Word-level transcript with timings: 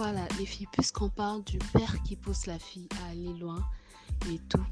Voilà, 0.00 0.28
les 0.38 0.46
filles, 0.46 0.68
puisqu'on 0.70 1.08
parle 1.08 1.42
du 1.42 1.58
père 1.58 2.00
qui 2.04 2.14
pousse 2.14 2.46
la 2.46 2.56
fille 2.60 2.88
à 3.02 3.10
aller 3.10 3.36
loin 3.36 3.58
et 4.30 4.38
tout, 4.48 4.64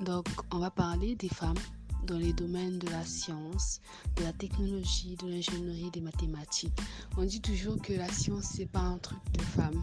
donc 0.00 0.24
on 0.50 0.60
va 0.60 0.70
parler 0.70 1.14
des 1.14 1.28
femmes 1.28 1.58
dans 2.06 2.16
les 2.16 2.32
domaines 2.32 2.78
de 2.78 2.88
la 2.88 3.04
science, 3.04 3.82
de 4.16 4.22
la 4.22 4.32
technologie, 4.32 5.14
de 5.16 5.28
l'ingénierie, 5.28 5.90
des 5.90 6.00
mathématiques. 6.00 6.72
On 7.18 7.24
dit 7.24 7.42
toujours 7.42 7.82
que 7.82 7.92
la 7.92 8.08
science, 8.08 8.44
c'est 8.56 8.64
pas 8.64 8.80
un 8.80 8.96
truc 8.96 9.18
de 9.34 9.42
femmes. 9.42 9.82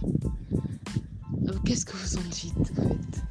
Euh, 1.48 1.54
Qu'est-ce 1.64 1.86
que 1.86 1.96
vous 1.96 2.18
en 2.18 2.28
dites, 2.32 2.58
en 2.58 2.90
fait? 2.90 3.22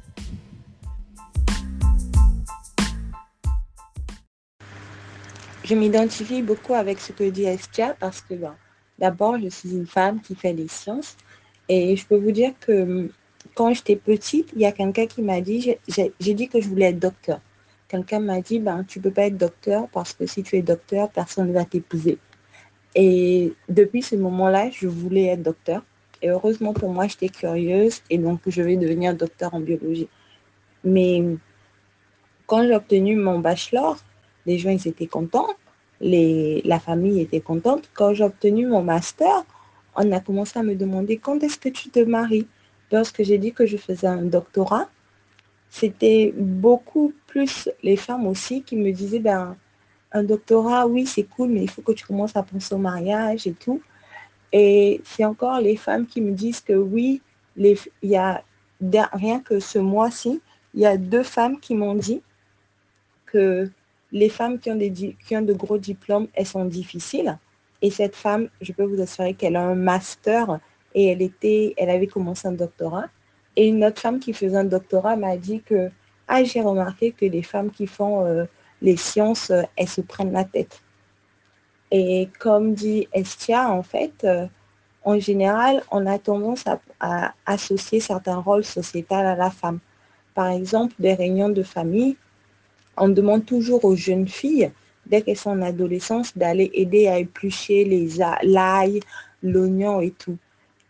Je 5.65 5.75
m'identifie 5.75 6.41
beaucoup 6.41 6.75
avec 6.75 7.01
ce 7.01 7.11
que 7.11 7.29
dit 7.29 7.43
Estia 7.43 7.95
parce 7.99 8.21
que 8.21 8.35
bon, 8.35 8.53
d'abord, 8.97 9.37
je 9.37 9.49
suis 9.49 9.71
une 9.71 9.87
femme 9.87 10.21
qui 10.21 10.35
fait 10.35 10.53
les 10.53 10.69
sciences 10.69 11.17
et 11.69 11.95
je 11.95 12.05
peux 12.05 12.17
vous 12.17 12.31
dire 12.31 12.53
que 12.59 12.81
hum, 12.81 13.09
quand 13.55 13.73
j'étais 13.73 13.95
petite, 13.95 14.49
il 14.55 14.61
y 14.61 14.65
a 14.65 14.71
quelqu'un 14.71 15.05
qui 15.07 15.21
m'a 15.21 15.41
dit, 15.41 15.75
j'ai- 15.87 16.13
dit 16.33 16.47
que 16.49 16.59
je 16.61 16.67
voulais 16.67 16.87
être 16.87 16.99
docteur. 16.99 17.39
Quelqu'un 17.87 18.19
m'a 18.19 18.41
dit, 18.41 18.59
ben, 18.59 18.83
tu 18.83 18.99
peux 18.99 19.11
pas 19.11 19.23
être 19.27 19.37
docteur 19.37 19.87
parce 19.89 20.13
que 20.13 20.25
si 20.25 20.43
tu 20.43 20.57
es 20.57 20.61
docteur, 20.61 21.09
personne 21.09 21.47
ne 21.47 21.53
va 21.53 21.65
t'épouser. 21.65 22.17
Et 22.95 23.53
depuis 23.69 24.01
ce 24.01 24.15
moment-là, 24.15 24.69
je 24.71 24.87
voulais 24.87 25.25
être 25.27 25.43
docteur. 25.43 25.83
Et 26.21 26.29
heureusement 26.29 26.73
pour 26.73 26.89
moi, 26.91 27.07
j'étais 27.07 27.29
curieuse 27.29 28.01
et 28.09 28.17
donc 28.17 28.41
je 28.47 28.61
vais 28.61 28.75
devenir 28.77 29.15
docteur 29.15 29.53
en 29.53 29.59
biologie. 29.59 30.09
Mais 30.83 31.23
quand 32.47 32.63
j'ai 32.65 32.75
obtenu 32.75 33.15
mon 33.15 33.39
bachelor, 33.39 33.97
les 34.45 34.57
gens 34.57 34.71
étaient 34.71 35.07
contents, 35.07 35.49
la 36.01 36.79
famille 36.79 37.21
était 37.21 37.41
contente. 37.41 37.89
Quand 37.93 38.13
j'ai 38.13 38.23
obtenu 38.23 38.67
mon 38.67 38.81
master, 38.81 39.45
on 39.95 40.11
a 40.11 40.19
commencé 40.19 40.59
à 40.59 40.63
me 40.63 40.75
demander 40.75 41.17
quand 41.17 41.41
est-ce 41.43 41.57
que 41.57 41.69
tu 41.69 41.89
te 41.89 41.99
maries. 41.99 42.47
Lorsque 42.91 43.23
j'ai 43.23 43.37
dit 43.37 43.53
que 43.53 43.65
je 43.65 43.77
faisais 43.77 44.07
un 44.07 44.23
doctorat, 44.23 44.89
c'était 45.69 46.33
beaucoup 46.35 47.13
plus 47.27 47.69
les 47.83 47.95
femmes 47.95 48.25
aussi 48.25 48.63
qui 48.63 48.75
me 48.75 48.91
disaient 48.91 49.19
ben, 49.19 49.55
un 50.11 50.23
doctorat, 50.23 50.87
oui, 50.87 51.05
c'est 51.05 51.23
cool, 51.23 51.49
mais 51.49 51.61
il 51.61 51.69
faut 51.69 51.81
que 51.81 51.91
tu 51.91 52.05
commences 52.05 52.35
à 52.35 52.43
penser 52.43 52.73
au 52.73 52.79
mariage 52.79 53.45
et 53.45 53.53
tout. 53.53 53.81
Et 54.51 55.01
c'est 55.05 55.23
encore 55.23 55.61
les 55.61 55.75
femmes 55.75 56.07
qui 56.07 56.21
me 56.21 56.31
disent 56.31 56.61
que 56.61 56.73
oui, 56.73 57.21
il 57.55 57.77
y 58.01 58.15
a 58.15 58.43
rien 58.81 59.39
que 59.39 59.59
ce 59.59 59.77
mois-ci, 59.77 60.41
il 60.73 60.81
y 60.81 60.85
a 60.85 60.97
deux 60.97 61.23
femmes 61.23 61.59
qui 61.59 61.75
m'ont 61.75 61.95
dit 61.95 62.21
que 63.27 63.69
les 64.11 64.29
femmes 64.29 64.59
qui 64.59 64.71
ont, 64.71 64.79
qui 64.79 65.37
ont 65.37 65.41
de 65.41 65.53
gros 65.53 65.77
diplômes, 65.77 66.27
elles 66.33 66.47
sont 66.47 66.65
difficiles. 66.65 67.37
Et 67.81 67.91
cette 67.91 68.15
femme, 68.15 68.49
je 68.61 68.73
peux 68.73 68.83
vous 68.83 69.01
assurer 69.01 69.33
qu'elle 69.33 69.55
a 69.55 69.61
un 69.61 69.75
master 69.75 70.59
et 70.93 71.07
elle, 71.07 71.21
était, 71.21 71.73
elle 71.77 71.89
avait 71.89 72.07
commencé 72.07 72.47
un 72.47 72.51
doctorat. 72.51 73.05
Et 73.55 73.67
une 73.67 73.83
autre 73.83 74.01
femme 74.01 74.19
qui 74.19 74.33
faisait 74.33 74.57
un 74.57 74.65
doctorat 74.65 75.15
m'a 75.15 75.37
dit 75.37 75.61
que 75.61 75.89
ah, 76.27 76.43
j'ai 76.43 76.61
remarqué 76.61 77.11
que 77.11 77.25
les 77.25 77.41
femmes 77.41 77.71
qui 77.71 77.87
font 77.87 78.25
euh, 78.25 78.45
les 78.81 78.97
sciences, 78.97 79.49
euh, 79.49 79.63
elles 79.75 79.87
se 79.87 80.01
prennent 80.01 80.31
la 80.31 80.43
tête. 80.43 80.81
Et 81.91 82.29
comme 82.39 82.73
dit 82.73 83.07
Estia, 83.13 83.69
en 83.71 83.81
fait, 83.81 84.23
euh, 84.23 84.45
en 85.03 85.17
général, 85.17 85.83
on 85.91 86.05
a 86.05 86.19
tendance 86.19 86.67
à, 86.67 86.79
à 86.99 87.33
associer 87.45 87.99
certains 87.99 88.37
rôles 88.37 88.63
sociétals 88.63 89.25
à 89.25 89.35
la 89.35 89.49
femme. 89.49 89.79
Par 90.35 90.47
exemple, 90.47 90.93
des 90.99 91.15
réunions 91.15 91.49
de 91.49 91.63
famille, 91.63 92.15
on 92.95 93.09
demande 93.09 93.45
toujours 93.45 93.83
aux 93.85 93.95
jeunes 93.95 94.27
filles, 94.27 94.71
dès 95.09 95.21
qu'elles 95.21 95.37
sont 95.37 95.51
en 95.51 95.61
adolescence, 95.61 96.37
d'aller 96.37 96.69
aider 96.73 97.07
à 97.07 97.19
éplucher 97.19 97.83
les 97.83 98.09
l'ail, 98.43 98.99
l'oignon 99.43 100.01
et 100.01 100.11
tout. 100.11 100.37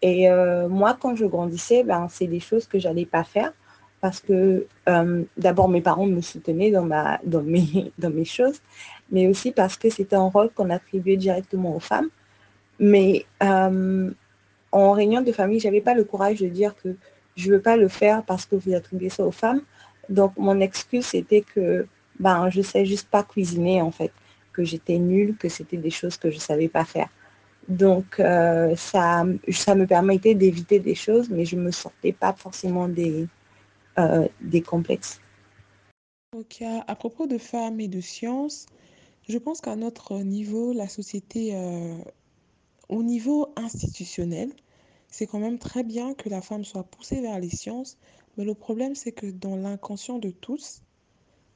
Et 0.01 0.29
euh, 0.29 0.67
moi, 0.69 0.97
quand 0.99 1.15
je 1.15 1.25
grandissais, 1.25 1.83
ben, 1.83 2.07
c'est 2.09 2.27
des 2.27 2.39
choses 2.39 2.67
que 2.67 2.79
j'allais 2.79 3.05
pas 3.05 3.23
faire 3.23 3.53
parce 4.01 4.21
que 4.21 4.65
euh, 4.87 5.23
d'abord, 5.37 5.67
mes 5.67 5.81
parents 5.81 6.05
me 6.05 6.21
soutenaient 6.21 6.71
dans, 6.71 6.85
ma, 6.85 7.19
dans, 7.25 7.41
mes, 7.43 7.91
dans 7.97 8.09
mes 8.09 8.25
choses, 8.25 8.61
mais 9.11 9.27
aussi 9.27 9.51
parce 9.51 9.75
que 9.77 9.89
c'était 9.89 10.15
un 10.15 10.29
rôle 10.29 10.49
qu'on 10.51 10.69
attribuait 10.69 11.17
directement 11.17 11.75
aux 11.75 11.81
femmes. 11.81 12.09
Mais 12.79 13.25
euh, 13.43 14.09
en 14.71 14.91
réunion 14.91 15.21
de 15.21 15.31
famille, 15.33 15.59
j'avais 15.59 15.81
pas 15.81 15.93
le 15.93 16.05
courage 16.05 16.39
de 16.39 16.47
dire 16.47 16.75
que 16.81 16.95
je 17.35 17.51
veux 17.51 17.61
pas 17.61 17.75
le 17.75 17.87
faire 17.89 18.23
parce 18.23 18.45
que 18.45 18.55
vous 18.55 18.73
attribuez 18.73 19.09
ça 19.09 19.25
aux 19.25 19.31
femmes. 19.31 19.61
Donc, 20.07 20.33
mon 20.37 20.59
excuse, 20.59 21.05
c'était 21.05 21.41
que 21.41 21.85
ben, 22.19 22.49
je 22.49 22.61
sais 22.61 22.85
juste 22.85 23.09
pas 23.09 23.23
cuisiner, 23.23 23.81
en 23.81 23.91
fait, 23.91 24.11
que 24.53 24.63
j'étais 24.63 24.97
nulle, 24.97 25.37
que 25.37 25.49
c'était 25.49 25.77
des 25.77 25.89
choses 25.89 26.17
que 26.17 26.31
je 26.31 26.37
savais 26.37 26.67
pas 26.67 26.85
faire. 26.85 27.09
Donc, 27.67 28.19
euh, 28.19 28.75
ça, 28.75 29.23
ça 29.51 29.75
me 29.75 29.85
permettait 29.85 30.33
d'éviter 30.33 30.79
des 30.79 30.95
choses, 30.95 31.29
mais 31.29 31.45
je 31.45 31.55
me 31.55 31.71
sortais 31.71 32.13
pas 32.13 32.33
forcément 32.33 32.87
des, 32.87 33.27
euh, 33.99 34.27
des 34.41 34.61
complexes. 34.61 35.21
Ok, 36.35 36.61
à 36.61 36.95
propos 36.95 37.27
de 37.27 37.37
femmes 37.37 37.79
et 37.79 37.87
de 37.87 38.01
sciences, 38.01 38.65
je 39.27 39.37
pense 39.37 39.61
qu'à 39.61 39.75
notre 39.75 40.19
niveau, 40.19 40.73
la 40.73 40.87
société, 40.87 41.55
euh, 41.55 41.95
au 42.87 43.03
niveau 43.03 43.53
institutionnel, 43.55 44.51
c'est 45.07 45.27
quand 45.27 45.39
même 45.39 45.59
très 45.59 45.83
bien 45.83 46.13
que 46.13 46.29
la 46.29 46.41
femme 46.41 46.63
soit 46.63 46.83
poussée 46.83 47.21
vers 47.21 47.39
les 47.39 47.49
sciences, 47.49 47.97
mais 48.37 48.45
le 48.45 48.53
problème, 48.53 48.95
c'est 48.95 49.11
que 49.11 49.27
dans 49.27 49.55
l'inconscient 49.55 50.17
de 50.17 50.29
tous, 50.29 50.81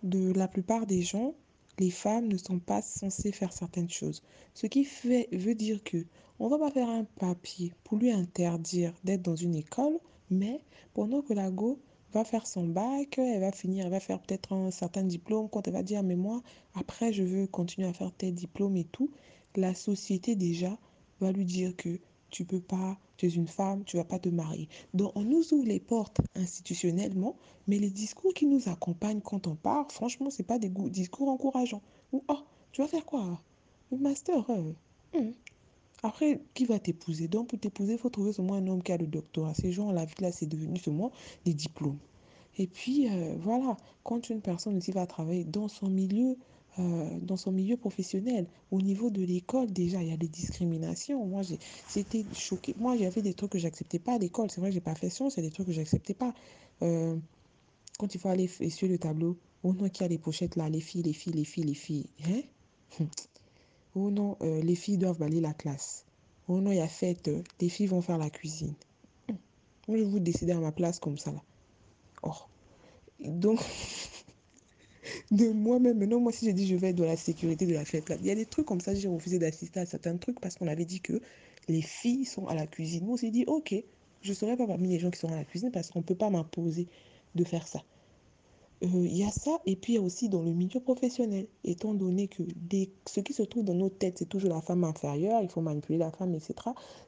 de 0.04 0.32
la 0.34 0.48
plupart 0.48 0.86
des 0.86 1.02
gens, 1.02 1.34
les 1.80 1.90
femmes 1.90 2.28
ne 2.28 2.38
sont 2.38 2.60
pas 2.60 2.82
censées 2.82 3.32
faire 3.32 3.54
certaines 3.54 3.90
choses. 3.90 4.22
Ce 4.54 4.68
qui 4.68 4.88
veut 5.32 5.56
dire 5.56 5.84
que 5.84 6.06
on 6.40 6.48
va 6.50 6.60
pas 6.60 6.72
faire 6.72 6.90
un 6.90 7.06
papier 7.06 7.74
pour 7.84 7.98
lui 7.98 8.12
interdire 8.12 8.94
d'être 9.04 9.22
dans 9.22 9.36
une 9.36 9.56
école, 9.56 10.00
mais 10.30 10.62
pendant 10.94 11.22
que 11.22 11.34
la 11.34 11.50
go 11.50 11.80
va 12.12 12.24
faire 12.24 12.46
son 12.46 12.68
bac, 12.68 13.18
elle 13.18 13.40
va 13.40 13.52
finir, 13.52 13.86
elle 13.86 13.92
va 13.92 14.00
faire 14.00 14.20
peut-être 14.20 14.54
un 14.54 14.72
certain 14.72 15.04
diplôme, 15.04 15.50
quand 15.50 15.68
elle 15.68 15.74
va 15.74 15.84
dire, 15.84 16.04
mais 16.04 16.16
moi, 16.16 16.44
après, 16.76 17.12
je 17.12 17.24
veux 17.24 17.48
continuer 17.48 17.88
à 17.88 17.94
faire 17.94 18.12
tel 18.12 18.34
diplôme 18.34 18.78
et 18.78 18.84
tout, 18.84 19.10
la 19.56 19.74
société 19.74 20.36
déjà 20.36 20.78
va 21.20 21.32
lui 21.32 21.46
dire 21.46 21.76
que 21.76 22.00
tu 22.34 22.46
peux 22.46 22.60
pas, 22.60 22.98
tu 23.18 23.28
es 23.28 23.30
une 23.30 23.48
femme, 23.48 23.84
tu 23.84 23.96
vas 23.96 24.04
pas 24.04 24.18
te 24.18 24.28
marier. 24.28 24.68
Donc, 24.96 25.12
on 25.14 25.22
nous 25.22 25.54
ouvre 25.54 25.68
les 25.68 25.80
portes 25.80 26.20
institutionnellement, 26.34 27.38
mais 27.68 27.78
les 27.78 27.92
discours 27.92 28.34
qui 28.34 28.48
nous 28.48 28.68
accompagnent 28.68 29.22
quand 29.22 29.46
on 29.46 29.56
part, 29.56 29.92
franchement, 29.92 30.32
c'est 30.32 30.42
pas 30.42 30.58
des 30.58 30.70
discours 30.90 31.30
encourageants. 31.30 31.84
Ou, 32.12 32.24
oh, 32.28 32.40
tu 32.72 32.82
vas 32.82 32.88
faire 32.88 33.06
quoi 33.06 33.40
Le 33.92 34.00
master 34.00 34.50
euh, 34.50 34.74
hmm. 35.14 35.32
Après, 36.02 36.42
qui 36.56 36.66
va 36.66 36.80
t'épouser? 36.80 37.28
Donc, 37.28 37.50
pour 37.50 37.60
t'épouser, 37.60 37.94
il 37.94 38.00
faut 38.00 38.10
trouver 38.10 38.34
seulement 38.34 38.56
un 38.56 38.66
homme 38.66 38.82
qui 38.82 38.92
a 38.92 38.98
le 38.98 39.06
doctorat. 39.06 39.54
Ces 39.54 39.72
gens, 39.72 39.92
la 39.92 40.06
vie, 40.06 40.16
là, 40.20 40.32
c'est 40.32 40.48
devenu 40.48 40.80
seulement 40.80 41.12
des 41.46 41.54
diplômes. 41.54 42.00
Et 42.58 42.66
puis, 42.66 43.10
euh, 43.10 43.36
voilà, 43.42 43.78
quand 44.04 44.32
une 44.32 44.42
personne 44.42 44.76
aussi 44.78 44.92
va 44.92 45.06
travailler 45.06 45.44
dans 45.44 45.68
son 45.68 45.88
milieu, 45.88 46.36
euh, 46.80 47.20
dans 47.22 47.38
son 47.38 47.52
milieu 47.52 47.78
professionnel, 47.78 48.48
au 48.72 48.82
niveau 48.82 49.10
de 49.10 49.22
l'école, 49.22 49.72
déjà, 49.72 50.02
il 50.02 50.10
y 50.10 50.14
a 50.14 50.18
des 50.18 50.28
discriminations. 50.28 51.26
Moi, 51.26 51.42
c'était 51.88 52.26
choqué. 52.34 52.74
Moi, 52.78 52.98
j'avais 52.98 53.22
des 53.22 53.34
trucs 53.34 53.52
que 53.52 53.60
j'acceptais 53.60 54.00
pas 54.00 54.16
à 54.16 54.18
l'école. 54.18 54.50
C'est 54.50 54.60
vrai 54.60 54.70
que 54.72 54.74
j'ai 54.74 54.82
pas 54.82 54.96
fait 54.96 55.10
science, 55.10 55.36
il 55.36 55.44
y 55.44 55.46
a 55.46 55.50
des 55.50 55.54
trucs 55.54 55.68
que 55.68 55.74
j'acceptais 55.74 56.14
pas. 56.16 56.34
Euh, 56.82 57.16
quand 58.00 58.16
il 58.16 58.20
faut 58.20 58.30
aller 58.30 58.50
essuyer 58.60 58.92
le 58.92 58.98
tableau, 58.98 59.38
oh 59.64 59.74
non, 59.74 59.88
qui 59.90 60.04
a 60.04 60.08
les 60.08 60.18
pochettes 60.18 60.56
là, 60.56 60.68
les 60.68 60.82
filles, 60.82 61.04
les 61.04 61.14
filles, 61.14 61.34
les 61.34 61.46
filles, 61.46 61.66
les 61.66 61.74
filles. 61.74 62.10
Hein? 62.28 62.42
Oh 63.96 64.10
non, 64.10 64.38
euh, 64.42 64.60
les 64.64 64.74
filles 64.74 64.98
doivent 64.98 65.20
balayer 65.20 65.40
la 65.40 65.54
classe. 65.54 66.04
Oh 66.48 66.60
non, 66.60 66.72
il 66.72 66.78
y 66.78 66.82
a 66.82 66.88
fête, 66.88 67.30
les 67.62 67.70
filles 67.70 67.86
vont 67.86 68.02
faire 68.02 68.18
la 68.18 68.32
cuisine. 68.32 68.74
Moi, 69.88 70.00
je 70.00 70.04
vous 70.04 70.20
décider 70.20 70.54
à 70.54 70.60
ma 70.60 70.72
place 70.72 71.00
comme 71.00 71.20
ça 71.20 71.32
là. 71.32 71.44
Oh. 72.24 72.34
Donc, 73.20 73.60
de 75.32 75.50
moi-même, 75.50 75.98
maintenant, 75.98 76.20
moi, 76.20 76.32
si 76.32 76.46
j'ai 76.46 76.54
dit 76.54 76.68
je 76.68 76.76
vais 76.76 76.90
être 76.90 76.96
dans 76.96 77.06
la 77.06 77.18
sécurité 77.18 77.66
de 77.66 77.74
la 77.74 77.86
fête 77.86 78.12
il 78.20 78.26
y 78.26 78.32
a 78.32 78.36
des 78.36 78.46
trucs 78.46 78.66
comme 78.66 78.82
ça, 78.82 78.94
j'ai 78.96 79.08
refusé 79.08 79.40
d'assister 79.40 79.80
à 79.80 79.86
certains 79.86 80.18
trucs 80.18 80.40
parce 80.40 80.56
qu'on 80.56 80.68
avait 80.68 80.86
dit 80.86 81.02
que 81.02 81.22
les 81.68 81.82
filles 81.82 82.26
sont 82.26 82.48
à 82.48 82.56
la 82.56 82.68
cuisine. 82.68 83.06
Moi, 83.06 83.14
on 83.14 83.18
s'est 83.18 83.32
dit, 83.32 83.46
ok, 83.48 83.76
je 84.22 84.30
ne 84.30 84.36
serai 84.36 84.58
pas 84.58 84.68
parmi 84.68 84.90
les 84.90 85.00
gens 85.00 85.12
qui 85.12 85.20
sont 85.20 85.32
à 85.32 85.36
la 85.36 85.46
cuisine 85.46 85.72
parce 85.72 85.90
qu'on 85.90 86.00
ne 86.00 86.04
peut 86.04 86.16
pas 86.16 86.30
m'imposer 86.30 86.88
de 87.36 87.44
faire 87.44 87.68
ça. 87.68 87.84
Il 88.82 88.96
euh, 88.96 89.08
y 89.08 89.24
a 89.24 89.32
ça, 89.32 89.62
et 89.66 89.78
puis 89.78 89.94
il 89.94 89.96
y 89.96 90.00
a 90.00 90.02
aussi 90.02 90.28
dans 90.28 90.42
le 90.42 90.52
milieu 90.52 90.82
professionnel, 90.82 91.48
étant 91.64 91.94
donné 91.94 92.28
que 92.28 92.44
ce 93.06 93.20
qui 93.22 93.32
se 93.32 93.44
trouve 93.44 93.64
dans 93.64 93.74
nos 93.74 93.90
têtes, 93.90 94.18
c'est 94.20 94.28
toujours 94.28 94.50
la 94.50 94.62
femme 94.62 94.84
inférieure, 94.84 95.42
il 95.42 95.50
faut 95.50 95.62
manipuler 95.62 95.98
la 95.98 96.12
femme, 96.12 96.36
etc. 96.36 96.56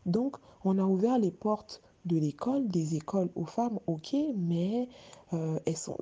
Donc, 0.05 0.37
on 0.63 0.77
a 0.79 0.83
ouvert 0.83 1.19
les 1.19 1.31
portes 1.31 1.81
de 2.05 2.17
l'école, 2.17 2.67
des 2.69 2.95
écoles 2.95 3.29
aux 3.35 3.45
femmes, 3.45 3.79
ok, 3.87 4.15
mais 4.37 4.87
euh, 5.33 5.59
elles 5.65 5.75
sont, 5.75 5.97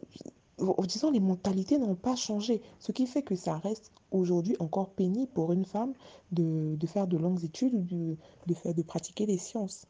disons, 0.60 1.12
les 1.12 1.20
mentalités 1.20 1.78
n'ont 1.78 1.96
pas 1.96 2.16
changé, 2.16 2.62
ce 2.80 2.92
qui 2.92 3.08
fait 3.08 3.24
que 3.24 3.36
ça 3.36 3.58
reste 3.58 3.92
aujourd'hui 4.12 4.56
encore 4.60 4.92
pénible 4.92 5.32
pour 5.34 5.52
une 5.52 5.66
femme 5.66 5.94
de, 6.32 6.76
de 6.76 6.88
faire 6.88 7.08
de 7.08 7.18
longues 7.18 7.44
études 7.44 7.74
ou 7.74 8.18
de, 8.48 8.74
de, 8.74 8.82
pratiquer 8.82 9.26
les 9.26 9.38
sciences. 9.38 9.88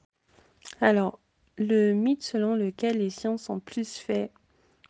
Alors, 0.81 1.19
le 1.57 1.93
mythe 1.93 2.23
selon 2.23 2.55
lequel 2.55 2.97
les 2.97 3.09
sciences 3.09 3.43
sont 3.43 3.59
plus 3.59 3.97
faites 3.97 4.31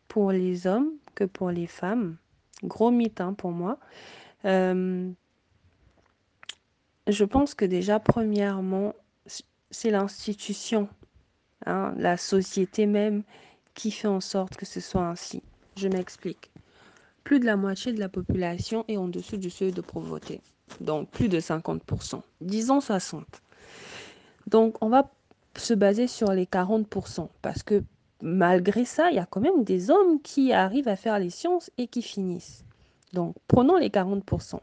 pour 0.08 0.32
les 0.32 0.68
hommes 0.68 0.92
que 1.16 1.24
pour 1.24 1.50
les 1.50 1.68
femmes. 1.68 2.18
Gros 2.64 2.92
mythe 2.92 3.20
hein, 3.20 3.34
pour 3.34 3.52
moi. 3.52 3.80
Euh, 4.46 5.12
je 7.08 7.26
pense 7.26 7.54
que 7.54 7.66
déjà, 7.66 8.00
premièrement, 8.00 8.94
c'est 9.72 9.90
l'institution 9.90 10.88
hein, 11.66 11.94
la 11.98 12.16
société 12.16 12.86
même 12.86 13.24
qui 13.74 13.92
fait 13.92 14.08
en 14.08 14.22
sorte 14.22 14.56
que 14.56 14.66
ce 14.66 14.80
soit 14.80 15.08
ainsi. 15.08 15.42
Je 15.76 15.88
m'explique. 15.88 16.52
Plus 17.24 17.40
de 17.40 17.46
la 17.46 17.56
moitié 17.56 17.94
de 17.94 18.00
la 18.00 18.10
population 18.10 18.86
est 18.88 18.98
en 18.98 19.08
dessous 19.08 19.38
du 19.38 19.50
seuil 19.50 19.72
de 19.72 19.82
pauvreté. 19.82 20.42
Donc 20.82 21.10
plus 21.10 21.30
de 21.30 21.40
50%. 21.40 22.22
Disons 22.42 22.82
60. 22.82 23.26
Donc 24.48 24.76
on 24.82 24.90
va 24.90 25.10
se 25.56 25.74
baser 25.74 26.08
sur 26.08 26.32
les 26.32 26.46
40%. 26.46 27.30
Parce 27.42 27.64
que 27.64 27.84
malgré 28.22 28.86
ça, 28.86 29.10
il 29.10 29.16
y 29.16 29.20
a 29.20 29.26
quand 29.26 29.42
même 29.42 29.64
des 29.64 29.90
hommes 29.90 30.22
qui 30.22 30.52
arrivent 30.52 30.88
à 30.88 30.96
faire 30.96 31.20
les 31.20 31.30
sciences 31.30 31.72
et 31.78 31.88
qui 31.88 32.02
finissent. 32.02 32.66
Donc 33.14 33.36
prenons 33.48 33.78
les 33.78 33.90
40%. 33.90 34.60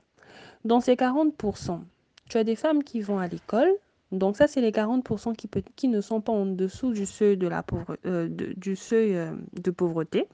Dans 0.64 0.80
ces 0.80 0.94
40%, 0.94 1.80
tu 2.28 2.36
as 2.36 2.44
des 2.44 2.56
femmes 2.56 2.84
qui 2.84 3.00
vont 3.00 3.18
à 3.18 3.28
l'école. 3.28 3.72
Donc 4.12 4.36
ça, 4.36 4.48
c'est 4.48 4.60
les 4.60 4.72
40% 4.72 5.34
qui, 5.36 5.48
qui, 5.76 5.88
ne 5.88 6.00
sont 6.00 6.20
pas 6.20 6.32
en 6.32 6.46
dessous 6.46 6.92
du 6.92 7.06
seuil 7.06 7.36
de, 7.36 7.48
euh, 7.48 8.28
euh, 8.92 9.36
de 9.52 9.70
pauvreté. 9.70 10.26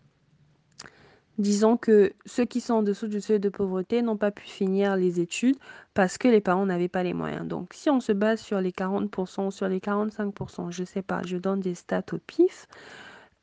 Disons 1.38 1.76
que 1.76 2.12
ceux 2.24 2.46
qui 2.46 2.62
sont 2.62 2.74
en 2.74 2.82
dessous 2.82 3.08
du 3.08 3.20
seuil 3.20 3.40
de 3.40 3.50
pauvreté 3.50 4.00
n'ont 4.00 4.16
pas 4.16 4.30
pu 4.30 4.44
finir 4.46 4.96
les 4.96 5.20
études 5.20 5.58
parce 5.92 6.16
que 6.16 6.28
les 6.28 6.40
parents 6.40 6.64
n'avaient 6.64 6.88
pas 6.88 7.02
les 7.02 7.12
moyens. 7.12 7.46
Donc, 7.46 7.74
si 7.74 7.90
on 7.90 8.00
se 8.00 8.12
base 8.12 8.40
sur 8.40 8.60
les 8.60 8.70
40%, 8.70 9.50
sur 9.50 9.68
les 9.68 9.80
45%, 9.80 10.70
je 10.70 10.80
ne 10.80 10.86
sais 10.86 11.02
pas, 11.02 11.20
je 11.26 11.36
donne 11.36 11.60
des 11.60 11.74
stats 11.74 12.04
au 12.12 12.18
pif, 12.18 12.66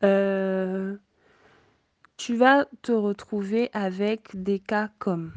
euh, 0.04 0.96
tu 2.18 2.36
vas 2.36 2.66
te 2.82 2.92
retrouver 2.92 3.70
avec 3.74 4.30
des 4.34 4.60
cas 4.60 4.90
comme 4.98 5.32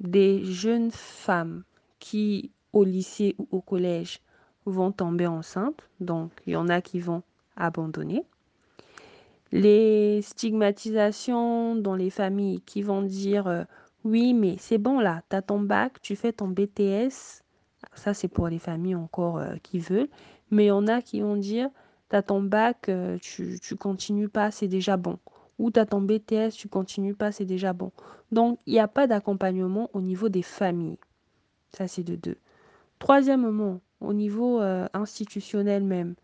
des 0.00 0.44
jeunes 0.44 0.90
femmes 0.90 1.64
qui, 1.98 2.50
au 2.72 2.84
lycée 2.84 3.34
ou 3.38 3.46
au 3.50 3.60
collège, 3.60 4.20
vont 4.64 4.92
tomber 4.92 5.26
enceintes. 5.26 5.82
Donc, 6.00 6.32
il 6.46 6.54
y 6.54 6.56
en 6.56 6.68
a 6.68 6.80
qui 6.80 7.00
vont 7.00 7.22
abandonner 7.56 8.24
les 9.52 10.20
stigmatisations 10.22 11.74
dans 11.74 11.94
les 11.94 12.10
familles 12.10 12.60
qui 12.62 12.82
vont 12.82 13.02
dire 13.02 13.46
euh, 13.46 13.64
oui 14.04 14.34
mais 14.34 14.56
c'est 14.58 14.78
bon 14.78 15.00
là, 15.00 15.22
tu 15.30 15.36
as 15.36 15.42
ton 15.42 15.60
bac, 15.60 16.00
tu 16.02 16.16
fais 16.16 16.32
ton 16.32 16.48
BTS. 16.48 17.42
Ça 17.94 18.14
c'est 18.14 18.28
pour 18.28 18.48
les 18.48 18.58
familles 18.58 18.94
encore 18.94 19.38
euh, 19.38 19.56
qui 19.62 19.78
veulent. 19.78 20.08
Mais 20.50 20.64
il 20.64 20.68
y 20.68 20.72
en 20.72 20.86
a 20.86 21.02
qui 21.02 21.20
vont 21.20 21.36
dire 21.36 21.70
tu 22.10 22.16
as 22.16 22.22
ton 22.22 22.42
bac, 22.42 22.88
euh, 22.88 23.18
tu, 23.20 23.58
tu 23.60 23.76
continues 23.76 24.28
pas, 24.28 24.50
c'est 24.50 24.68
déjà 24.68 24.96
bon. 24.96 25.18
Ou 25.58 25.70
tu 25.70 25.80
as 25.80 25.86
ton 25.86 26.00
BTS, 26.00 26.50
tu 26.54 26.68
continues 26.68 27.14
pas, 27.14 27.32
c'est 27.32 27.44
déjà 27.44 27.72
bon. 27.72 27.90
Donc 28.32 28.58
il 28.66 28.74
n'y 28.74 28.80
a 28.80 28.88
pas 28.88 29.06
d'accompagnement 29.06 29.90
au 29.92 30.00
niveau 30.00 30.28
des 30.28 30.42
familles. 30.42 30.98
Ça 31.72 31.88
c'est 31.88 32.04
de 32.04 32.16
deux. 32.16 32.36
Troisièmement, 32.98 33.80
au 34.00 34.12
niveau 34.12 34.60
institutionnel 34.92 35.84
même, 35.84 36.14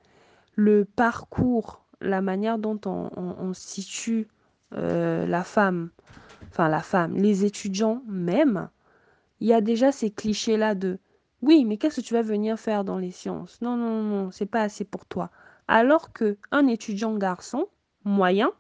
le 0.57 0.85
parcours 0.85 1.84
la 2.05 2.21
manière 2.21 2.59
dont 2.59 2.81
on, 2.87 3.53
situe 3.55 4.29
euh, 4.75 5.27
la 5.27 5.45
femme, 5.45 5.91
enfin 6.51 6.69
la 6.69 6.81
femme, 6.81 7.17
les 7.17 7.45
étudiants 7.45 8.03
même, 8.07 8.69
il 9.41 9.49
y 9.49 9.53
a 9.53 9.61
déjà 9.61 9.93
ces 9.93 10.11
clichés-là 10.11 10.75
de 10.75 10.99
oui, 11.43 11.67
mais 11.67 11.77
qu'est-ce 11.77 12.01
que 12.01 12.07
tu 12.07 12.15
vas 12.15 12.23
venir 12.23 12.59
faire 12.59 12.85
dans 12.85 12.97
les 12.97 13.11
sciences? 13.11 13.61
Non, 13.61 13.77
non, 13.77 14.03
non, 14.03 14.31
c'est 14.31 14.47
pas 14.47 14.63
assez 14.63 14.85
pour 14.85 15.05
toi. 15.05 15.31
Alors 15.69 16.13
que 16.13 16.39
un 16.53 16.67
étudiant 16.69 17.15
garçon 17.17 17.69
moyen 18.05 18.51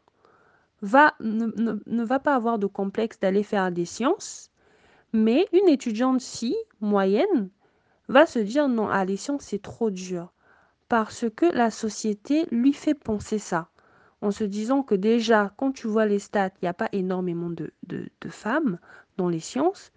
va, 0.82 1.14
ne, 1.20 1.80
ne 1.86 2.04
va 2.04 2.18
pas 2.18 2.34
avoir 2.34 2.58
de 2.58 2.66
complexe 2.66 3.18
d'aller 3.18 3.42
faire 3.42 3.72
des 3.72 3.86
sciences, 3.86 4.50
mais 5.14 5.46
une 5.52 5.68
étudiante 5.68 6.20
si 6.20 6.54
moyenne 6.82 7.48
va 8.08 8.26
se 8.26 8.38
dire 8.38 8.68
non, 8.68 8.88
ah, 8.88 9.04
les 9.06 9.16
sciences 9.16 9.44
c'est 9.44 9.62
trop 9.62 9.90
dur 9.90 10.33
parce 10.94 11.26
que 11.28 11.46
la 11.46 11.72
société 11.72 12.46
lui 12.52 12.72
fait 12.72 12.94
penser 12.94 13.40
ça. 13.40 13.68
En 14.20 14.30
se 14.30 14.44
disant 14.44 14.84
que 14.84 14.94
déjà, 14.94 15.52
quand 15.56 15.72
tu 15.72 15.88
vois 15.88 16.06
les 16.06 16.20
stats, 16.20 16.52
il 16.62 16.66
n'y 16.66 16.68
a 16.68 16.72
pas 16.72 16.88
énormément 16.92 17.50
de, 17.50 17.72
de, 17.82 18.28
femmes 18.28 18.78
dans 19.16 19.28
les 19.28 19.40
sciences, 19.40 19.90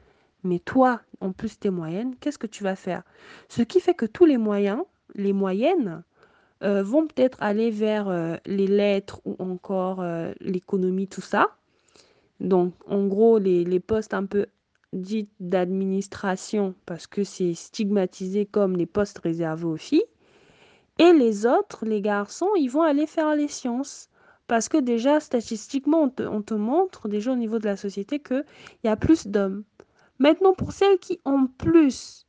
mais 0.44 0.58
toi, 0.58 1.02
en 1.22 1.34
plus 1.34 1.60
tes 1.60 1.70
moyennes, 1.70 2.16
qu'est-ce 2.20 2.40
que 2.40 2.48
tu 2.48 2.64
vas 2.64 2.76
faire? 2.76 3.04
Ce 3.48 3.62
qui 3.62 3.80
fait 3.80 3.94
que 3.94 4.08
tous 4.08 4.26
les 4.26 4.40
moyens, 4.40 4.82
les 5.14 5.34
moyennes, 5.34 6.02
euh, 6.64 6.82
vont 6.82 7.06
peut-être 7.06 7.38
aller 7.44 7.70
vers 7.70 8.08
euh, 8.08 8.38
les 8.48 8.66
lettres 8.66 9.22
ou 9.24 9.36
encore 9.38 10.02
euh, 10.02 10.34
l'économie, 10.42 11.08
tout 11.08 11.22
ça. 11.22 11.58
Donc, 12.40 12.74
en 12.88 13.06
gros, 13.06 13.38
les, 13.38 13.64
les 13.64 13.80
postes 13.80 14.16
un 14.16 14.26
peu 14.26 14.48
dits 14.94 15.30
d'administration, 15.40 16.74
parce 16.88 17.06
que 17.06 17.24
c'est 17.24 17.54
stigmatisé 17.54 18.48
comme 18.48 18.76
les 18.76 18.88
postes 18.88 19.20
réservés 19.20 19.66
aux 19.66 19.78
filles. 19.78 20.02
Et 21.00 21.14
les 21.14 21.46
autres, 21.46 21.86
les 21.86 22.02
garçons, 22.02 22.50
ils 22.58 22.70
vont 22.70 22.82
aller 22.82 23.08
faire 23.08 23.36
les 23.36 23.48
sciences. 23.48 24.10
Parce 24.48 24.70
que 24.70 24.78
déjà, 24.78 25.20
statistiquement, 25.20 26.10
on 26.20 26.42
te, 26.42 26.54
montre 26.54 27.10
déjà 27.10 27.34
au 27.34 27.36
niveau 27.36 27.60
de 27.60 27.66
la 27.66 27.76
société 27.76 28.20
qu'il 28.20 28.46
y 28.84 28.88
a 28.88 28.96
plus 28.96 29.28
d'hommes. 29.28 29.64
Maintenant, 30.20 30.54
pour 30.54 30.72
celles 30.72 31.00
qui 31.00 31.20
ont 31.26 31.48
plus 31.48 32.26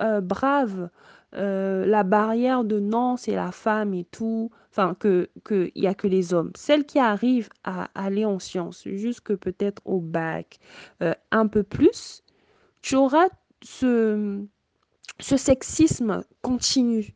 euh, 0.00 0.20
brave 0.20 0.88
euh, 1.34 1.84
la 1.84 2.04
barrière 2.04 2.64
de 2.64 2.78
non, 2.78 3.16
c'est 3.16 3.34
la 3.34 3.50
femme 3.50 3.92
et 3.92 4.04
tout, 4.04 4.50
enfin, 4.70 4.96
qu'il 5.00 5.28
que 5.44 5.70
n'y 5.76 5.86
a 5.86 5.94
que 5.94 6.06
les 6.06 6.32
hommes. 6.32 6.52
Celles 6.56 6.86
qui 6.86 6.98
arrivent 6.98 7.50
à 7.64 7.90
aller 7.94 8.24
en 8.24 8.38
sciences, 8.38 8.88
jusque 8.88 9.34
peut-être 9.34 9.82
au 9.84 10.00
bac, 10.00 10.58
euh, 11.02 11.14
un 11.32 11.46
peu 11.48 11.62
plus, 11.62 12.22
tu 12.80 12.94
auras 12.94 13.26
ce, 13.62 14.40
ce 15.18 15.36
sexisme 15.36 16.22
continu. 16.42 17.14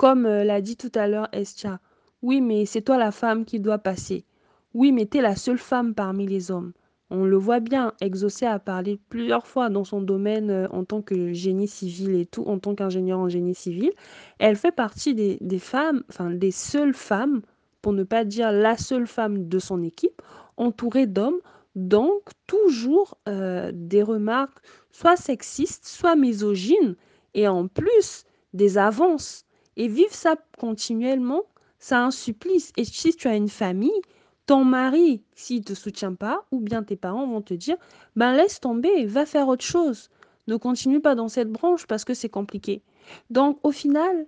Comme 0.00 0.24
euh, 0.24 0.44
l'a 0.44 0.62
dit 0.62 0.78
tout 0.78 0.90
à 0.94 1.08
l'heure 1.08 1.28
Estia. 1.30 1.78
Oui, 2.22 2.40
mais 2.40 2.64
c'est 2.64 2.80
toi 2.80 2.96
la 2.96 3.10
femme 3.12 3.44
qui 3.44 3.60
doit 3.60 3.76
passer. 3.76 4.24
Oui, 4.72 4.92
mais 4.92 5.04
tu 5.04 5.18
es 5.18 5.20
la 5.20 5.36
seule 5.36 5.58
femme 5.58 5.94
parmi 5.94 6.26
les 6.26 6.50
hommes. 6.50 6.72
On 7.10 7.26
le 7.26 7.36
voit 7.36 7.60
bien, 7.60 7.92
Exaucé 8.00 8.46
a 8.46 8.58
parlé 8.58 8.98
plusieurs 9.10 9.46
fois 9.46 9.68
dans 9.68 9.84
son 9.84 10.00
domaine 10.00 10.48
euh, 10.48 10.68
en 10.70 10.84
tant 10.84 11.02
que 11.02 11.34
génie 11.34 11.68
civil 11.68 12.14
et 12.14 12.24
tout, 12.24 12.44
en 12.44 12.58
tant 12.58 12.74
qu'ingénieur 12.74 13.18
en 13.18 13.28
génie 13.28 13.54
civil. 13.54 13.92
Elle 14.38 14.56
fait 14.56 14.72
partie 14.72 15.14
des, 15.14 15.36
des 15.42 15.58
femmes, 15.58 16.02
enfin 16.08 16.30
des 16.30 16.50
seules 16.50 16.94
femmes, 16.94 17.42
pour 17.82 17.92
ne 17.92 18.04
pas 18.04 18.24
dire 18.24 18.52
la 18.52 18.78
seule 18.78 19.06
femme 19.06 19.48
de 19.48 19.58
son 19.58 19.82
équipe, 19.82 20.22
entourée 20.56 21.08
d'hommes. 21.08 21.40
Donc, 21.74 22.22
toujours 22.46 23.18
euh, 23.28 23.70
des 23.74 24.02
remarques 24.02 24.64
soit 24.92 25.16
sexistes, 25.16 25.84
soit 25.84 26.16
misogynes, 26.16 26.96
et 27.34 27.48
en 27.48 27.68
plus 27.68 28.24
des 28.54 28.78
avances. 28.78 29.44
Et 29.80 29.88
vivre 29.88 30.12
ça 30.12 30.36
continuellement, 30.58 31.40
c'est 31.78 31.94
un 31.94 32.10
supplice. 32.10 32.70
Et 32.76 32.84
si 32.84 33.14
tu 33.14 33.28
as 33.28 33.34
une 33.34 33.48
famille, 33.48 34.02
ton 34.44 34.62
mari, 34.62 35.22
s'il 35.34 35.60
ne 35.60 35.64
te 35.64 35.72
soutient 35.72 36.12
pas, 36.12 36.44
ou 36.52 36.60
bien 36.60 36.82
tes 36.82 36.96
parents 36.96 37.26
vont 37.26 37.40
te 37.40 37.54
dire, 37.54 37.78
ben 38.14 38.34
laisse 38.34 38.60
tomber, 38.60 39.06
va 39.06 39.24
faire 39.24 39.48
autre 39.48 39.64
chose. 39.64 40.10
Ne 40.48 40.56
continue 40.56 41.00
pas 41.00 41.14
dans 41.14 41.28
cette 41.28 41.50
branche 41.50 41.86
parce 41.86 42.04
que 42.04 42.12
c'est 42.12 42.28
compliqué. 42.28 42.82
Donc 43.30 43.58
au 43.62 43.72
final, 43.72 44.26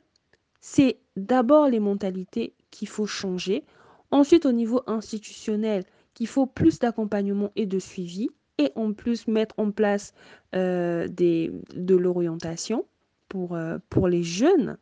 c'est 0.62 1.00
d'abord 1.16 1.68
les 1.68 1.80
mentalités 1.80 2.54
qu'il 2.71 2.88
faut 2.88 3.06
changer. 3.06 3.62
Ensuite, 4.11 4.47
au 4.47 4.52
niveau 4.52 4.80
institutionnel, 4.87 5.85
qu'il 6.14 6.28
faut 6.28 6.47
plus 6.47 6.78
d'accompagnement 6.78 7.52
et 7.56 7.66
de 7.66 7.78
suivi. 7.78 8.30
Et 8.56 8.73
en 8.75 8.94
plus, 8.94 9.28
mettre 9.28 9.54
en 9.59 9.71
place 9.71 10.14
euh, 10.54 11.09
des, 11.09 11.52
de 11.75 11.94
l'orientation 11.94 12.87
pour, 13.28 13.54
euh, 13.54 13.76
pour 13.90 14.09
les 14.09 14.23
jeunes 14.23 14.78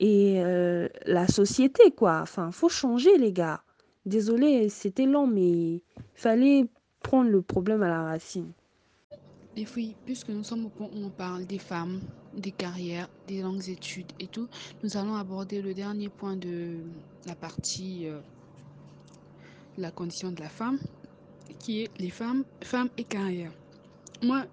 et 0.00 0.42
euh, 0.42 0.88
la 1.06 1.28
société, 1.28 1.90
quoi. 1.90 2.20
Enfin, 2.22 2.50
faut 2.50 2.68
changer, 2.68 3.18
les 3.18 3.32
gars. 3.32 3.62
Désolé, 4.04 4.68
c'était 4.68 5.06
long, 5.06 5.26
mais 5.26 5.80
fallait 6.14 6.66
prendre 7.02 7.30
le 7.30 7.42
problème 7.42 7.82
à 7.82 7.88
la 7.88 8.02
racine. 8.02 8.52
Et 9.56 9.66
oui, 9.76 9.94
puisque 10.06 10.30
nous 10.30 10.44
sommes 10.44 10.66
au 10.66 10.68
point 10.70 10.86
où 10.86 11.04
on 11.04 11.10
parle 11.10 11.44
des 11.44 11.58
femmes, 11.58 12.00
des 12.34 12.52
carrières, 12.52 13.08
des 13.28 13.42
longues 13.42 13.68
études 13.68 14.10
et 14.18 14.26
tout, 14.26 14.48
nous 14.82 14.96
allons 14.96 15.14
aborder 15.14 15.60
le 15.60 15.74
dernier 15.74 16.08
point 16.08 16.36
de 16.36 16.76
la 17.26 17.34
partie 17.34 18.08
euh, 18.08 18.18
la 19.76 19.90
condition 19.90 20.32
de 20.32 20.40
la 20.40 20.48
femme, 20.48 20.78
qui 21.58 21.82
est 21.82 21.90
les 21.98 22.10
femmes, 22.10 22.44
femmes 22.62 22.88
et 22.96 23.04
carrières. 23.04 23.52
Moi, 24.22 24.44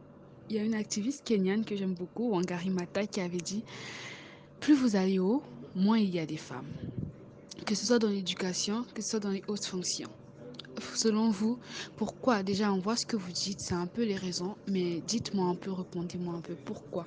il 0.49 0.55
y 0.55 0.59
a 0.59 0.63
une 0.63 0.73
activiste 0.73 1.23
kenyane 1.25 1.63
que 1.63 1.75
j'aime 1.75 1.93
beaucoup, 1.93 2.29
Wangari 2.31 2.69
Mata, 2.69 3.05
qui 3.05 3.21
avait 3.21 3.37
dit 3.37 3.63
plus 4.59 4.73
vous 4.73 4.95
allez 4.95 5.19
haut, 5.19 5.41
moins 5.75 5.97
il 5.97 6.13
y 6.13 6.19
a 6.19 6.25
des 6.25 6.37
femmes. 6.37 6.69
Que 7.65 7.75
ce 7.75 7.85
soit 7.85 7.99
dans 7.99 8.09
l'éducation, 8.09 8.85
que 8.93 9.01
ce 9.01 9.11
soit 9.11 9.19
dans 9.19 9.29
les 9.29 9.43
hautes 9.47 9.65
fonctions. 9.65 10.09
Selon 10.95 11.29
vous, 11.29 11.59
pourquoi? 11.97 12.43
Déjà, 12.43 12.71
on 12.71 12.79
voit 12.79 12.95
ce 12.95 13.05
que 13.05 13.17
vous 13.17 13.31
dites, 13.31 13.59
c'est 13.59 13.73
un 13.73 13.87
peu 13.87 14.03
les 14.03 14.15
raisons, 14.15 14.55
mais 14.67 15.01
dites-moi 15.05 15.47
un 15.47 15.55
peu, 15.55 15.71
répondez-moi 15.71 16.35
un 16.35 16.41
peu, 16.41 16.55
pourquoi? 16.55 17.05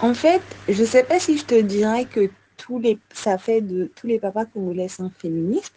En 0.00 0.14
fait, 0.14 0.42
je 0.68 0.80
ne 0.80 0.86
sais 0.86 1.04
pas 1.04 1.20
si 1.20 1.38
je 1.38 1.44
te 1.44 1.60
dirais 1.60 2.04
que 2.04 2.30
tous 2.56 2.78
les, 2.78 2.98
ça 3.12 3.38
fait 3.38 3.60
de 3.60 3.90
tous 3.94 4.06
les 4.06 4.18
papas 4.18 4.46
congolais 4.46 4.88
sont 4.88 5.10
féministes, 5.10 5.74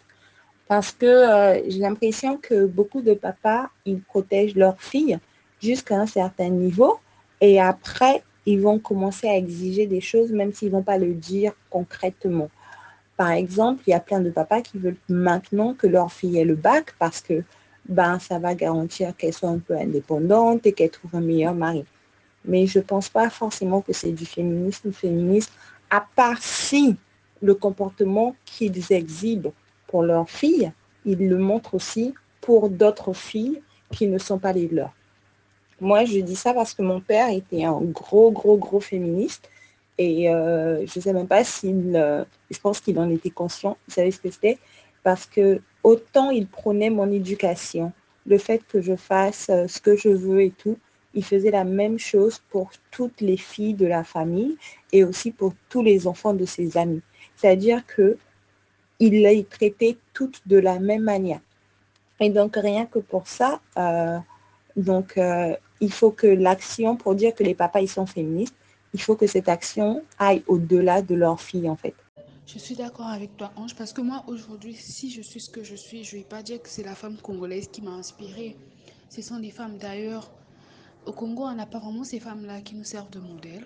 parce 0.66 0.92
que 0.92 1.06
euh, 1.06 1.62
j'ai 1.68 1.78
l'impression 1.78 2.36
que 2.36 2.66
beaucoup 2.66 3.02
de 3.02 3.14
papas, 3.14 3.68
ils 3.84 4.00
protègent 4.00 4.56
leurs 4.56 4.80
filles 4.80 5.18
jusqu'à 5.60 6.00
un 6.00 6.06
certain 6.06 6.48
niveau, 6.48 6.98
et 7.40 7.60
après, 7.60 8.24
ils 8.46 8.60
vont 8.60 8.78
commencer 8.78 9.28
à 9.28 9.36
exiger 9.36 9.86
des 9.86 10.00
choses 10.00 10.32
même 10.32 10.52
s'ils 10.52 10.68
ne 10.68 10.74
vont 10.74 10.82
pas 10.82 10.98
le 10.98 11.14
dire 11.14 11.52
concrètement. 11.70 12.50
Par 13.16 13.30
exemple, 13.30 13.82
il 13.86 13.90
y 13.90 13.94
a 13.94 14.00
plein 14.00 14.20
de 14.20 14.30
papas 14.30 14.60
qui 14.60 14.78
veulent 14.78 14.96
maintenant 15.08 15.74
que 15.74 15.86
leur 15.86 16.12
fille 16.12 16.38
ait 16.38 16.44
le 16.44 16.56
bac 16.56 16.94
parce 16.98 17.20
que 17.20 17.42
ben, 17.88 18.18
ça 18.18 18.38
va 18.38 18.54
garantir 18.54 19.16
qu'elle 19.16 19.32
soit 19.32 19.50
un 19.50 19.58
peu 19.58 19.76
indépendante 19.76 20.66
et 20.66 20.72
qu'elle 20.72 20.90
trouve 20.90 21.14
un 21.14 21.20
meilleur 21.20 21.54
mari. 21.54 21.84
Mais 22.44 22.66
je 22.66 22.78
ne 22.78 22.84
pense 22.84 23.08
pas 23.08 23.30
forcément 23.30 23.80
que 23.82 23.92
c'est 23.92 24.12
du 24.12 24.26
féminisme 24.26 24.92
féministe, 24.92 25.52
à 25.90 26.04
part 26.14 26.42
si 26.42 26.96
le 27.42 27.54
comportement 27.54 28.34
qu'ils 28.44 28.92
exhibent 28.92 29.52
pour 29.86 30.02
leurs 30.02 30.28
filles, 30.28 30.72
ils 31.04 31.28
le 31.28 31.38
montrent 31.38 31.74
aussi 31.74 32.14
pour 32.40 32.68
d'autres 32.68 33.12
filles 33.12 33.62
qui 33.90 34.06
ne 34.08 34.18
sont 34.18 34.38
pas 34.38 34.52
les 34.52 34.68
leurs. 34.68 34.94
Moi, 35.84 36.06
je 36.06 36.20
dis 36.20 36.34
ça 36.34 36.54
parce 36.54 36.72
que 36.72 36.80
mon 36.80 37.00
père 37.02 37.28
était 37.28 37.64
un 37.64 37.78
gros, 37.82 38.30
gros, 38.30 38.56
gros 38.56 38.80
féministe. 38.80 39.50
Et 39.98 40.30
euh, 40.30 40.78
je 40.86 40.98
ne 40.98 41.02
sais 41.02 41.12
même 41.12 41.28
pas 41.28 41.44
s'il, 41.44 41.92
euh, 41.94 42.24
je 42.50 42.58
pense 42.58 42.80
qu'il 42.80 42.98
en 42.98 43.10
était 43.10 43.28
conscient, 43.28 43.76
il 43.86 43.92
savait 43.92 44.10
ce 44.10 44.18
que 44.18 44.30
c'était, 44.30 44.56
parce 45.02 45.26
que 45.26 45.60
autant 45.82 46.30
il 46.30 46.46
prenait 46.46 46.88
mon 46.88 47.12
éducation, 47.12 47.92
le 48.24 48.38
fait 48.38 48.62
que 48.66 48.80
je 48.80 48.96
fasse 48.96 49.50
euh, 49.50 49.66
ce 49.68 49.78
que 49.78 49.94
je 49.94 50.08
veux 50.08 50.40
et 50.40 50.52
tout, 50.52 50.78
il 51.12 51.22
faisait 51.22 51.50
la 51.50 51.64
même 51.64 51.98
chose 51.98 52.40
pour 52.48 52.70
toutes 52.90 53.20
les 53.20 53.36
filles 53.36 53.74
de 53.74 53.86
la 53.86 54.04
famille 54.04 54.56
et 54.90 55.04
aussi 55.04 55.32
pour 55.32 55.52
tous 55.68 55.82
les 55.82 56.06
enfants 56.06 56.32
de 56.32 56.46
ses 56.46 56.78
amis. 56.78 57.02
C'est-à-dire 57.36 57.84
que 57.86 58.16
il 59.00 59.20
les 59.20 59.44
traitait 59.44 59.98
toutes 60.14 60.40
de 60.46 60.56
la 60.56 60.78
même 60.78 61.02
manière. 61.02 61.40
Et 62.20 62.30
donc, 62.30 62.56
rien 62.56 62.86
que 62.86 63.00
pour 63.00 63.28
ça, 63.28 63.60
donc, 64.76 65.18
il 65.80 65.92
faut 65.92 66.10
que 66.10 66.26
l'action, 66.26 66.96
pour 66.96 67.14
dire 67.14 67.34
que 67.34 67.42
les 67.44 67.54
papas, 67.54 67.80
ils 67.80 67.88
sont 67.88 68.06
féministes, 68.06 68.54
il 68.92 69.00
faut 69.00 69.16
que 69.16 69.26
cette 69.26 69.48
action 69.48 70.02
aille 70.18 70.42
au-delà 70.46 71.02
de 71.02 71.14
leur 71.14 71.40
fille, 71.40 71.68
en 71.68 71.76
fait. 71.76 71.94
Je 72.46 72.58
suis 72.58 72.76
d'accord 72.76 73.06
avec 73.06 73.36
toi, 73.36 73.52
Ange, 73.56 73.74
parce 73.74 73.92
que 73.92 74.02
moi, 74.02 74.22
aujourd'hui, 74.28 74.74
si 74.74 75.10
je 75.10 75.22
suis 75.22 75.40
ce 75.40 75.50
que 75.50 75.64
je 75.64 75.74
suis, 75.74 76.04
je 76.04 76.16
ne 76.16 76.20
vais 76.20 76.28
pas 76.28 76.42
dire 76.42 76.62
que 76.62 76.68
c'est 76.68 76.82
la 76.82 76.94
femme 76.94 77.16
congolaise 77.16 77.68
qui 77.68 77.80
m'a 77.80 77.92
inspirée. 77.92 78.56
Ce 79.08 79.22
sont 79.22 79.38
des 79.38 79.50
femmes 79.50 79.78
d'ailleurs. 79.78 80.30
Au 81.06 81.12
Congo, 81.12 81.44
on 81.44 81.54
n'a 81.54 81.66
pas 81.66 81.78
vraiment 81.78 82.04
ces 82.04 82.20
femmes-là 82.20 82.60
qui 82.60 82.74
nous 82.74 82.84
servent 82.84 83.10
de 83.10 83.18
modèle. 83.18 83.64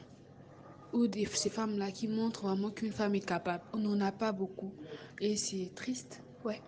Ou 0.93 1.07
ces 1.35 1.51
femmes-là 1.51 1.91
qui 1.91 2.09
montrent 2.09 2.47
vraiment 2.47 2.71
qu'une 2.71 2.93
femme 2.93 3.15
est 3.15 3.27
capable. 3.27 3.65
On 3.75 3.79
n'en 3.79 4.01
a 4.01 4.13
pas 4.13 4.33
beaucoup. 4.33 4.73
Et 5.21 5.37
c'est 5.37 5.73
triste, 5.75 6.23
ouais. 6.45 6.61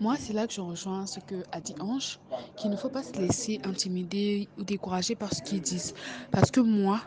Moi, 0.00 0.16
c'est 0.18 0.32
là 0.32 0.46
que 0.46 0.52
je 0.52 0.60
rejoins 0.60 1.06
ce 1.06 1.20
que 1.20 1.36
a 1.52 1.60
dit 1.60 1.74
Ange, 1.80 2.18
qu'il 2.56 2.70
ne 2.70 2.76
faut 2.76 2.88
pas 2.88 3.02
se 3.02 3.12
laisser 3.14 3.60
intimider 3.64 4.48
ou 4.58 4.62
décourager 4.64 5.14
par 5.14 5.34
ce 5.34 5.42
qu'ils 5.42 5.60
disent. 5.60 5.94
Parce 6.30 6.50
que 6.50 6.60
moi, 6.60 7.00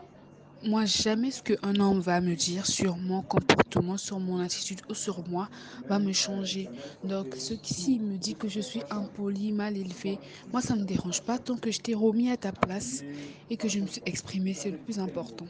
moi, 0.64 0.84
jamais 0.84 1.30
ce 1.30 1.42
qu'un 1.42 1.78
homme 1.78 2.00
va 2.00 2.20
me 2.20 2.34
dire 2.34 2.66
sur 2.66 2.96
mon 2.96 3.22
comportement, 3.22 3.96
sur 3.96 4.18
mon 4.18 4.40
attitude 4.40 4.80
ou 4.88 4.94
sur 4.94 5.26
moi 5.28 5.48
va 5.88 5.98
me 5.98 6.12
changer. 6.12 6.68
Donc, 7.04 7.34
ce 7.36 7.54
s'il 7.62 8.02
me 8.02 8.16
dit 8.16 8.34
que 8.34 8.48
je 8.48 8.60
suis 8.60 8.82
impoli, 8.90 9.52
mal 9.52 9.76
élevé, 9.76 10.18
moi, 10.52 10.60
ça 10.60 10.74
ne 10.74 10.80
me 10.80 10.86
dérange 10.86 11.22
pas 11.22 11.38
tant 11.38 11.56
que 11.56 11.70
je 11.70 11.80
t'ai 11.80 11.94
remis 11.94 12.30
à 12.30 12.36
ta 12.36 12.52
place 12.52 13.04
et 13.50 13.56
que 13.56 13.68
je 13.68 13.80
me 13.80 13.86
suis 13.86 14.02
exprimée. 14.06 14.54
C'est 14.54 14.70
le 14.70 14.78
plus 14.78 14.98
important. 14.98 15.46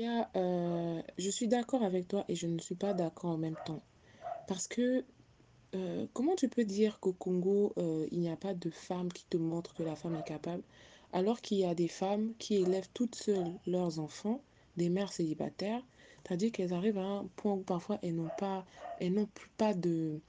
Euh, 0.00 1.02
je 1.18 1.30
suis 1.30 1.48
d'accord 1.48 1.82
avec 1.82 2.08
toi 2.08 2.24
et 2.28 2.34
je 2.34 2.46
ne 2.46 2.58
suis 2.58 2.74
pas 2.74 2.94
d'accord 2.94 3.30
en 3.30 3.38
même 3.38 3.56
temps. 3.66 3.82
Parce 4.48 4.66
que 4.66 5.04
euh, 5.74 6.06
comment 6.12 6.34
tu 6.34 6.48
peux 6.48 6.64
dire 6.64 7.00
qu'au 7.00 7.12
Congo, 7.12 7.72
euh, 7.78 8.06
il 8.10 8.20
n'y 8.20 8.30
a 8.30 8.36
pas 8.36 8.54
de 8.54 8.70
femmes 8.70 9.10
qui 9.12 9.24
te 9.24 9.36
montrent 9.36 9.74
que 9.74 9.82
la 9.82 9.96
femme 9.96 10.16
est 10.16 10.28
capable, 10.28 10.62
alors 11.12 11.40
qu'il 11.40 11.58
y 11.58 11.64
a 11.64 11.74
des 11.74 11.88
femmes 11.88 12.32
qui 12.38 12.56
élèvent 12.56 12.88
toutes 12.92 13.14
seules 13.14 13.52
leurs 13.66 13.98
enfants, 13.98 14.42
des 14.76 14.90
mères 14.90 15.12
célibataires, 15.12 15.82
c'est-à-dire 16.22 16.52
qu'elles 16.52 16.74
arrivent 16.74 16.98
à 16.98 17.04
un 17.04 17.24
point 17.36 17.52
où 17.54 17.62
parfois 17.62 17.98
elles 18.02 18.14
n'ont 18.14 18.30
pas, 18.38 18.64
plus 18.98 19.50
pas 19.56 19.74
de, 19.74 20.20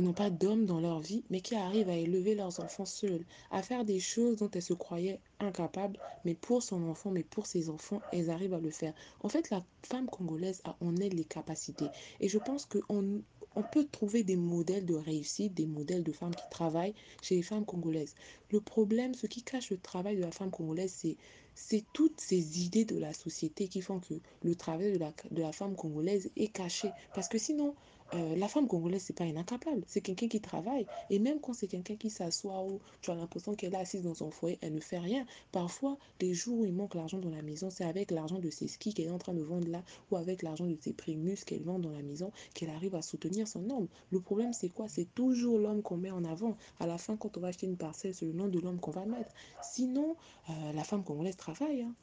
n'ont 0.00 0.12
pas 0.12 0.30
d'hommes 0.30 0.66
dans 0.66 0.80
leur 0.80 1.00
vie, 1.00 1.22
mais 1.30 1.40
qui 1.40 1.54
arrivent 1.54 1.88
à 1.88 1.96
élever 1.96 2.34
leurs 2.34 2.60
enfants 2.60 2.84
seuls, 2.84 3.24
à 3.50 3.62
faire 3.62 3.84
des 3.84 4.00
choses 4.00 4.38
dont 4.38 4.50
elles 4.50 4.62
se 4.62 4.74
croyaient 4.74 5.20
incapables, 5.40 5.98
mais 6.24 6.34
pour 6.34 6.62
son 6.62 6.82
enfant, 6.88 7.10
mais 7.10 7.22
pour 7.22 7.46
ses 7.46 7.68
enfants, 7.68 8.00
elles 8.12 8.30
arrivent 8.30 8.54
à 8.54 8.60
le 8.60 8.70
faire. 8.70 8.94
En 9.22 9.28
fait, 9.28 9.50
la 9.50 9.64
femme 9.82 10.06
congolaise 10.06 10.60
a 10.64 10.76
en 10.80 10.96
elle 10.96 11.14
les 11.14 11.24
capacités. 11.24 11.88
Et 12.20 12.28
je 12.28 12.38
pense 12.38 12.66
qu'on 12.66 13.22
on 13.54 13.62
peut 13.62 13.86
trouver 13.86 14.22
des 14.22 14.36
modèles 14.36 14.86
de 14.86 14.94
réussite, 14.94 15.54
des 15.54 15.66
modèles 15.66 16.02
de 16.02 16.12
femmes 16.12 16.34
qui 16.34 16.48
travaillent 16.50 16.94
chez 17.22 17.36
les 17.36 17.42
femmes 17.42 17.64
congolaises. 17.64 18.14
Le 18.50 18.60
problème, 18.60 19.14
ce 19.14 19.26
qui 19.26 19.42
cache 19.42 19.70
le 19.70 19.78
travail 19.78 20.16
de 20.16 20.22
la 20.22 20.30
femme 20.30 20.50
congolaise, 20.50 20.92
c'est 20.96 21.16
c'est 21.54 21.84
toutes 21.92 22.20
ces 22.20 22.64
idées 22.64 22.84
de 22.84 22.98
la 22.98 23.12
société 23.12 23.68
qui 23.68 23.82
font 23.82 24.00
que 24.00 24.14
le 24.42 24.54
travail 24.54 24.92
de 24.92 24.98
la, 24.98 25.12
de 25.30 25.42
la 25.42 25.52
femme 25.52 25.76
congolaise 25.76 26.30
est 26.36 26.48
caché. 26.48 26.90
Parce 27.14 27.28
que 27.28 27.36
sinon, 27.38 27.74
euh, 28.14 28.36
la 28.36 28.48
femme 28.48 28.68
congolaise, 28.68 29.02
c'est 29.02 29.16
pas 29.16 29.24
incapable, 29.24 29.82
c'est 29.86 30.00
quelqu'un 30.00 30.28
qui 30.28 30.40
travaille. 30.40 30.86
Et 31.10 31.18
même 31.18 31.40
quand 31.40 31.54
c'est 31.54 31.66
quelqu'un 31.66 31.96
qui 31.96 32.10
s'assoit 32.10 32.62
ou 32.62 32.80
tu 33.00 33.10
as 33.10 33.14
l'impression 33.14 33.54
qu'elle 33.54 33.74
est 33.74 33.78
assise 33.78 34.02
dans 34.02 34.14
son 34.14 34.30
foyer, 34.30 34.58
elle 34.60 34.74
ne 34.74 34.80
fait 34.80 34.98
rien. 34.98 35.24
Parfois, 35.50 35.96
les 36.20 36.34
jours 36.34 36.60
où 36.60 36.64
il 36.64 36.72
manque 36.74 36.94
l'argent 36.94 37.18
dans 37.18 37.30
la 37.30 37.42
maison, 37.42 37.70
c'est 37.70 37.84
avec 37.84 38.10
l'argent 38.10 38.38
de 38.38 38.50
ses 38.50 38.68
skis 38.68 38.92
qu'elle 38.92 39.06
est 39.06 39.10
en 39.10 39.18
train 39.18 39.34
de 39.34 39.42
vendre 39.42 39.68
là 39.68 39.82
ou 40.10 40.16
avec 40.16 40.42
l'argent 40.42 40.66
de 40.66 40.76
ses 40.80 40.92
primus 40.92 41.44
qu'elle 41.44 41.62
vend 41.62 41.78
dans 41.78 41.90
la 41.90 42.02
maison 42.02 42.30
qu'elle 42.54 42.70
arrive 42.70 42.94
à 42.94 43.02
soutenir 43.02 43.48
son 43.48 43.68
homme. 43.70 43.88
Le 44.10 44.20
problème, 44.20 44.52
c'est 44.52 44.68
quoi? 44.68 44.88
C'est 44.88 45.12
toujours 45.14 45.58
l'homme 45.58 45.82
qu'on 45.82 45.96
met 45.96 46.10
en 46.10 46.24
avant. 46.24 46.56
À 46.80 46.86
la 46.86 46.98
fin, 46.98 47.16
quand 47.16 47.36
on 47.36 47.40
va 47.40 47.48
acheter 47.48 47.66
une 47.66 47.76
parcelle, 47.76 48.14
c'est 48.14 48.26
le 48.26 48.32
nom 48.32 48.48
de 48.48 48.58
l'homme 48.58 48.78
qu'on 48.80 48.90
va 48.90 49.06
mettre. 49.06 49.32
Sinon, 49.62 50.16
euh, 50.50 50.72
la 50.72 50.84
femme 50.84 51.04
congolaise 51.04 51.36
travaille. 51.36 51.82
Hein. 51.82 51.94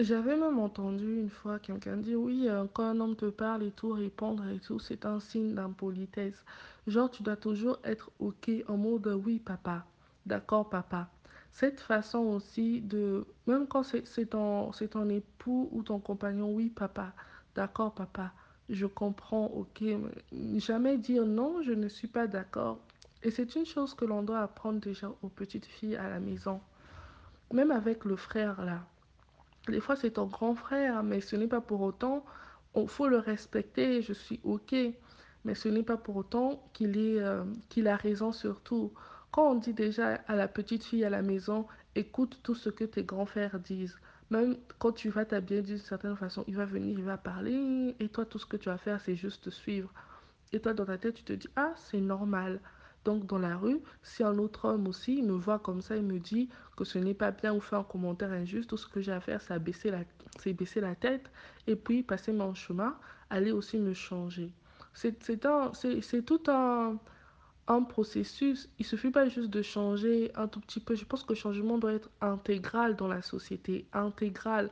J'avais 0.00 0.36
même 0.36 0.58
entendu 0.58 1.20
une 1.20 1.30
fois 1.30 1.60
quelqu'un 1.60 1.96
dire 1.96 2.18
oui, 2.18 2.48
euh, 2.48 2.64
quand 2.72 2.82
un 2.82 2.98
homme 2.98 3.14
te 3.14 3.26
parle 3.26 3.62
et 3.62 3.70
tout, 3.70 3.92
répondre 3.92 4.44
et 4.48 4.58
tout, 4.58 4.80
c'est 4.80 5.06
un 5.06 5.20
signe 5.20 5.54
d'impolitesse. 5.54 6.44
Genre, 6.88 7.08
tu 7.08 7.22
dois 7.22 7.36
toujours 7.36 7.78
être 7.84 8.10
OK 8.18 8.50
en 8.66 8.76
mode 8.76 9.06
oui, 9.24 9.38
papa. 9.38 9.86
D'accord, 10.26 10.68
papa. 10.68 11.08
Cette 11.52 11.78
façon 11.78 12.18
aussi 12.18 12.80
de, 12.80 13.24
même 13.46 13.68
quand 13.68 13.84
c'est 13.84 14.26
ton, 14.26 14.72
époux 15.10 15.68
ou 15.70 15.84
ton 15.84 16.00
compagnon, 16.00 16.52
oui, 16.52 16.70
papa. 16.70 17.12
D'accord, 17.54 17.94
papa. 17.94 18.32
Je 18.68 18.86
comprends, 18.86 19.46
OK. 19.46 19.84
Mais 20.32 20.58
jamais 20.58 20.98
dire 20.98 21.24
non, 21.24 21.62
je 21.62 21.70
ne 21.70 21.86
suis 21.86 22.08
pas 22.08 22.26
d'accord. 22.26 22.80
Et 23.22 23.30
c'est 23.30 23.54
une 23.54 23.64
chose 23.64 23.94
que 23.94 24.04
l'on 24.04 24.24
doit 24.24 24.40
apprendre 24.40 24.80
déjà 24.80 25.08
aux 25.22 25.28
petites 25.28 25.66
filles 25.66 25.94
à 25.94 26.08
la 26.08 26.18
maison. 26.18 26.60
Même 27.52 27.70
avec 27.70 28.04
le 28.04 28.16
frère 28.16 28.64
là. 28.64 28.84
Des 29.68 29.80
fois, 29.80 29.96
c'est 29.96 30.12
ton 30.12 30.26
grand 30.26 30.54
frère, 30.54 31.02
mais 31.02 31.20
ce 31.20 31.36
n'est 31.36 31.46
pas 31.46 31.60
pour 31.60 31.80
autant, 31.80 32.24
il 32.76 32.88
faut 32.88 33.08
le 33.08 33.18
respecter, 33.18 34.02
je 34.02 34.12
suis 34.12 34.40
OK, 34.44 34.74
mais 35.44 35.54
ce 35.54 35.68
n'est 35.68 35.82
pas 35.82 35.96
pour 35.96 36.16
autant 36.16 36.62
qu'il 36.72 36.96
euh, 36.96 37.44
qu'il 37.68 37.88
a 37.88 37.96
raison 37.96 38.32
sur 38.32 38.60
tout. 38.60 38.92
Quand 39.30 39.50
on 39.50 39.54
dit 39.54 39.72
déjà 39.72 40.14
à 40.28 40.36
la 40.36 40.48
petite 40.48 40.84
fille 40.84 41.04
à 41.04 41.10
la 41.10 41.22
maison, 41.22 41.66
écoute 41.94 42.40
tout 42.42 42.54
ce 42.54 42.70
que 42.70 42.84
tes 42.84 43.04
grands 43.04 43.26
frères 43.26 43.58
disent. 43.58 43.96
Même 44.30 44.56
quand 44.78 44.92
tu 44.92 45.10
vas 45.10 45.24
t'habiller 45.24 45.62
d'une 45.62 45.78
certaine 45.78 46.16
façon, 46.16 46.44
il 46.48 46.56
va 46.56 46.64
venir, 46.64 46.98
il 46.98 47.04
va 47.04 47.16
parler, 47.18 47.94
et 48.00 48.08
toi, 48.08 48.24
tout 48.24 48.38
ce 48.38 48.46
que 48.46 48.56
tu 48.56 48.68
vas 48.68 48.78
faire, 48.78 49.00
c'est 49.00 49.16
juste 49.16 49.50
suivre. 49.50 49.92
Et 50.52 50.60
toi, 50.60 50.72
dans 50.72 50.86
ta 50.86 50.98
tête, 50.98 51.14
tu 51.14 51.24
te 51.24 51.32
dis, 51.32 51.48
ah, 51.56 51.72
c'est 51.76 52.00
normal. 52.00 52.60
Donc 53.04 53.26
dans 53.26 53.38
la 53.38 53.56
rue, 53.56 53.80
si 54.02 54.22
un 54.22 54.38
autre 54.38 54.66
homme 54.66 54.88
aussi 54.88 55.22
me 55.22 55.32
voit 55.32 55.58
comme 55.58 55.82
ça 55.82 55.96
et 55.96 56.02
me 56.02 56.18
dit 56.18 56.48
que 56.76 56.84
ce 56.84 56.98
n'est 56.98 57.14
pas 57.14 57.30
bien 57.30 57.54
ou 57.54 57.60
fait 57.60 57.76
un 57.76 57.82
commentaire 57.82 58.32
injuste, 58.32 58.70
tout 58.70 58.76
ce 58.76 58.86
que 58.86 59.00
j'ai 59.00 59.12
à 59.12 59.20
faire, 59.20 59.40
c'est 59.40 59.58
baisser, 59.58 59.90
la, 59.90 60.00
baisser 60.52 60.80
la 60.80 60.94
tête 60.94 61.30
et 61.66 61.76
puis 61.76 62.02
passer 62.02 62.32
mon 62.32 62.54
chemin, 62.54 62.96
aller 63.30 63.52
aussi 63.52 63.78
me 63.78 63.92
changer. 63.92 64.50
C'est 64.94 65.18
tout 66.24 66.42
un, 66.48 66.98
un 67.68 67.82
processus. 67.82 68.68
Il 68.78 68.82
ne 68.82 68.88
suffit 68.88 69.10
pas 69.10 69.28
juste 69.28 69.50
de 69.50 69.62
changer 69.62 70.30
un 70.34 70.48
tout 70.48 70.60
petit 70.60 70.80
peu. 70.80 70.94
Je 70.94 71.04
pense 71.04 71.24
que 71.24 71.32
le 71.32 71.38
changement 71.38 71.78
doit 71.78 71.92
être 71.92 72.10
intégral 72.20 72.96
dans 72.96 73.08
la 73.08 73.22
société, 73.22 73.86
intégral. 73.92 74.70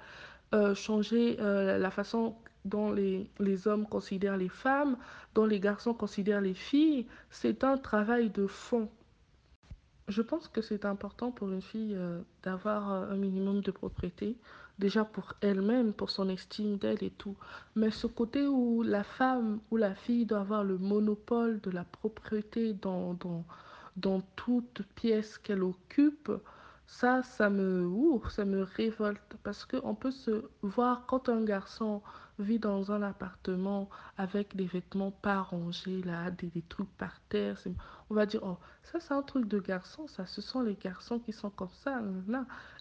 Euh, 0.54 0.74
changer 0.74 1.38
euh, 1.40 1.78
la 1.78 1.90
façon 1.90 2.36
dont 2.64 2.92
les, 2.92 3.28
les, 3.40 3.66
hommes 3.68 3.86
considèrent 3.86 4.36
les 4.36 4.48
femmes, 4.48 4.96
dont 5.34 5.46
les 5.46 5.60
garçons 5.60 5.94
considèrent 5.94 6.40
les 6.40 6.54
filles, 6.54 7.06
c'est 7.30 7.64
un 7.64 7.76
travail 7.76 8.30
de 8.30 8.46
fond. 8.46 8.88
Je 10.08 10.22
pense 10.22 10.48
que 10.48 10.60
c'est 10.60 10.84
important 10.84 11.30
pour 11.30 11.48
une 11.48 11.62
fille 11.62 11.94
euh, 11.96 12.20
d'avoir 12.42 12.92
euh, 12.92 13.10
un 13.10 13.16
minimum 13.16 13.60
de 13.60 13.70
propriété, 13.70 14.36
déjà 14.78 15.04
pour 15.04 15.34
elle-même, 15.40 15.92
pour 15.92 16.10
son 16.10 16.28
estime 16.28 16.76
d'elle 16.76 17.02
et 17.02 17.10
tout. 17.10 17.36
Mais 17.76 17.90
ce 17.90 18.06
côté 18.06 18.46
où 18.46 18.82
la 18.82 19.04
femme 19.04 19.60
ou 19.70 19.76
la 19.76 19.94
fille 19.94 20.26
doit 20.26 20.40
avoir 20.40 20.64
le 20.64 20.78
monopole 20.78 21.60
de 21.60 21.70
la 21.70 21.84
propriété 21.84 22.74
dans, 22.74 23.14
dans, 23.14 23.44
dans 23.96 24.20
toute 24.36 24.82
pièce 24.96 25.38
qu'elle 25.38 25.62
occupe, 25.62 26.32
ça, 26.86 27.22
ça 27.22 27.48
me, 27.48 27.86
ouh, 27.86 28.22
ça 28.28 28.44
me 28.44 28.62
révolte 28.62 29.36
parce 29.42 29.64
qu'on 29.64 29.94
peut 29.94 30.10
se 30.10 30.44
voir 30.62 31.06
quand 31.06 31.28
un 31.28 31.42
garçon 31.42 32.02
vit 32.42 32.58
dans 32.58 32.92
un 32.92 33.02
appartement 33.02 33.88
avec 34.18 34.54
des 34.56 34.66
vêtements 34.66 35.10
pas 35.10 35.40
rangés, 35.40 36.02
là, 36.02 36.30
des, 36.30 36.48
des 36.48 36.62
trucs 36.62 36.90
par 36.96 37.20
terre. 37.28 37.58
On 38.10 38.14
va 38.14 38.26
dire, 38.26 38.40
oh, 38.42 38.58
ça 38.82 39.00
c'est 39.00 39.14
un 39.14 39.22
truc 39.22 39.48
de 39.48 39.58
garçon, 39.58 40.06
ça, 40.08 40.26
ce 40.26 40.40
sont 40.42 40.60
les 40.60 40.74
garçons 40.74 41.18
qui 41.18 41.32
sont 41.32 41.50
comme 41.50 41.72
ça. 41.82 42.02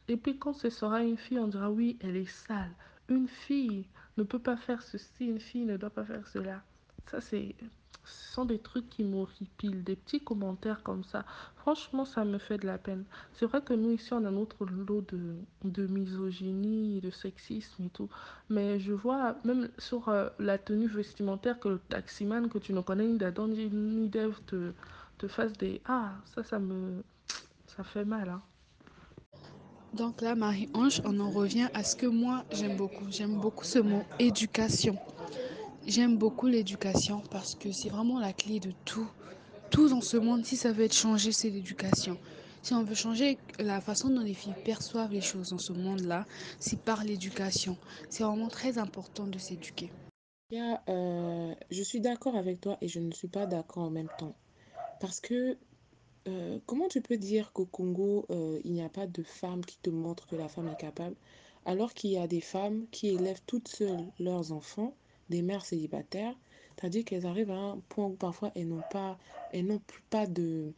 Et 0.08 0.18
puis 0.18 0.38
quand 0.38 0.54
ce 0.54 0.70
sera 0.70 1.04
une 1.04 1.18
fille, 1.18 1.40
on 1.40 1.48
dira, 1.48 1.72
oui, 1.72 1.98
elle 2.02 2.18
est 2.18 2.26
sale. 2.26 2.72
Une 3.08 3.28
fille 3.28 3.88
ne 4.18 4.24
peut 4.24 4.40
pas 4.40 4.58
faire 4.58 4.82
ceci, 4.82 5.26
une 5.26 5.40
fille 5.40 5.66
ne 5.66 5.78
doit 5.78 5.90
pas 5.90 6.04
faire 6.04 6.28
cela. 6.28 6.62
Ça, 7.08 7.22
c'est 7.22 7.56
ce 8.04 8.34
sont 8.34 8.46
des 8.46 8.60
trucs 8.60 8.90
qui 8.90 9.04
m'horripilent, 9.04 9.84
des 9.84 9.96
petits 9.96 10.20
commentaires 10.20 10.82
comme 10.84 11.04
ça. 11.04 11.26
Franchement, 11.58 12.06
ça 12.06 12.26
me 12.26 12.38
fait 12.38 12.58
de 12.58 12.66
la 12.66 12.78
peine. 12.78 13.04
C'est 13.34 13.46
vrai 13.46 13.62
que 13.62 13.74
nous, 13.74 13.92
ici, 13.92 14.14
on 14.14 14.26
a 14.26 14.32
notre 14.32 14.66
lot 14.66 15.02
de, 15.12 15.36
de 15.64 15.88
misogynie, 15.88 17.00
de 17.02 17.10
sexisme 17.12 17.84
et 17.84 17.90
tout. 17.90 18.10
Mais 18.50 18.80
je 18.80 18.94
vois, 18.94 19.36
même 19.44 19.70
sur 19.78 20.10
euh, 20.10 20.30
la 20.40 20.58
tenue 20.58 20.88
vestimentaire, 20.88 21.60
que 21.60 21.70
le 21.70 21.80
taximan 21.90 22.50
que 22.50 22.58
tu 22.58 22.74
ne 22.74 22.82
connais 22.82 23.06
ni 23.06 23.18
d'Adam 23.18 23.48
ni 23.48 24.08
d'Ève 24.08 24.40
te, 24.48 24.74
te 25.18 25.28
fasse 25.28 25.54
des... 25.54 25.82
Ah, 25.86 26.14
ça, 26.34 26.44
ça 26.44 26.60
me... 26.60 27.04
Ça 27.68 27.84
fait 27.84 28.06
mal, 28.06 28.30
hein. 28.30 28.42
Donc 29.94 30.22
là, 30.22 30.36
Marie-Ange, 30.36 31.02
on 31.04 31.20
en 31.20 31.30
revient 31.30 31.68
à 31.74 31.84
ce 31.84 31.98
que 31.98 32.06
moi, 32.06 32.46
j'aime 32.52 32.78
beaucoup. 32.78 33.06
J'aime 33.10 33.40
beaucoup 33.40 33.66
ce 33.66 33.80
mot, 33.80 34.04
éducation. 34.20 34.98
J'aime 35.88 36.18
beaucoup 36.18 36.46
l'éducation 36.46 37.24
parce 37.32 37.56
que 37.56 37.72
c'est 37.72 37.90
vraiment 37.90 38.20
la 38.20 38.34
clé 38.34 38.60
de 38.60 38.72
tout. 38.86 39.10
Tout 39.72 39.90
dans 39.90 40.02
ce 40.02 40.16
monde, 40.16 40.46
si 40.46 40.56
ça 40.56 40.72
veut 40.72 40.84
être 40.84 40.96
changé, 40.96 41.32
c'est 41.32 41.50
l'éducation. 41.50 42.20
Si 42.62 42.76
on 42.76 42.84
veut 42.84 42.94
changer 42.94 43.40
la 43.58 43.82
façon 43.82 44.10
dont 44.10 44.22
les 44.22 44.36
filles 44.36 44.54
perçoivent 44.64 45.12
les 45.12 45.22
choses 45.22 45.50
dans 45.50 45.58
ce 45.58 45.74
monde-là, 45.74 46.28
c'est 46.60 46.80
par 46.80 47.04
l'éducation. 47.04 47.78
C'est 48.10 48.24
vraiment 48.24 48.48
très 48.48 48.78
important 48.78 49.26
de 49.26 49.40
s'éduquer. 49.40 49.90
Euh, 50.54 51.56
je 51.72 51.82
suis 51.82 52.00
d'accord 52.00 52.36
avec 52.36 52.62
toi 52.62 52.78
et 52.82 52.88
je 52.88 53.00
ne 53.00 53.12
suis 53.12 53.30
pas 53.30 53.48
d'accord 53.48 53.84
en 53.84 53.90
même 53.90 54.10
temps. 54.20 54.36
Parce 55.00 55.20
que 55.20 55.58
euh, 56.28 56.60
comment 56.68 56.90
tu 56.90 57.02
peux 57.02 57.18
dire 57.18 57.54
qu'au 57.54 57.66
Congo, 57.66 58.28
euh, 58.30 58.60
il 58.64 58.74
n'y 58.74 58.84
a 58.84 58.90
pas 58.90 59.08
de 59.08 59.24
femmes 59.24 59.66
qui 59.66 59.80
te 59.80 59.90
montrent 59.90 60.28
que 60.28 60.36
la 60.36 60.48
femme 60.48 60.68
est 60.68 60.80
capable, 60.80 61.16
alors 61.66 61.96
qu'il 61.96 62.12
y 62.12 62.18
a 62.18 62.28
des 62.28 62.42
femmes 62.42 62.86
qui 62.92 63.08
élèvent 63.08 63.42
toutes 63.48 63.70
seules 63.70 64.06
leurs 64.20 64.52
enfants 64.52 64.94
des 65.32 65.42
mères 65.42 65.66
célibataires, 65.66 66.36
c'est-à-dire 66.80 67.04
qu'elles 67.06 67.26
arrivent 67.26 67.52
à 67.52 67.58
un 67.58 67.80
point 67.90 68.06
où 68.06 68.14
parfois 68.14 68.52
elles 68.56 68.68
n'ont 68.68 68.84
pas, 68.92 69.18
elles 69.52 69.66
n'ont 69.66 69.80
plus 69.80 70.04
pas 70.10 70.28
de, 70.28 70.74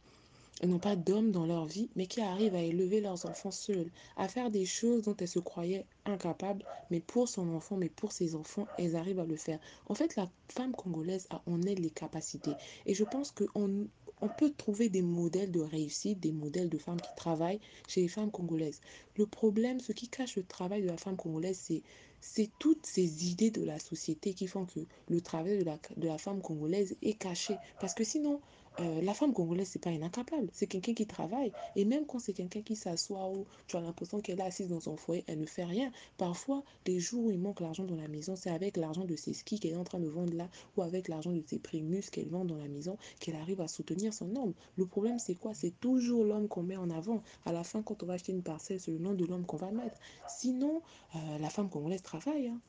n'ont 0.62 0.78
pas 0.78 0.96
d'hommes 0.96 1.30
dans 1.30 1.46
leur 1.46 1.66
vie, 1.66 1.88
mais 1.96 2.06
qui 2.06 2.20
arrivent 2.20 2.54
à 2.54 2.62
élever 2.62 3.00
leurs 3.00 3.26
enfants 3.26 3.50
seules, 3.50 3.90
à 4.16 4.28
faire 4.28 4.50
des 4.50 4.64
choses 4.64 5.02
dont 5.02 5.16
elles 5.18 5.28
se 5.28 5.38
croyaient 5.38 5.86
incapables, 6.04 6.64
mais 6.90 7.00
pour 7.00 7.28
son 7.28 7.48
enfant, 7.54 7.76
mais 7.76 7.88
pour 7.88 8.12
ses 8.12 8.34
enfants, 8.34 8.66
elles 8.78 8.96
arrivent 8.96 9.20
à 9.20 9.24
le 9.24 9.36
faire. 9.36 9.58
En 9.88 9.94
fait, 9.94 10.16
la 10.16 10.30
femme 10.48 10.72
congolaise 10.72 11.26
a 11.30 11.42
en 11.46 11.60
elle 11.62 11.80
les 11.80 11.90
capacités. 11.90 12.52
Et 12.86 12.94
je 12.94 13.04
pense 13.04 13.32
qu'on 13.32 13.86
on 14.20 14.28
peut 14.28 14.52
trouver 14.56 14.88
des 14.88 15.02
modèles 15.02 15.50
de 15.50 15.60
réussite, 15.60 16.20
des 16.20 16.32
modèles 16.32 16.68
de 16.68 16.78
femmes 16.78 17.00
qui 17.00 17.14
travaillent 17.16 17.60
chez 17.88 18.02
les 18.02 18.08
femmes 18.08 18.30
congolaises. 18.30 18.80
Le 19.16 19.26
problème, 19.26 19.80
ce 19.80 19.92
qui 19.92 20.08
cache 20.08 20.36
le 20.36 20.44
travail 20.44 20.82
de 20.82 20.86
la 20.88 20.96
femme 20.96 21.16
congolaise, 21.16 21.58
c'est 21.60 21.82
c'est 22.26 22.50
toutes 22.58 22.86
ces 22.86 23.26
idées 23.30 23.50
de 23.50 23.62
la 23.62 23.78
société 23.78 24.32
qui 24.32 24.46
font 24.46 24.64
que 24.64 24.80
le 25.08 25.20
travail 25.20 25.58
de 25.58 25.64
la, 25.64 25.78
de 25.96 26.08
la 26.08 26.16
femme 26.16 26.40
congolaise 26.40 26.96
est 27.02 27.12
caché. 27.18 27.56
Parce 27.80 27.92
que 27.92 28.02
sinon, 28.02 28.40
euh, 28.80 29.00
la 29.02 29.14
femme 29.14 29.32
congolaise, 29.32 29.68
c'est 29.68 29.82
pas 29.82 29.90
incapable, 29.90 30.48
c'est 30.52 30.66
quelqu'un 30.66 30.94
qui 30.94 31.06
travaille. 31.06 31.52
Et 31.76 31.84
même 31.84 32.06
quand 32.06 32.18
c'est 32.18 32.32
quelqu'un 32.32 32.62
qui 32.62 32.74
s'assoit 32.74 33.28
ou 33.30 33.46
tu 33.68 33.76
as 33.76 33.80
l'impression 33.80 34.20
qu'elle 34.20 34.40
est 34.40 34.44
assise 34.44 34.68
dans 34.68 34.80
son 34.80 34.96
foyer, 34.96 35.24
elle 35.26 35.40
ne 35.40 35.46
fait 35.46 35.64
rien. 35.64 35.92
Parfois, 36.16 36.64
les 36.86 36.98
jours 36.98 37.26
où 37.26 37.30
il 37.30 37.38
manque 37.38 37.60
l'argent 37.60 37.84
dans 37.84 37.96
la 37.96 38.08
maison, 38.08 38.34
c'est 38.36 38.50
avec 38.50 38.76
l'argent 38.76 39.04
de 39.04 39.16
ses 39.16 39.32
skis 39.32 39.60
qu'elle 39.60 39.72
est 39.72 39.76
en 39.76 39.84
train 39.84 40.00
de 40.00 40.08
vendre 40.08 40.34
là 40.34 40.48
ou 40.76 40.82
avec 40.82 41.08
l'argent 41.08 41.32
de 41.32 41.42
ses 41.46 41.58
primus 41.58 42.10
qu'elle 42.10 42.28
vend 42.28 42.44
dans 42.44 42.56
la 42.56 42.68
maison 42.68 42.96
qu'elle 43.20 43.36
arrive 43.36 43.60
à 43.60 43.68
soutenir 43.68 44.12
son 44.12 44.34
homme. 44.36 44.54
Le 44.76 44.86
problème, 44.86 45.18
c'est 45.18 45.36
quoi? 45.36 45.54
C'est 45.54 45.78
toujours 45.80 46.24
l'homme 46.24 46.48
qu'on 46.48 46.62
met 46.62 46.76
en 46.76 46.90
avant. 46.90 47.22
À 47.44 47.52
la 47.52 47.64
fin, 47.64 47.82
quand 47.82 48.02
on 48.02 48.06
va 48.06 48.14
acheter 48.14 48.32
une 48.32 48.42
parcelle, 48.42 48.80
c'est 48.80 48.90
le 48.90 48.98
nom 48.98 49.14
de 49.14 49.24
l'homme 49.24 49.46
qu'on 49.46 49.56
va 49.56 49.70
mettre. 49.70 49.96
Sinon, 50.28 50.82
euh, 51.14 51.38
la 51.38 51.50
femme 51.50 51.68
congolaise 51.68 52.02
travaille. 52.02 52.48
Hein. 52.48 52.60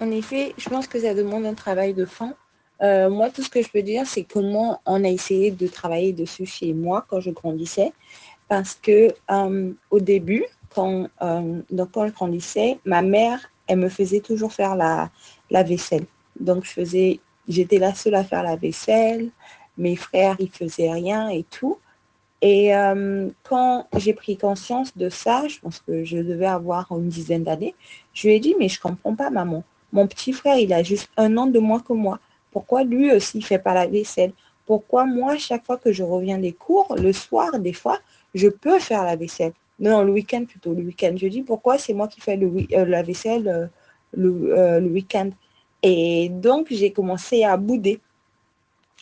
En 0.00 0.10
effet, 0.10 0.54
je 0.56 0.68
pense 0.68 0.88
que 0.88 0.98
ça 0.98 1.14
demande 1.14 1.44
un 1.44 1.54
travail 1.54 1.94
de 1.94 2.04
fond 2.04 2.34
euh, 2.82 3.10
moi, 3.10 3.30
tout 3.30 3.42
ce 3.42 3.50
que 3.50 3.62
je 3.62 3.68
peux 3.68 3.82
dire, 3.82 4.06
c'est 4.06 4.24
comment 4.24 4.80
on 4.86 5.04
a 5.04 5.08
essayé 5.08 5.50
de 5.50 5.66
travailler 5.66 6.12
dessus 6.12 6.46
chez 6.46 6.72
moi 6.72 7.04
quand 7.08 7.20
je 7.20 7.30
grandissais. 7.30 7.92
Parce 8.48 8.74
que 8.74 9.14
euh, 9.30 9.72
au 9.90 10.00
début, 10.00 10.44
quand, 10.74 11.08
euh, 11.22 11.60
donc 11.70 11.92
quand 11.92 12.06
je 12.06 12.12
grandissais, 12.12 12.78
ma 12.84 13.02
mère, 13.02 13.50
elle 13.66 13.78
me 13.78 13.88
faisait 13.88 14.20
toujours 14.20 14.52
faire 14.52 14.74
la, 14.74 15.10
vaisselle. 15.50 16.06
Donc, 16.38 16.64
je 16.64 16.70
faisais, 16.70 17.20
j'étais 17.48 17.78
la 17.78 17.94
seule 17.94 18.14
à 18.14 18.24
faire 18.24 18.42
la 18.42 18.56
vaisselle. 18.56 19.30
Mes 19.78 19.96
frères, 19.96 20.36
ils 20.40 20.50
faisaient 20.50 20.90
rien 20.90 21.28
et 21.28 21.44
tout. 21.44 21.78
Et 22.42 22.72
quand 23.44 23.86
j'ai 23.98 24.14
pris 24.14 24.38
conscience 24.38 24.96
de 24.96 25.10
ça, 25.10 25.46
je 25.46 25.60
pense 25.60 25.78
que 25.80 26.04
je 26.04 26.16
devais 26.16 26.46
avoir 26.46 26.90
une 26.90 27.08
dizaine 27.08 27.44
d'années, 27.44 27.74
je 28.14 28.26
lui 28.26 28.34
ai 28.34 28.40
dit, 28.40 28.56
mais 28.58 28.68
je 28.68 28.80
comprends 28.80 29.14
pas, 29.14 29.28
maman. 29.28 29.62
Mon 29.92 30.06
petit 30.06 30.32
frère, 30.32 30.56
il 30.56 30.72
a 30.72 30.82
juste 30.82 31.10
un 31.16 31.36
an 31.36 31.46
de 31.46 31.58
moins 31.58 31.80
que 31.80 31.92
moi. 31.92 32.18
Pourquoi 32.50 32.84
lui 32.84 33.12
aussi 33.12 33.38
ne 33.38 33.42
fait 33.42 33.58
pas 33.58 33.74
la 33.74 33.86
vaisselle? 33.86 34.32
Pourquoi 34.66 35.04
moi, 35.04 35.36
chaque 35.36 35.64
fois 35.66 35.78
que 35.78 35.92
je 35.92 36.02
reviens 36.02 36.38
des 36.38 36.52
cours, 36.52 36.94
le 36.96 37.12
soir, 37.12 37.58
des 37.58 37.72
fois, 37.72 37.98
je 38.34 38.48
peux 38.48 38.78
faire 38.78 39.04
la 39.04 39.16
vaisselle? 39.16 39.52
Non, 39.80 40.02
le 40.02 40.12
week-end 40.12 40.44
plutôt, 40.44 40.74
le 40.74 40.82
week-end. 40.82 41.14
Je 41.16 41.26
dis 41.26 41.42
pourquoi 41.42 41.78
c'est 41.78 41.94
moi 41.94 42.06
qui 42.06 42.20
fais 42.20 42.38
euh, 42.38 42.84
la 42.84 43.02
vaisselle 43.02 43.48
euh, 43.48 43.66
le, 44.12 44.56
euh, 44.56 44.78
le 44.78 44.88
week-end? 44.88 45.30
Et 45.82 46.28
donc, 46.28 46.66
j'ai 46.70 46.92
commencé 46.92 47.44
à 47.44 47.56
bouder. 47.56 48.00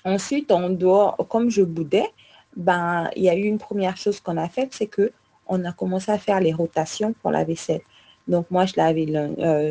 Ensuite, 0.04 0.52
en 0.52 0.70
dehors, 0.70 1.16
comme 1.28 1.50
je 1.50 1.62
boudais, 1.62 2.06
ben, 2.56 3.10
il 3.16 3.24
y 3.24 3.28
a 3.28 3.34
eu 3.34 3.42
une 3.42 3.58
première 3.58 3.96
chose 3.96 4.20
qu'on 4.20 4.36
a 4.36 4.48
faite, 4.48 4.70
c'est 4.72 4.86
que 4.86 5.12
on 5.48 5.64
a 5.64 5.72
commencé 5.72 6.12
à 6.12 6.18
faire 6.18 6.40
les 6.40 6.52
rotations 6.52 7.12
pour 7.20 7.30
la 7.30 7.42
vaisselle. 7.42 7.80
Donc, 8.28 8.50
moi, 8.50 8.64
je 8.64 8.74
l'avais, 8.76 9.06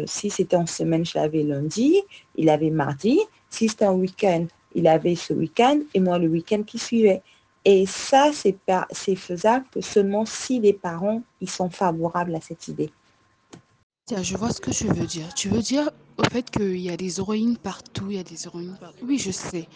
si 0.08 0.30
c'était 0.30 0.58
en 0.58 0.66
semaine, 0.66 1.06
je 1.06 1.18
l'avais 1.18 1.44
lundi, 1.44 2.02
il 2.36 2.50
avait 2.50 2.72
mardi. 2.72 3.20
C'était 3.58 3.86
un 3.86 3.94
week-end, 3.94 4.46
il 4.76 4.88
avait 4.88 5.16
ce 5.16 5.34
week-end 5.34 5.80
et 5.94 6.00
moi 6.00 6.20
le 6.20 6.28
week-end 6.28 6.64
qui 6.64 6.78
suivait. 6.78 7.22
Et 7.66 7.86
ça, 7.86 8.32
c'est 8.34 9.16
faisable 9.16 9.66
seulement 9.82 10.26
si 10.26 10.60
les 10.60 10.74
parents 10.74 11.22
ils 11.42 11.50
sont 11.50 11.70
favorables 11.70 12.36
à 12.36 12.42
cette 12.42 12.68
idée. 12.68 12.92
Tiens, 14.06 14.24
je 14.24 14.38
vois 14.38 14.52
ce 14.52 14.62
que 14.62 14.72
tu 14.72 14.88
veux 14.88 15.06
dire. 15.06 15.34
Tu 15.34 15.50
veux 15.50 15.62
dire 15.62 15.90
au 16.18 16.24
fait 16.24 16.50
qu'il 16.50 16.80
y 16.80 16.90
a 16.90 16.96
des 16.96 17.20
héroïnes 17.20 17.58
partout, 17.58 18.06
il 18.10 18.16
y 18.16 18.20
a 18.20 18.24
des 18.24 18.46
héroïnes 18.46 18.78
partout. 18.80 19.06
Oui, 19.06 19.18
je 19.18 19.32
sais. 19.32 19.68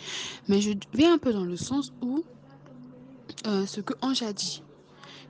Mais 0.47 0.61
je 0.61 0.71
viens 0.93 1.15
un 1.15 1.17
peu 1.17 1.33
dans 1.33 1.43
le 1.43 1.57
sens 1.57 1.91
où 2.01 2.23
euh, 3.47 3.65
ce 3.65 3.81
que 3.81 3.93
Ange 4.01 4.21
a 4.23 4.33
dit, 4.33 4.63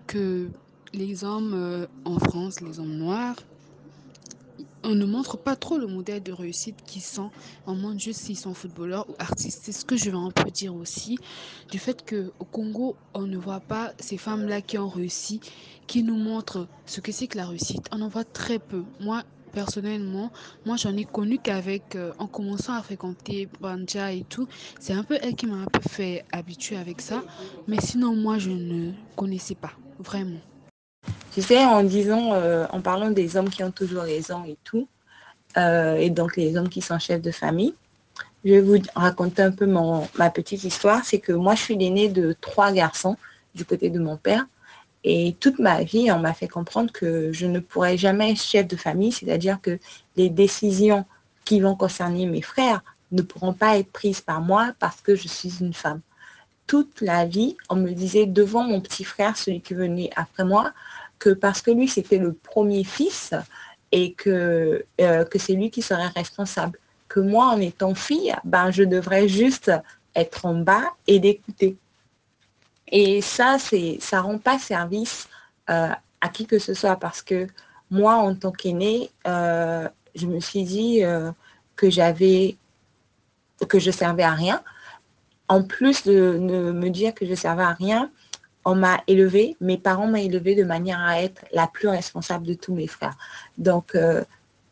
que 0.08 0.50
les 0.94 1.24
hommes 1.24 1.54
euh, 1.54 1.88
en 2.06 2.20
France, 2.20 2.62
les 2.62 2.80
hommes 2.80 2.98
noirs, 2.98 3.36
on 4.84 4.96
ne 4.96 5.06
montre 5.06 5.38
pas 5.38 5.56
trop 5.56 5.78
le 5.78 5.88
modèle 5.88 6.24
de 6.24 6.32
réussite 6.32 6.84
qu'ils 6.86 7.02
sont. 7.02 7.30
On 7.68 7.76
montre 7.76 8.00
juste 8.00 8.22
s'ils 8.22 8.38
sont 8.38 8.54
footballeurs 8.54 9.10
ou 9.10 9.16
artistes. 9.20 9.62
C'est 9.64 9.72
ce 9.72 9.86
que 9.86 9.96
je 9.96 10.10
vais 10.10 10.18
un 10.18 10.32
peu 10.32 10.50
dire 10.50 10.76
aussi. 10.76 11.18
Du 11.70 11.80
fait 11.80 12.04
qu'au 12.08 12.46
Congo, 12.46 12.96
on 13.14 13.24
ne 13.24 13.38
voit 13.38 13.60
pas 13.60 13.94
ces 14.00 14.18
femmes-là 14.18 14.62
qui 14.62 14.78
ont 14.78 14.90
réussi, 14.90 15.40
qui 15.88 16.04
nous 16.04 16.18
montrent 16.18 16.68
ce 16.86 17.02
que 17.02 17.12
c'est 17.12 17.28
que 17.28 17.38
la 17.38 17.46
réussite. 17.46 17.88
On 17.92 18.02
en 18.02 18.08
voit 18.08 18.24
très 18.24 18.60
peu. 18.60 18.84
Moi, 19.00 19.24
personnellement, 19.52 20.32
moi 20.66 20.78
j'en 20.78 20.96
ai 20.96 21.06
connu 21.06 21.38
qu'avec, 21.38 21.96
euh, 21.96 22.14
en 22.20 22.28
commençant 22.28 22.74
à 22.74 22.82
fréquenter 22.82 23.50
Banja 23.60 24.14
et 24.14 24.24
tout, 24.24 24.48
c'est 24.80 24.94
un 24.94 25.04
peu 25.04 25.18
elle 25.22 25.36
qui 25.36 25.46
m'a 25.46 25.58
un 25.58 25.66
peu 25.66 25.82
fait 25.88 26.26
habituer 26.32 26.78
avec 26.78 27.02
ça. 27.02 27.22
Mais 27.68 27.80
sinon, 27.82 28.16
moi, 28.16 28.38
je 28.38 28.50
ne 28.50 28.92
connaissais 29.16 29.56
pas, 29.56 29.74
vraiment. 30.00 30.40
Tu 31.34 31.42
sais, 31.42 31.64
en 31.64 31.84
disant, 31.84 32.34
euh, 32.34 32.66
en 32.72 32.82
parlant 32.82 33.10
des 33.10 33.38
hommes 33.38 33.50
qui 33.50 33.64
ont 33.64 33.72
toujours 33.72 34.04
raison 34.04 34.44
et 34.46 34.58
tout, 34.66 34.88
euh, 35.58 35.96
et 35.96 36.10
donc 36.10 36.36
les 36.36 36.58
hommes 36.58 36.70
qui 36.70 36.82
sont 36.82 37.00
chefs 37.00 37.22
de 37.22 37.32
famille, 37.32 37.74
je 38.44 38.54
vais 38.54 38.62
vous 38.62 38.78
raconter 38.96 39.42
un 39.44 39.52
peu 39.52 39.66
ma 39.66 40.30
petite 40.30 40.64
histoire. 40.64 41.06
C'est 41.06 41.20
que 41.20 41.32
moi, 41.32 41.56
je 41.56 41.62
suis 41.62 41.78
l'aînée 41.78 42.10
de 42.10 42.36
trois 42.42 42.72
garçons 42.72 43.16
du 43.56 43.66
côté 43.66 43.90
de 43.90 44.00
mon 44.00 44.18
père. 44.18 44.46
Et 45.04 45.36
toute 45.40 45.60
ma 45.60 45.84
vie, 45.84 46.12
on 46.12 46.20
m'a 46.20 46.34
fait 46.34 46.48
comprendre 46.48 46.92
que 46.92 47.32
je 47.32 47.46
ne 47.46 47.60
pourrais 47.60 47.98
jamais 47.98 48.32
être 48.32 48.42
chef 48.42 48.68
de 48.68 48.76
famille, 48.76 49.12
c'est-à-dire 49.12 49.60
que 49.62 49.80
les 50.16 50.30
décisions 50.30 51.06
qui 51.46 51.60
vont 51.60 51.76
concerner 51.76 52.26
mes 52.26 52.42
frères 52.42 52.84
ne 53.12 53.22
pourront 53.22 53.54
pas 53.54 53.78
être 53.78 53.92
prises 53.92 54.22
par 54.22 54.42
moi 54.42 54.74
parce 54.80 55.02
que 55.02 55.16
je 55.16 55.28
suis 55.28 55.60
une 55.60 55.74
femme. 55.74 56.02
Toute 56.68 57.02
la 57.02 57.26
vie, 57.26 57.58
on 57.70 57.76
me 57.76 57.92
disait 57.92 58.26
devant 58.26 58.64
mon 58.64 58.80
petit 58.80 59.04
frère, 59.04 59.38
celui 59.38 59.62
qui 59.62 59.74
venait 59.74 60.12
après 60.16 60.46
moi, 60.46 60.72
que 61.22 61.30
parce 61.30 61.62
que 61.62 61.70
lui, 61.70 61.88
c'était 61.88 62.18
le 62.18 62.34
premier 62.34 62.84
fils 62.84 63.32
et 63.92 64.14
que, 64.14 64.84
euh, 65.00 65.24
que 65.24 65.38
c'est 65.38 65.54
lui 65.54 65.70
qui 65.70 65.84
serait 65.84 66.08
responsable. 66.08 66.80
Que 67.08 67.20
moi, 67.20 67.46
en 67.46 67.62
étant 67.62 67.94
fille, 67.94 68.34
ben, 68.44 68.72
je 68.72 68.84
devrais 68.84 69.28
juste 69.28 69.72
être 70.16 70.46
en 70.48 70.56
bas 70.56 70.96
et 71.06 71.20
d'écouter. 71.20 71.78
Et 72.88 73.22
ça, 73.22 73.58
ça 74.00 74.22
rend 74.22 74.40
pas 74.40 74.58
service 74.58 75.30
euh, 75.70 75.90
à 76.22 76.30
qui 76.30 76.48
que 76.48 76.58
ce 76.58 76.74
soit 76.74 76.96
parce 76.96 77.22
que 77.22 77.48
moi, 77.92 78.16
en 78.16 78.34
tant 78.34 78.52
qu'aîné, 78.52 79.12
euh, 79.28 79.88
je 80.16 80.26
me 80.26 80.40
suis 80.40 80.64
dit 80.64 81.02
que 81.76 81.90
j'avais, 81.90 82.58
que 83.70 83.78
je 83.78 83.92
servais 83.92 84.24
à 84.24 84.34
rien. 84.34 84.64
En 85.48 85.62
plus 85.62 86.04
de, 86.04 86.40
me 86.74 86.90
dire 86.90 87.14
que 87.14 87.28
je 87.28 87.36
servais 87.36 87.64
à 87.64 87.74
rien, 87.74 88.10
on 88.66 88.76
m'a 88.76 89.02
élevé, 89.08 89.56
mes 89.60 89.78
parents 89.78 90.08
m'ont 90.08 90.16
élevé 90.16 90.56
de 90.56 90.64
manière 90.64 91.00
à 91.00 91.22
être 91.22 91.44
la 91.52 91.68
plus 91.68 91.88
responsable 91.88 92.46
de 92.46 92.54
tous 92.54 92.74
mes 92.74 92.88
frères. 92.88 93.18
Donc, 93.58 93.96
euh, 93.96 94.24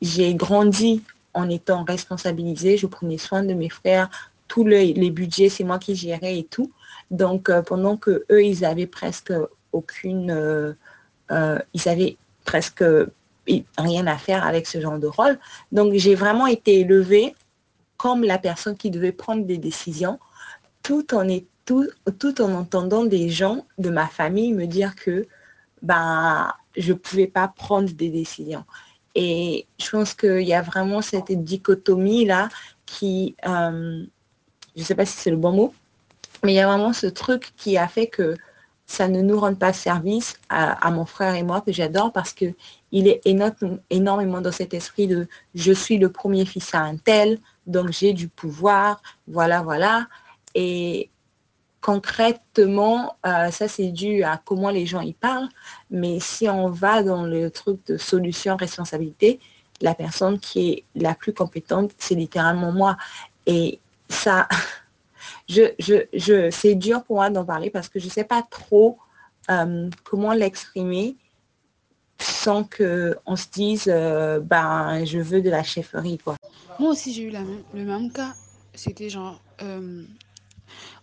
j'ai 0.01 0.33
grandi 0.35 1.03
en 1.33 1.49
étant 1.49 1.83
responsabilisée, 1.83 2.77
je 2.77 2.87
prenais 2.87 3.17
soin 3.17 3.43
de 3.43 3.53
mes 3.53 3.69
frères, 3.69 4.09
tous 4.47 4.65
les, 4.65 4.93
budgets, 5.11 5.49
c'est 5.49 5.63
moi 5.63 5.79
qui 5.79 5.95
gérais 5.95 6.39
et 6.39 6.43
tout. 6.43 6.71
Donc, 7.11 7.49
euh, 7.49 7.61
pendant 7.61 7.97
que 7.97 8.25
eux, 8.31 8.43
ils 8.43 8.65
avaient 8.65 8.87
presque 8.87 9.33
aucune, 9.71 10.31
euh, 10.31 10.73
ils 11.73 11.89
avaient 11.89 12.17
presque 12.45 12.83
rien 13.77 14.07
à 14.07 14.17
faire 14.17 14.45
avec 14.45 14.67
ce 14.67 14.79
genre 14.79 14.99
de 14.99 15.07
rôle. 15.07 15.39
Donc, 15.71 15.93
j'ai 15.95 16.15
vraiment 16.15 16.47
été 16.47 16.79
élevée 16.81 17.35
comme 17.97 18.23
la 18.23 18.37
personne 18.37 18.77
qui 18.77 18.91
devait 18.91 19.11
prendre 19.11 19.45
des 19.45 19.57
décisions, 19.57 20.19
tout 20.83 21.13
en, 21.13 21.27
tout, 22.17 22.41
en 22.41 22.53
entendant 22.53 23.05
des 23.05 23.29
gens 23.29 23.65
de 23.77 23.89
ma 23.89 24.07
famille 24.07 24.53
me 24.53 24.65
dire 24.65 24.95
que 24.95 25.27
ben, 25.81 26.51
je 26.75 26.93
ne 26.93 26.97
pouvais 26.97 27.27
pas 27.27 27.47
prendre 27.47 27.89
des 27.89 28.09
décisions. 28.09 28.65
Et 29.15 29.65
je 29.79 29.89
pense 29.89 30.13
qu'il 30.13 30.41
y 30.41 30.53
a 30.53 30.61
vraiment 30.61 31.01
cette 31.01 31.31
dichotomie-là 31.31 32.49
qui, 32.85 33.35
euh, 33.47 34.03
je 34.75 34.81
ne 34.81 34.85
sais 34.85 34.95
pas 34.95 35.05
si 35.05 35.17
c'est 35.17 35.31
le 35.31 35.37
bon 35.37 35.51
mot, 35.51 35.73
mais 36.43 36.53
il 36.53 36.55
y 36.55 36.59
a 36.59 36.67
vraiment 36.67 36.93
ce 36.93 37.07
truc 37.07 37.51
qui 37.57 37.77
a 37.77 37.87
fait 37.87 38.07
que 38.07 38.35
ça 38.85 39.07
ne 39.07 39.21
nous 39.21 39.39
rend 39.39 39.53
pas 39.53 39.71
service 39.71 40.39
à, 40.49 40.89
mon 40.89 41.05
frère 41.05 41.35
et 41.35 41.43
moi 41.43 41.61
que 41.61 41.71
j'adore 41.71 42.11
parce 42.11 42.33
que 42.33 42.45
il 42.91 43.07
est 43.07 43.21
énormément 43.91 44.41
dans 44.41 44.51
cet 44.51 44.73
esprit 44.73 45.05
de 45.05 45.27
je 45.53 45.71
suis 45.71 45.99
le 45.99 46.11
premier 46.11 46.43
fils 46.45 46.73
à 46.73 46.79
un 46.79 46.97
tel, 46.97 47.37
donc 47.67 47.91
j'ai 47.91 48.13
du 48.13 48.27
pouvoir, 48.27 49.03
voilà, 49.27 49.61
voilà. 49.61 50.07
Et 50.55 51.11
concrètement, 51.81 53.15
euh, 53.25 53.51
ça 53.51 53.67
c'est 53.67 53.91
dû 53.91 54.23
à 54.23 54.41
comment 54.43 54.69
les 54.69 54.85
gens 54.85 55.01
y 55.01 55.13
parlent, 55.13 55.49
mais 55.89 56.19
si 56.19 56.49
on 56.49 56.69
va 56.69 57.03
dans 57.03 57.23
le 57.23 57.49
truc 57.49 57.85
de 57.87 57.97
solution, 57.97 58.57
responsabilité, 58.57 59.39
la 59.81 59.95
personne 59.95 60.39
qui 60.39 60.69
est 60.69 60.83
la 60.95 61.15
plus 61.15 61.33
compétente, 61.33 61.91
c'est 61.97 62.15
littéralement 62.15 62.71
moi. 62.71 62.97
Et 63.45 63.79
ça, 64.09 64.47
je, 65.49 65.73
je, 65.79 66.49
c'est 66.51 66.75
dur 66.75 67.03
pour 67.03 67.17
moi 67.17 67.29
d'en 67.29 67.45
parler 67.45 67.69
parce 67.69 67.87
que 67.87 67.99
je 67.99 68.05
ne 68.05 68.11
sais 68.11 68.25
pas 68.25 68.43
trop 68.49 68.97
euh, 69.49 69.89
comment 70.03 70.33
l'exprimer 70.33 71.15
sans 72.21 72.65
qu'on 72.65 73.35
se 73.37 73.47
dise, 73.49 73.85
euh, 73.87 74.41
ben, 74.41 75.05
je 75.05 75.19
veux 75.19 75.41
de 75.41 75.49
la 75.49 75.63
chefferie. 75.63 76.17
Quoi. 76.17 76.35
Moi 76.77 76.91
aussi, 76.91 77.13
j'ai 77.13 77.23
eu 77.23 77.31
le 77.31 77.85
même 77.85 78.11
cas. 78.11 78.33
C'était 78.73 79.09
genre, 79.09 79.41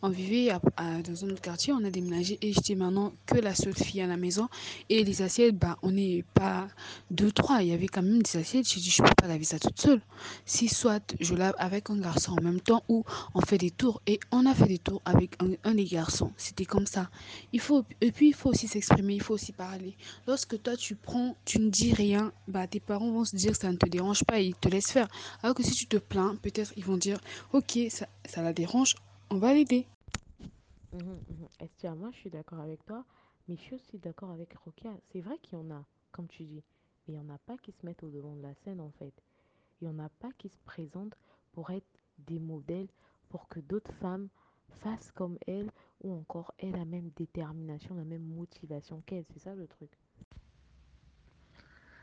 on 0.02 0.08
vivait 0.08 0.52
dans 0.78 1.24
un 1.24 1.30
autre 1.30 1.40
quartier, 1.40 1.72
on 1.72 1.84
a 1.84 1.90
déménagé 1.90 2.38
et 2.42 2.52
j'étais 2.52 2.74
maintenant 2.74 3.12
que 3.26 3.38
la 3.38 3.54
seule 3.54 3.74
fille 3.74 4.00
à 4.00 4.06
la 4.06 4.16
maison. 4.16 4.48
Et 4.88 5.04
les 5.04 5.22
assiettes, 5.22 5.56
bah, 5.56 5.78
on 5.82 5.90
n'est 5.90 6.24
pas 6.34 6.68
deux, 7.10 7.32
trois. 7.32 7.62
Il 7.62 7.68
y 7.68 7.72
avait 7.72 7.88
quand 7.88 8.02
même 8.02 8.22
des 8.22 8.38
assiettes. 8.38 8.68
J'ai 8.68 8.80
dit, 8.80 8.90
je 8.90 9.02
peux 9.02 9.14
pas 9.16 9.26
laver 9.26 9.44
ça 9.44 9.58
toute 9.58 9.80
seule. 9.80 10.00
Si 10.44 10.68
soit 10.68 11.14
je 11.20 11.34
lave 11.34 11.54
avec 11.58 11.90
un 11.90 11.98
garçon 11.98 12.32
en 12.38 12.42
même 12.42 12.60
temps 12.60 12.82
ou 12.88 13.04
on 13.34 13.40
fait 13.40 13.58
des 13.58 13.70
tours. 13.70 14.00
Et 14.06 14.20
on 14.30 14.46
a 14.46 14.54
fait 14.54 14.66
des 14.66 14.78
tours 14.78 15.02
avec 15.04 15.36
un, 15.64 15.74
des 15.74 15.84
garçons. 15.84 16.32
C'était 16.36 16.64
comme 16.64 16.86
ça. 16.86 17.10
Il 17.52 17.60
faut, 17.60 17.84
et 18.00 18.12
puis, 18.12 18.28
il 18.28 18.34
faut 18.34 18.50
aussi 18.50 18.68
s'exprimer, 18.68 19.14
il 19.14 19.22
faut 19.22 19.34
aussi 19.34 19.52
parler. 19.52 19.96
Lorsque 20.26 20.60
toi, 20.62 20.76
tu 20.76 20.94
prends, 20.94 21.36
tu 21.44 21.58
ne 21.58 21.70
dis 21.70 21.92
rien, 21.92 22.32
bah, 22.48 22.66
tes 22.66 22.80
parents 22.80 23.10
vont 23.10 23.24
se 23.24 23.36
dire 23.36 23.52
que 23.52 23.58
ça 23.58 23.70
ne 23.70 23.76
te 23.76 23.88
dérange 23.88 24.24
pas 24.24 24.40
et 24.40 24.46
ils 24.46 24.54
te 24.54 24.68
laissent 24.68 24.92
faire. 24.92 25.08
Alors 25.42 25.54
que 25.54 25.62
si 25.62 25.72
tu 25.72 25.86
te 25.86 25.96
plains, 25.96 26.36
peut-être 26.42 26.72
ils 26.76 26.84
vont 26.84 26.96
dire, 26.96 27.18
ok, 27.52 27.78
ça 27.90 28.42
la 28.42 28.52
dérange, 28.52 28.96
on 29.30 29.38
va 29.38 29.54
l'aider. 29.54 29.86
Mmh, 30.92 30.98
mmh. 30.98 31.94
moi 31.96 32.10
je 32.12 32.16
suis 32.16 32.30
d'accord 32.30 32.60
avec 32.60 32.84
toi, 32.86 33.04
mais 33.48 33.56
je 33.56 33.60
suis 33.60 33.74
aussi 33.74 33.98
d'accord 33.98 34.30
avec 34.30 34.52
Rokia. 34.54 34.92
C'est 35.10 35.20
vrai 35.20 35.38
qu'il 35.42 35.58
y 35.58 35.62
en 35.62 35.70
a, 35.70 35.84
comme 36.12 36.28
tu 36.28 36.44
dis, 36.44 36.62
mais 37.06 37.14
il 37.14 37.20
n'y 37.20 37.30
en 37.30 37.34
a 37.34 37.38
pas 37.38 37.56
qui 37.58 37.72
se 37.72 37.84
mettent 37.84 38.02
au 38.02 38.08
devant 38.08 38.34
de 38.34 38.42
la 38.42 38.54
scène 38.54 38.80
en 38.80 38.90
fait. 38.98 39.12
Il 39.80 39.88
n'y 39.88 39.94
en 39.94 40.04
a 40.04 40.08
pas 40.08 40.30
qui 40.38 40.48
se 40.48 40.58
présentent 40.64 41.16
pour 41.52 41.70
être 41.70 41.86
des 42.18 42.38
modèles, 42.38 42.88
pour 43.28 43.48
que 43.48 43.60
d'autres 43.60 43.92
femmes 43.94 44.28
fassent 44.82 45.12
comme 45.12 45.38
elles, 45.46 45.70
ou 46.02 46.12
encore 46.12 46.54
aient 46.58 46.70
la 46.70 46.84
même 46.84 47.10
détermination, 47.16 47.94
la 47.94 48.04
même 48.04 48.24
motivation 48.24 49.02
qu'elles. 49.06 49.24
C'est 49.32 49.40
ça 49.40 49.54
le 49.54 49.66
truc. 49.66 49.90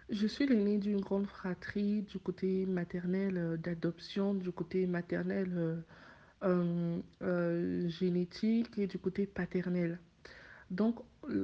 Je 0.09 0.27
suis 0.27 0.45
l'aînée 0.45 0.77
d'une 0.77 1.01
grande 1.01 1.27
fratrie 1.27 2.03
du 2.03 2.19
côté 2.19 2.65
maternel 2.65 3.37
euh, 3.37 3.57
d'adoption, 3.57 4.33
du 4.33 4.51
côté 4.51 4.85
maternel 4.85 5.51
euh, 5.55 5.81
génétique 7.89 8.77
et 8.77 8.87
du 8.87 8.97
côté 8.97 9.25
paternel. 9.25 9.99
Donc 10.71 10.95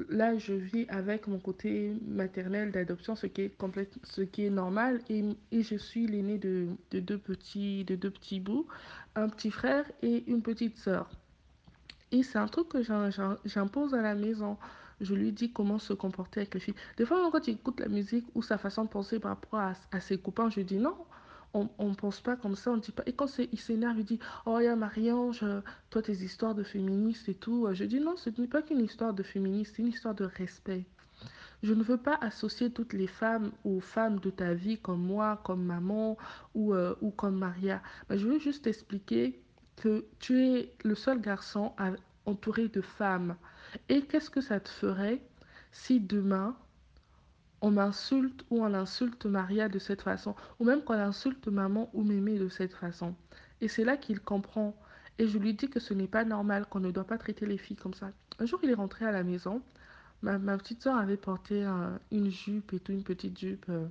là, 0.10 0.38
je 0.38 0.54
vis 0.54 0.86
avec 0.90 1.28
mon 1.28 1.40
côté 1.40 1.94
maternel 2.08 2.72
d'adoption, 2.72 3.16
ce 3.16 3.28
qui 3.28 4.46
est 4.46 4.50
normal, 4.50 5.02
et, 5.10 5.24
je 5.52 5.76
suis 5.76 6.08
l'aîné 6.08 6.38
de, 6.38 6.68
de, 6.92 7.00
deux 7.00 7.18
petits, 7.18 8.40
bouts, 8.40 8.68
un 9.16 9.30
petit 9.30 9.52
frère 9.52 9.86
et 10.02 10.24
une 10.28 10.42
petite 10.42 10.78
sœur. 10.78 11.10
Et 12.12 12.24
c'est 12.24 12.40
un 12.40 12.48
truc 12.48 12.70
que 12.70 12.82
j'impose 13.46 13.94
à 13.94 14.02
la 14.02 14.16
maison. 14.16 14.58
Je 15.00 15.14
lui 15.14 15.32
dis 15.32 15.52
comment 15.54 15.80
se 15.80 15.94
comporter 15.94 16.42
avec 16.42 16.56
les 16.56 16.60
filles. 16.60 16.76
Des 16.98 17.06
fois, 17.06 17.30
quand 17.32 17.48
il 17.48 17.54
écoute 17.54 17.80
la 17.80 17.88
musique 17.88 18.26
ou 18.36 18.42
sa 18.42 18.58
façon 18.58 18.84
de 18.84 18.90
penser 18.90 19.20
par 19.20 19.32
rapport 19.32 19.60
à, 19.60 19.74
à 19.92 20.00
ses 20.00 20.18
copains, 20.18 20.50
je 20.50 20.62
dis 20.62 20.78
non, 20.78 20.96
on 21.54 21.70
ne 21.80 21.96
pense 21.96 22.22
pas 22.22 22.36
comme 22.36 22.56
ça, 22.56 22.72
on 22.72 22.78
dit 22.78 22.92
pas. 22.92 23.04
Et 23.06 23.14
quand 23.14 23.28
il 23.40 23.60
s'énerve, 23.60 24.00
il 24.00 24.06
dit 24.06 24.20
Oh, 24.46 24.58
il 24.60 24.66
y 24.66 24.68
a 24.68 24.76
Marie-Ange, 24.76 25.44
toi, 25.90 26.02
tes 26.02 26.14
histoires 26.14 26.56
de 26.56 26.64
féministes 26.64 27.28
et 27.30 27.34
tout. 27.34 27.68
Je 27.74 27.84
dis 27.86 28.00
Non, 28.00 28.16
ce 28.18 28.30
n'est 28.30 28.48
pas 28.48 28.62
qu'une 28.62 28.82
histoire 28.82 29.14
de 29.14 29.24
féministe, 29.24 29.74
c'est 29.76 29.82
une 29.82 29.90
histoire 29.90 30.16
de 30.16 30.26
respect. 30.26 30.86
Je 31.62 31.74
ne 31.74 31.84
veux 31.84 31.98
pas 31.98 32.18
associer 32.22 32.72
toutes 32.72 32.94
les 32.94 33.08
femmes 33.08 33.52
aux 33.66 33.82
femmes 33.82 34.20
de 34.20 34.30
ta 34.30 34.54
vie, 34.54 34.78
comme 34.78 35.02
moi, 35.02 35.42
comme 35.44 35.64
maman 35.64 36.18
ou, 36.56 36.74
euh, 36.74 36.96
ou 37.02 37.12
comme 37.12 37.38
Maria. 37.38 37.82
Mais 38.10 38.18
je 38.18 38.28
veux 38.28 38.40
juste 38.40 38.66
expliquer 38.66 39.42
que 39.76 40.06
tu 40.20 40.46
es 40.46 40.74
le 40.84 40.96
seul 40.96 41.20
garçon 41.20 41.74
entouré 42.26 42.70
de 42.70 42.82
femmes. 42.82 43.36
Et 43.90 44.02
qu'est-ce 44.04 44.30
que 44.30 44.42
ça 44.42 44.60
te 44.60 44.70
ferait 44.70 45.22
si 45.72 46.00
demain, 46.00 46.56
on 47.62 47.72
m'insulte 47.72 48.46
ou 48.50 48.64
on 48.64 48.74
insulte 48.74 49.26
Maria 49.26 49.70
de 49.70 49.80
cette 49.80 50.02
façon, 50.02 50.36
ou 50.60 50.66
même 50.66 50.84
qu'on 50.84 50.94
insulte 50.94 51.48
maman 51.48 51.90
ou 51.94 52.04
mémé 52.04 52.38
de 52.40 52.50
cette 52.50 52.74
façon. 52.74 53.16
Et 53.62 53.68
c'est 53.68 53.84
là 53.84 53.98
qu'il 53.98 54.20
comprend. 54.20 54.76
Et 55.18 55.28
je 55.28 55.38
lui 55.38 55.54
dis 55.54 55.70
que 55.70 55.80
ce 55.80 55.94
n'est 55.94 56.08
pas 56.08 56.24
normal, 56.24 56.66
qu'on 56.66 56.80
ne 56.80 56.92
doit 56.92 57.04
pas 57.04 57.18
traiter 57.18 57.46
les 57.46 57.58
filles 57.58 57.76
comme 57.76 57.94
ça. 57.94 58.12
Un 58.40 58.46
jour, 58.46 58.60
il 58.64 58.70
est 58.70 58.76
rentré 58.76 59.06
à 59.06 59.12
la 59.12 59.24
maison. 59.24 59.62
Ma, 60.22 60.38
petite 60.58 60.82
soeur 60.82 60.98
avait 60.98 61.18
porté 61.18 61.66
une 62.12 62.30
jupe 62.30 62.74
et 62.74 62.80
tout, 62.80 62.92
une 62.92 63.04
petite 63.04 63.38
jupe. 63.38 63.66
Euh, 63.70 63.86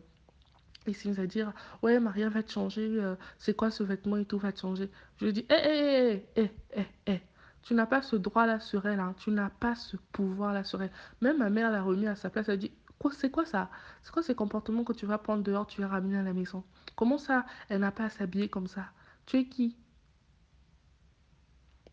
et 0.86 0.92
il 1.04 1.10
mis 1.10 1.20
à 1.20 1.26
dire 1.26 1.52
Ouais, 1.82 2.00
Maria 2.00 2.28
va 2.28 2.42
te 2.42 2.50
changer. 2.50 2.88
Euh, 2.98 3.14
c'est 3.38 3.54
quoi 3.54 3.70
ce 3.70 3.82
vêtement 3.82 4.16
et 4.16 4.24
tout 4.24 4.38
va 4.38 4.52
te 4.52 4.60
changer. 4.60 4.90
Je 5.18 5.26
lui 5.26 5.32
dis 5.32 5.46
Hé, 5.50 5.54
hé, 5.54 6.24
hé, 6.36 6.50
hé, 6.72 6.86
hé, 7.06 7.22
Tu 7.62 7.74
n'as 7.74 7.86
pas 7.86 8.00
ce 8.02 8.16
droit-là 8.16 8.60
sur 8.60 8.86
elle. 8.86 9.00
Hein. 9.00 9.14
Tu 9.18 9.30
n'as 9.30 9.50
pas 9.50 9.74
ce 9.74 9.96
pouvoir-là 10.12 10.64
sur 10.64 10.82
elle. 10.82 10.92
Même 11.20 11.38
ma 11.38 11.50
mère 11.50 11.70
l'a 11.70 11.82
remis 11.82 12.06
à 12.06 12.16
sa 12.16 12.30
place. 12.30 12.48
Elle 12.48 12.54
a 12.54 12.58
dit 12.58 12.72
c'est 13.12 13.30
quoi 13.30 13.44
ça? 13.46 13.70
C'est 14.02 14.12
quoi 14.12 14.22
ces 14.22 14.34
comportements 14.34 14.84
que 14.84 14.92
tu 14.92 15.06
vas 15.06 15.18
prendre 15.18 15.42
dehors, 15.42 15.66
tu 15.66 15.80
vas 15.80 15.88
ramener 15.88 16.18
à 16.18 16.22
la 16.22 16.32
maison? 16.32 16.64
Comment 16.96 17.18
ça, 17.18 17.46
elle 17.68 17.80
n'a 17.80 17.92
pas 17.92 18.04
à 18.04 18.10
s'habiller 18.10 18.48
comme 18.48 18.66
ça? 18.66 18.86
Tu 19.26 19.38
es 19.38 19.48
qui? 19.48 19.76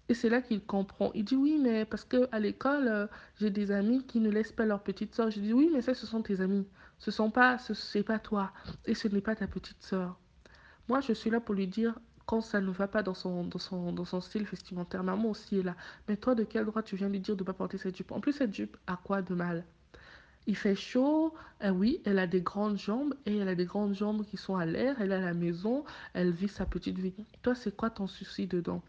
Et 0.07 0.13
c'est 0.13 0.29
là 0.29 0.41
qu'il 0.41 0.63
comprend. 0.65 1.11
Il 1.13 1.25
dit 1.25 1.35
oui, 1.35 1.59
mais 1.61 1.85
parce 1.85 2.05
que 2.05 2.27
à 2.31 2.39
l'école, 2.39 2.87
euh, 2.87 3.07
j'ai 3.39 3.49
des 3.49 3.71
amis 3.71 4.05
qui 4.05 4.19
ne 4.19 4.29
laissent 4.29 4.51
pas 4.51 4.65
leur 4.65 4.83
petite 4.83 5.15
soeur. 5.15 5.31
Je 5.31 5.39
dis 5.39 5.53
oui, 5.53 5.69
mais 5.73 5.81
ça, 5.81 5.93
ce 5.93 6.05
sont 6.05 6.21
tes 6.21 6.41
amis. 6.41 6.67
Ce 6.99 7.11
sont 7.11 7.31
pas, 7.31 7.57
ce 7.57 7.73
c'est 7.73 8.03
pas 8.03 8.19
toi. 8.19 8.51
Et 8.85 8.93
ce 8.95 9.07
n'est 9.07 9.21
pas 9.21 9.35
ta 9.35 9.47
petite 9.47 9.81
soeur. 9.83 10.19
Moi, 10.87 11.01
je 11.01 11.13
suis 11.13 11.29
là 11.31 11.39
pour 11.39 11.55
lui 11.55 11.67
dire 11.67 11.99
quand 12.27 12.41
ça 12.41 12.61
ne 12.61 12.71
va 12.71 12.87
pas 12.87 13.03
dans 13.03 13.13
son 13.15 13.49
style 14.21 14.43
vestimentaire. 14.45 15.03
Maman 15.03 15.29
aussi 15.29 15.59
est 15.59 15.63
là. 15.63 15.75
Mais 16.07 16.17
toi, 16.17 16.35
de 16.35 16.43
quel 16.43 16.65
droit 16.65 16.83
tu 16.83 16.95
viens 16.95 17.09
lui 17.09 17.19
dire 17.19 17.35
de 17.35 17.41
ne 17.41 17.45
pas 17.45 17.53
porter 17.53 17.77
cette 17.77 17.95
jupe? 17.97 18.11
En 18.11 18.19
plus, 18.21 18.33
cette 18.33 18.53
jupe 18.53 18.77
a 18.87 18.97
quoi 18.97 19.21
de 19.21 19.33
mal? 19.35 19.65
Il 20.47 20.55
fait 20.55 20.75
chaud, 20.75 21.33
euh, 21.63 21.69
oui, 21.69 22.01
elle 22.05 22.19
a 22.19 22.27
des 22.27 22.41
grandes 22.41 22.77
jambes 22.77 23.13
et 23.25 23.37
elle 23.37 23.47
a 23.47 23.55
des 23.55 23.65
grandes 23.65 23.95
jambes 23.95 24.25
qui 24.25 24.37
sont 24.37 24.55
à 24.55 24.65
l'air, 24.65 24.95
elle 24.99 25.11
est 25.11 25.15
à 25.15 25.21
la 25.21 25.33
maison, 25.33 25.83
elle 26.13 26.31
vit 26.31 26.47
sa 26.47 26.65
petite 26.65 26.99
vie. 26.99 27.13
Toi, 27.41 27.55
c'est 27.55 27.75
quoi 27.75 27.89
ton 27.89 28.07
souci 28.07 28.45
dedans? 28.47 28.81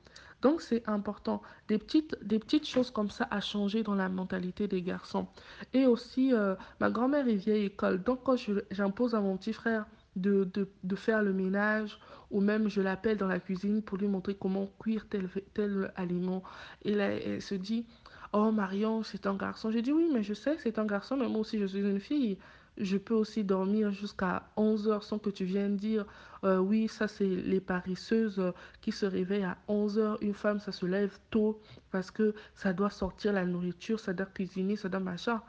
Donc 0.42 0.60
c'est 0.60 0.86
important. 0.88 1.42
Des 1.68 1.78
petites, 1.78 2.66
choses 2.66 2.90
comme 2.90 3.10
ça 3.10 3.26
à 3.30 3.40
changer 3.40 3.82
dans 3.82 3.94
la 3.94 4.08
mentalité 4.08 4.68
des 4.68 4.82
garçons. 4.82 5.26
Et 5.72 5.86
aussi, 5.86 6.34
euh, 6.34 6.54
ma 6.78 6.90
grand-mère 6.90 7.26
est 7.26 7.34
vieille 7.34 7.64
école. 7.64 8.02
Donc 8.02 8.20
quand 8.22 8.36
j'impose 8.70 9.14
à 9.14 9.20
mon 9.20 9.36
petit 9.36 9.54
frère 9.54 9.86
de, 10.14 10.48
faire 10.94 11.22
le 11.22 11.32
ménage 11.32 11.98
ou 12.30 12.40
même 12.40 12.68
je 12.68 12.80
l'appelle 12.80 13.16
dans 13.16 13.28
la 13.28 13.38
cuisine 13.38 13.82
pour 13.82 13.98
lui 13.98 14.08
montrer 14.08 14.34
comment 14.34 14.68
cuire 14.78 15.06
tel, 15.08 15.92
aliment, 15.96 16.42
elle 16.84 17.40
se 17.40 17.54
dit, 17.54 17.86
Oh, 18.32 18.50
Marion, 18.52 19.02
c'est 19.02 19.26
un 19.26 19.34
garçon. 19.36 19.70
J'ai 19.70 19.82
dit 19.82 19.92
oui, 19.92 20.08
mais 20.12 20.22
je 20.22 20.34
sais, 20.34 20.56
c'est 20.58 20.78
un 20.78 20.86
garçon, 20.86 21.16
mais 21.16 21.28
moi 21.28 21.40
aussi, 21.40 21.58
je 21.58 21.66
suis 21.66 21.80
une 21.80 22.00
fille. 22.00 22.38
Je 22.76 22.98
peux 22.98 23.14
aussi 23.14 23.42
dormir 23.44 23.90
jusqu'à 23.92 24.50
11 24.56 24.88
heures 24.88 25.02
sans 25.02 25.18
que 25.18 25.30
tu 25.30 25.44
viennes 25.44 25.76
dire, 25.76 26.04
euh, 26.44 26.58
oui, 26.58 26.88
ça 26.88 27.08
c'est 27.08 27.26
les 27.26 27.60
paresseuses 27.60 28.38
euh, 28.38 28.52
qui 28.82 28.92
se 28.92 29.06
réveillent 29.06 29.44
à 29.44 29.56
11 29.68 29.98
heures. 29.98 30.18
Une 30.22 30.34
femme, 30.34 30.60
ça 30.60 30.72
se 30.72 30.84
lève 30.86 31.18
tôt 31.30 31.60
parce 31.90 32.10
que 32.10 32.34
ça 32.54 32.72
doit 32.74 32.90
sortir 32.90 33.32
la 33.32 33.46
nourriture, 33.46 33.98
ça 33.98 34.12
doit 34.12 34.26
cuisiner, 34.26 34.76
ça 34.76 34.88
doit 34.90 35.00
machin. 35.00 35.40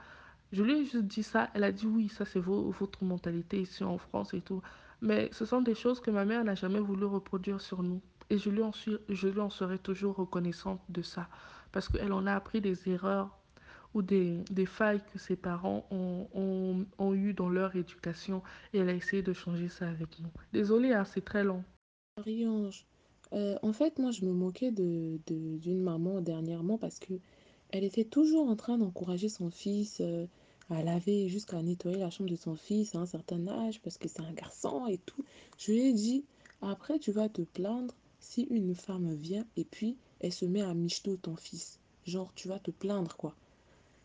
Je 0.51 0.63
lui 0.63 0.73
ai 0.73 0.85
juste 0.85 1.05
dit 1.05 1.23
ça. 1.23 1.49
Elle 1.53 1.63
a 1.63 1.71
dit 1.71 1.85
oui, 1.87 2.09
ça 2.09 2.25
c'est 2.25 2.39
vo- 2.39 2.71
votre 2.71 3.03
mentalité 3.03 3.61
ici 3.61 3.83
en 3.83 3.97
France 3.97 4.33
et 4.33 4.41
tout. 4.41 4.61
Mais 5.01 5.29
ce 5.33 5.45
sont 5.45 5.61
des 5.61 5.75
choses 5.75 5.99
que 6.01 6.11
ma 6.11 6.25
mère 6.25 6.43
n'a 6.43 6.55
jamais 6.55 6.79
voulu 6.79 7.05
reproduire 7.05 7.61
sur 7.61 7.83
nous. 7.83 8.01
Et 8.29 8.37
je 8.37 8.49
lui 8.49 8.63
en 8.63 8.71
suis, 8.73 8.97
je 9.09 9.27
lui 9.27 9.39
en 9.41 9.49
serai 9.49 9.77
toujours 9.79 10.15
reconnaissante 10.15 10.81
de 10.89 11.01
ça. 11.01 11.29
Parce 11.71 11.89
qu'elle 11.89 12.13
en 12.13 12.25
a 12.25 12.33
appris 12.33 12.61
des 12.61 12.89
erreurs 12.89 13.37
ou 13.93 14.01
des, 14.01 14.43
des 14.51 14.65
failles 14.65 15.01
que 15.11 15.19
ses 15.19 15.35
parents 15.35 15.85
ont, 15.91 16.27
ont, 16.33 16.85
ont 16.97 17.13
eues 17.13 17.33
dans 17.33 17.49
leur 17.49 17.75
éducation 17.75 18.41
et 18.73 18.79
elle 18.79 18.89
a 18.89 18.93
essayé 18.93 19.23
de 19.23 19.33
changer 19.33 19.69
ça 19.69 19.89
avec 19.89 20.19
nous. 20.19 20.29
Désolée, 20.53 20.93
hein, 20.93 21.05
c'est 21.05 21.23
très 21.23 21.43
long. 21.43 21.63
Marie-Ange, 22.17 22.85
euh, 23.33 23.57
en 23.61 23.73
fait, 23.73 23.99
moi, 23.99 24.11
je 24.11 24.25
me 24.25 24.31
moquais 24.31 24.71
de, 24.71 25.19
de- 25.27 25.57
d'une 25.57 25.81
maman 25.81 26.21
dernièrement 26.21 26.77
parce 26.77 26.99
que 26.99 27.13
elle 27.69 27.83
était 27.83 28.05
toujours 28.05 28.47
en 28.47 28.55
train 28.55 28.77
d'encourager 28.77 29.29
son 29.29 29.49
fils 29.49 29.99
euh, 29.99 30.25
à 30.69 30.83
laver 30.83 31.27
jusqu'à 31.27 31.61
nettoyer 31.61 31.97
la 31.97 32.09
chambre 32.09 32.29
de 32.29 32.35
son 32.35 32.55
fils 32.55 32.95
à 32.95 32.99
un 32.99 33.05
certain 33.05 33.45
âge 33.47 33.81
parce 33.81 33.97
que 33.97 34.07
c'est 34.07 34.21
un 34.21 34.31
garçon 34.33 34.87
et 34.87 34.97
tout. 34.99 35.23
Je 35.57 35.71
lui 35.71 35.81
ai 35.81 35.93
dit, 35.93 36.23
après, 36.61 36.99
tu 36.99 37.11
vas 37.11 37.29
te 37.29 37.41
plaindre 37.41 37.93
si 38.19 38.43
une 38.43 38.73
femme 38.73 39.13
vient 39.13 39.45
et 39.57 39.65
puis 39.65 39.97
elle 40.19 40.33
se 40.33 40.45
met 40.45 40.61
à 40.61 40.73
michto 40.73 41.17
ton 41.17 41.35
fils. 41.35 41.79
Genre, 42.05 42.33
tu 42.35 42.47
vas 42.47 42.59
te 42.59 42.71
plaindre, 42.71 43.15
quoi. 43.17 43.35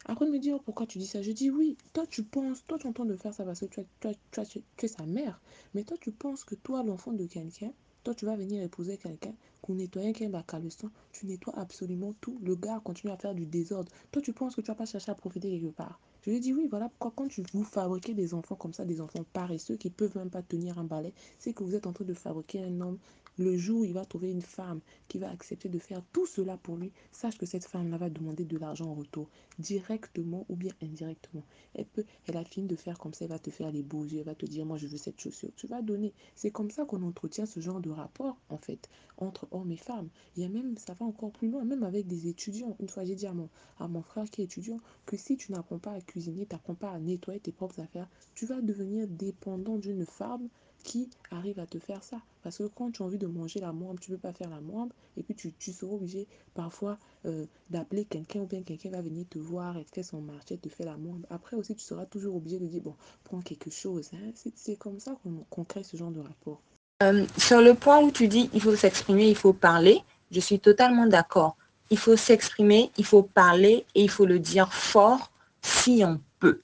Après 0.06 0.26
de 0.26 0.30
me 0.32 0.38
dire 0.38 0.58
pourquoi 0.62 0.86
tu 0.86 0.98
dis 0.98 1.06
ça, 1.06 1.22
je 1.22 1.30
dis 1.30 1.50
oui, 1.50 1.76
toi 1.92 2.06
tu 2.08 2.24
penses, 2.24 2.64
toi 2.66 2.76
tu 2.78 2.86
entends 2.88 3.04
de 3.04 3.16
faire 3.16 3.32
ça 3.32 3.44
parce 3.44 3.60
que 3.60 3.66
tu, 3.66 3.80
as- 3.80 4.14
tu, 4.32 4.40
as- 4.40 4.46
tu, 4.46 4.62
es 4.82 4.88
sa 4.88 5.06
mère, 5.06 5.40
mais 5.74 5.84
toi 5.84 5.96
tu 6.00 6.10
penses 6.10 6.42
que 6.44 6.56
toi 6.56 6.82
l'enfant 6.82 7.12
de 7.12 7.24
quelqu'un, 7.26 7.72
toi 8.02 8.12
tu 8.14 8.24
vas 8.26 8.34
venir 8.34 8.60
épouser 8.62 8.96
quelqu'un, 8.96 9.32
qu'on 9.60 9.74
nettoie 9.76 10.12
qu'un 10.12 10.28
bac 10.28 10.54
à 10.54 10.58
leçon, 10.58 10.90
tu 11.12 11.26
nettoies 11.26 11.56
absolument 11.56 12.14
tout, 12.20 12.36
le 12.42 12.56
gars 12.56 12.80
continue 12.84 13.12
à 13.12 13.16
faire 13.16 13.34
du 13.34 13.46
désordre, 13.46 13.92
toi 14.10 14.20
tu 14.20 14.32
penses 14.32 14.56
que 14.56 14.60
tu 14.60 14.68
vas 14.68 14.74
pas 14.74 14.86
chercher 14.86 15.12
à 15.12 15.14
profiter 15.14 15.48
quelque 15.50 15.72
part. 15.72 16.00
Je 16.22 16.30
lui 16.30 16.40
dit 16.40 16.52
oui, 16.52 16.66
voilà 16.68 16.88
pourquoi 16.88 17.12
quand 17.14 17.28
tu 17.28 17.42
vous 17.52 17.64
fabriquez 17.64 18.14
des 18.14 18.34
enfants 18.34 18.56
comme 18.56 18.72
ça, 18.72 18.84
des 18.84 19.00
enfants 19.00 19.24
paresseux 19.32 19.76
qui 19.76 19.90
peuvent 19.90 20.16
même 20.16 20.30
pas 20.30 20.42
tenir 20.42 20.78
un 20.78 20.84
balai, 20.84 21.12
c'est 21.38 21.52
que 21.52 21.62
vous 21.62 21.74
êtes 21.76 21.86
en 21.86 21.92
train 21.92 22.04
de 22.04 22.14
fabriquer 22.14 22.64
un 22.64 22.80
homme. 22.80 22.98
Le 23.38 23.56
jour 23.56 23.80
où 23.80 23.84
il 23.84 23.94
va 23.94 24.04
trouver 24.04 24.30
une 24.30 24.42
femme 24.42 24.80
qui 25.08 25.18
va 25.18 25.30
accepter 25.30 25.70
de 25.70 25.78
faire 25.78 26.02
tout 26.12 26.26
cela 26.26 26.58
pour 26.58 26.76
lui, 26.76 26.92
sache 27.12 27.38
que 27.38 27.46
cette 27.46 27.64
femme-là 27.64 27.96
va 27.96 28.10
demander 28.10 28.44
de 28.44 28.58
l'argent 28.58 28.90
en 28.90 28.94
retour 28.94 29.30
directement 29.58 30.44
ou 30.50 30.56
bien 30.56 30.72
indirectement. 30.82 31.44
Elle 31.74 31.86
peut, 31.86 32.04
elle 32.26 32.36
a 32.36 32.44
fini 32.44 32.66
de 32.66 32.76
faire 32.76 32.98
comme 32.98 33.14
ça, 33.14 33.24
elle 33.24 33.30
va 33.30 33.38
te 33.38 33.50
faire 33.50 33.70
les 33.70 33.82
beaux 33.82 34.04
yeux, 34.04 34.18
elle 34.18 34.26
va 34.26 34.34
te 34.34 34.44
dire, 34.44 34.66
moi 34.66 34.76
je 34.76 34.86
veux 34.86 34.98
cette 34.98 35.18
chaussure, 35.18 35.50
tu 35.56 35.66
vas 35.66 35.80
donner. 35.80 36.12
C'est 36.34 36.50
comme 36.50 36.70
ça 36.70 36.84
qu'on 36.84 37.02
entretient 37.02 37.46
ce 37.46 37.60
genre 37.60 37.80
de 37.80 37.90
rapport, 37.90 38.36
en 38.50 38.58
fait, 38.58 38.90
entre 39.16 39.48
hommes 39.50 39.72
et 39.72 39.76
femmes. 39.76 40.10
Il 40.36 40.50
même, 40.50 40.76
ça 40.76 40.92
va 40.92 41.06
encore 41.06 41.32
plus 41.32 41.48
loin, 41.48 41.64
même 41.64 41.84
avec 41.84 42.06
des 42.06 42.28
étudiants. 42.28 42.76
Une 42.80 42.88
fois, 42.88 43.04
j'ai 43.04 43.14
dit 43.14 43.26
à 43.26 43.32
mon, 43.32 43.48
à 43.78 43.88
mon 43.88 44.02
frère 44.02 44.28
qui 44.30 44.42
est 44.42 44.44
étudiant 44.44 44.78
que 45.06 45.16
si 45.16 45.36
tu 45.38 45.52
n'apprends 45.52 45.78
pas 45.78 45.92
à 45.92 46.00
cuisiner, 46.00 46.44
tu 46.46 46.54
n'apprends 46.54 46.74
pas 46.74 46.90
à 46.90 46.98
nettoyer 46.98 47.40
tes 47.40 47.52
propres 47.52 47.80
affaires, 47.80 48.08
tu 48.34 48.44
vas 48.44 48.60
devenir 48.60 49.06
dépendant 49.08 49.78
d'une 49.78 50.04
femme 50.04 50.48
qui 50.82 51.10
arrive 51.30 51.58
à 51.58 51.66
te 51.66 51.78
faire 51.78 52.02
ça. 52.02 52.18
Parce 52.42 52.58
que 52.58 52.64
quand 52.64 52.90
tu 52.90 53.02
as 53.02 53.06
envie 53.06 53.18
de 53.18 53.26
manger 53.26 53.60
la 53.60 53.72
moindre, 53.72 54.00
tu 54.00 54.10
ne 54.10 54.16
peux 54.16 54.22
pas 54.22 54.32
faire 54.32 54.50
la 54.50 54.60
moindre, 54.60 54.94
et 55.16 55.22
puis 55.22 55.34
tu, 55.34 55.72
seras 55.72 55.92
obligé 55.92 56.26
parfois 56.54 56.98
euh, 57.26 57.46
d'appeler 57.70 58.04
quelqu'un 58.04 58.40
ou 58.40 58.46
bien 58.46 58.62
quelqu'un 58.62 58.90
va 58.90 59.00
venir 59.00 59.24
te 59.28 59.38
voir 59.38 59.76
et 59.76 59.84
te 59.84 59.90
faire 59.94 60.04
son 60.04 60.20
marché, 60.20 60.58
te 60.58 60.68
faire 60.68 60.86
la 60.86 60.96
moindre. 60.96 61.26
Après 61.30 61.56
aussi, 61.56 61.74
tu 61.74 61.84
seras 61.84 62.06
toujours 62.06 62.36
obligé 62.36 62.58
de 62.58 62.66
dire, 62.66 62.82
bon, 62.82 62.94
prends 63.24 63.40
quelque 63.40 63.70
chose. 63.70 64.10
Hein. 64.14 64.32
C'est 64.54 64.76
comme 64.76 64.98
ça 64.98 65.16
qu'on 65.22 65.44
qu'on 65.50 65.64
crée 65.64 65.84
ce 65.84 65.96
genre 65.96 66.10
de 66.10 66.20
rapport. 66.20 66.60
Euh, 67.02 67.26
sur 67.36 67.60
le 67.60 67.74
point 67.74 68.00
où 68.00 68.12
tu 68.12 68.28
dis 68.28 68.48
il 68.52 68.60
faut 68.60 68.76
s'exprimer, 68.76 69.28
il 69.28 69.36
faut 69.36 69.52
parler, 69.52 70.02
je 70.30 70.40
suis 70.40 70.60
totalement 70.60 71.06
d'accord. 71.06 71.56
Il 71.90 71.98
faut 71.98 72.16
s'exprimer, 72.16 72.90
il 72.96 73.04
faut 73.04 73.22
parler 73.22 73.84
et 73.94 74.02
il 74.02 74.10
faut 74.10 74.24
le 74.24 74.38
dire 74.38 74.72
fort 74.72 75.32
si 75.62 76.02
on 76.04 76.20
peut. 76.38 76.60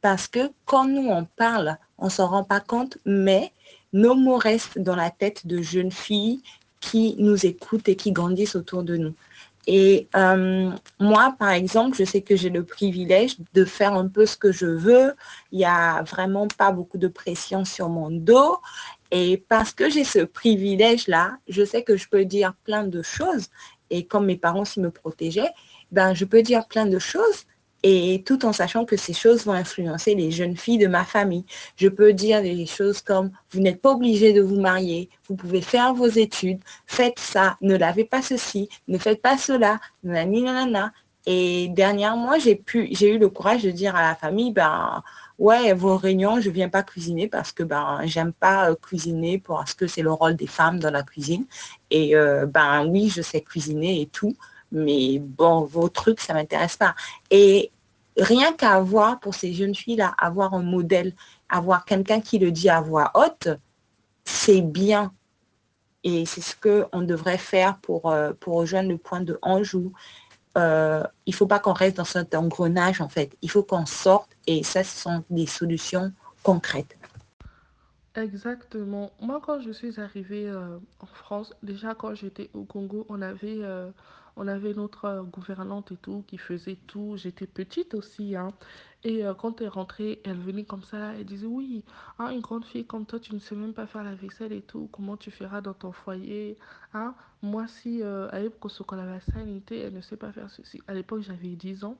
Parce 0.00 0.28
que 0.28 0.50
quand 0.64 0.86
nous 0.86 1.08
on 1.08 1.24
parle, 1.24 1.78
on 2.02 2.10
s'en 2.10 2.26
rend 2.26 2.44
pas 2.44 2.60
compte, 2.60 2.98
mais 3.06 3.52
nos 3.92 4.14
mots 4.14 4.36
restent 4.36 4.78
dans 4.78 4.96
la 4.96 5.10
tête 5.10 5.46
de 5.46 5.62
jeunes 5.62 5.92
filles 5.92 6.42
qui 6.80 7.14
nous 7.18 7.46
écoutent 7.46 7.88
et 7.88 7.96
qui 7.96 8.12
grandissent 8.12 8.56
autour 8.56 8.82
de 8.82 8.96
nous. 8.96 9.14
Et 9.68 10.08
euh, 10.16 10.70
moi, 10.98 11.36
par 11.38 11.50
exemple, 11.50 11.96
je 11.96 12.04
sais 12.04 12.20
que 12.20 12.34
j'ai 12.34 12.50
le 12.50 12.64
privilège 12.64 13.36
de 13.54 13.64
faire 13.64 13.94
un 13.94 14.08
peu 14.08 14.26
ce 14.26 14.36
que 14.36 14.50
je 14.50 14.66
veux. 14.66 15.14
Il 15.52 15.58
n'y 15.58 15.64
a 15.64 16.02
vraiment 16.02 16.48
pas 16.48 16.72
beaucoup 16.72 16.98
de 16.98 17.06
pression 17.06 17.64
sur 17.64 17.88
mon 17.88 18.10
dos. 18.10 18.58
Et 19.12 19.44
parce 19.48 19.72
que 19.72 19.88
j'ai 19.88 20.04
ce 20.04 20.20
privilège-là, 20.20 21.36
je 21.46 21.64
sais 21.64 21.84
que 21.84 21.96
je 21.96 22.08
peux 22.08 22.24
dire 22.24 22.54
plein 22.64 22.82
de 22.84 23.02
choses. 23.02 23.48
Et 23.90 24.04
comme 24.04 24.26
mes 24.26 24.36
parents 24.36 24.64
s'y 24.64 24.80
me 24.80 24.90
protégeaient, 24.90 25.52
ben, 25.92 26.14
je 26.14 26.24
peux 26.24 26.42
dire 26.42 26.66
plein 26.66 26.86
de 26.86 26.98
choses. 26.98 27.44
Et 27.82 28.22
tout 28.24 28.44
en 28.44 28.52
sachant 28.52 28.84
que 28.84 28.96
ces 28.96 29.12
choses 29.12 29.44
vont 29.44 29.52
influencer 29.52 30.14
les 30.14 30.30
jeunes 30.30 30.56
filles 30.56 30.78
de 30.78 30.86
ma 30.86 31.04
famille. 31.04 31.44
Je 31.76 31.88
peux 31.88 32.12
dire 32.12 32.42
des 32.42 32.66
choses 32.66 33.00
comme, 33.00 33.32
vous 33.50 33.60
n'êtes 33.60 33.80
pas 33.80 33.92
obligé 33.92 34.32
de 34.32 34.40
vous 34.40 34.60
marier, 34.60 35.10
vous 35.28 35.34
pouvez 35.34 35.60
faire 35.60 35.92
vos 35.92 36.06
études, 36.06 36.60
faites 36.86 37.18
ça, 37.18 37.56
ne 37.60 37.76
lavez 37.76 38.04
pas 38.04 38.22
ceci, 38.22 38.68
ne 38.86 38.98
faites 38.98 39.20
pas 39.20 39.36
cela, 39.36 39.80
nanana. 40.04 40.92
Et 41.26 41.68
dernièrement, 41.68 42.32
j'ai 42.38 42.60
eu 43.08 43.18
le 43.18 43.28
courage 43.28 43.62
de 43.62 43.70
dire 43.70 43.94
à 43.94 44.02
la 44.02 44.14
famille, 44.16 44.52
ben, 44.52 45.02
ouais, 45.38 45.72
vos 45.72 45.96
réunions, 45.96 46.40
je 46.40 46.50
viens 46.50 46.68
pas 46.68 46.82
cuisiner 46.82 47.28
parce 47.28 47.52
que 47.52 47.62
ben, 47.62 48.00
j'aime 48.04 48.32
pas 48.32 48.70
euh, 48.70 48.74
cuisiner 48.74 49.38
parce 49.38 49.74
que 49.74 49.86
c'est 49.86 50.02
le 50.02 50.12
rôle 50.12 50.36
des 50.36 50.46
femmes 50.46 50.78
dans 50.78 50.90
la 50.90 51.02
cuisine. 51.02 51.46
Et 51.90 52.16
euh, 52.16 52.46
ben 52.46 52.86
oui, 52.86 53.08
je 53.08 53.22
sais 53.22 53.40
cuisiner 53.40 54.00
et 54.00 54.06
tout, 54.06 54.34
mais 54.72 55.18
bon, 55.18 55.64
vos 55.64 55.88
trucs, 55.88 56.20
ça 56.20 56.34
m'intéresse 56.34 56.76
pas. 56.76 56.94
Et 57.30 57.70
rien 58.16 58.52
qu'à 58.52 58.72
avoir 58.72 59.20
pour 59.20 59.34
ces 59.34 59.52
jeunes 59.52 59.74
filles-là, 59.74 60.14
avoir 60.18 60.54
un 60.54 60.62
modèle, 60.62 61.14
avoir 61.48 61.84
quelqu'un 61.84 62.20
qui 62.20 62.38
le 62.38 62.50
dit 62.50 62.68
à 62.68 62.80
voix 62.80 63.10
haute, 63.14 63.48
c'est 64.24 64.62
bien. 64.62 65.12
Et 66.04 66.26
c'est 66.26 66.40
ce 66.40 66.56
qu'on 66.56 67.02
devrait 67.02 67.38
faire 67.38 67.78
pour, 67.78 68.10
euh, 68.10 68.32
pour 68.40 68.56
rejoindre 68.56 68.88
le 68.88 68.98
point 68.98 69.20
de 69.20 69.38
Anjou. 69.42 69.92
Euh, 70.58 71.04
il 71.26 71.30
ne 71.30 71.36
faut 71.36 71.46
pas 71.46 71.60
qu'on 71.60 71.72
reste 71.72 71.98
dans 71.98 72.04
cet 72.04 72.34
engrenage, 72.34 73.00
en 73.00 73.08
fait. 73.08 73.36
Il 73.40 73.50
faut 73.50 73.62
qu'on 73.62 73.86
sorte 73.86 74.30
et 74.46 74.62
ça, 74.64 74.82
ce 74.82 75.02
sont 75.02 75.24
des 75.30 75.46
solutions 75.46 76.12
concrètes. 76.42 76.96
Exactement. 78.14 79.10
Moi, 79.20 79.40
quand 79.44 79.60
je 79.60 79.70
suis 79.70 79.98
arrivée 79.98 80.46
euh, 80.48 80.78
en 81.00 81.06
France, 81.06 81.54
déjà 81.62 81.94
quand 81.94 82.14
j'étais 82.14 82.50
au 82.52 82.64
Congo, 82.64 83.06
on 83.08 83.22
avait, 83.22 83.58
euh, 83.60 83.90
on 84.36 84.48
avait 84.48 84.74
notre 84.74 85.04
euh, 85.06 85.22
gouvernante 85.22 85.92
et 85.92 85.96
tout 85.96 86.24
qui 86.26 86.38
faisait 86.38 86.78
tout. 86.86 87.14
J'étais 87.16 87.46
petite 87.46 87.94
aussi, 87.94 88.36
hein. 88.36 88.48
Et 89.04 89.24
euh, 89.26 89.34
quand 89.34 89.60
elle 89.60 89.68
rentrait, 89.68 90.20
elle 90.24 90.38
venait 90.38 90.64
comme 90.64 90.82
ça, 90.82 91.14
elle 91.14 91.24
disait, 91.24 91.46
oui, 91.46 91.84
hein, 92.18 92.30
une 92.30 92.40
grande 92.40 92.64
fille 92.64 92.86
comme 92.86 93.04
toi, 93.04 93.18
tu 93.18 93.34
ne 93.34 93.40
sais 93.40 93.56
même 93.56 93.74
pas 93.74 93.86
faire 93.86 94.04
la 94.04 94.14
vaisselle 94.14 94.52
et 94.52 94.62
tout. 94.62 94.88
Comment 94.92 95.16
tu 95.16 95.30
feras 95.30 95.60
dans 95.60 95.74
ton 95.74 95.92
foyer, 95.92 96.56
hein? 96.94 97.14
Moi, 97.42 97.66
si 97.66 98.02
euh, 98.02 98.28
avec 98.30 98.60
Kosokola 98.60 99.04
la 99.04 99.20
sanité, 99.20 99.80
elle 99.80 99.94
ne 99.94 100.00
sait 100.00 100.16
pas 100.16 100.32
faire 100.32 100.50
ceci. 100.50 100.80
À 100.86 100.94
l'époque, 100.94 101.22
j'avais 101.22 101.48
10 101.48 101.84
ans. 101.84 101.96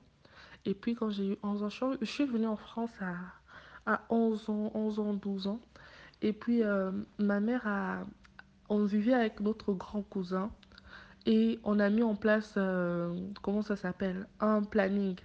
Et 0.65 0.75
puis 0.75 0.95
quand 0.95 1.11
j'ai 1.11 1.33
eu 1.33 1.37
11 1.43 1.63
ans, 1.65 1.69
je 1.69 1.77
suis 1.77 1.87
je 2.01 2.07
suis 2.07 2.25
venue 2.25 2.47
en 2.47 2.57
France 2.57 2.93
à, 3.01 3.93
à 3.93 4.03
11 4.11 4.49
ans, 4.49 4.71
11 4.75 4.99
ans, 5.01 5.15
12 5.15 5.47
ans. 5.49 5.61
Et 6.23 6.33
puis, 6.33 6.63
euh, 6.63 6.93
ma 7.19 7.41
mère 7.41 7.67
a... 7.67 8.05
On 8.69 8.85
vivait 8.85 9.13
avec 9.13 9.41
notre 9.41 9.73
grand 9.73 10.03
cousin 10.03 10.51
et 11.27 11.59
on 11.65 11.79
a 11.79 11.89
mis 11.91 12.03
en 12.03 12.15
place, 12.15 12.55
euh, 12.57 13.15
comment 13.43 13.63
ça 13.63 13.77
s'appelle? 13.77 14.27
Un 14.41 14.63
planning. 14.63 15.17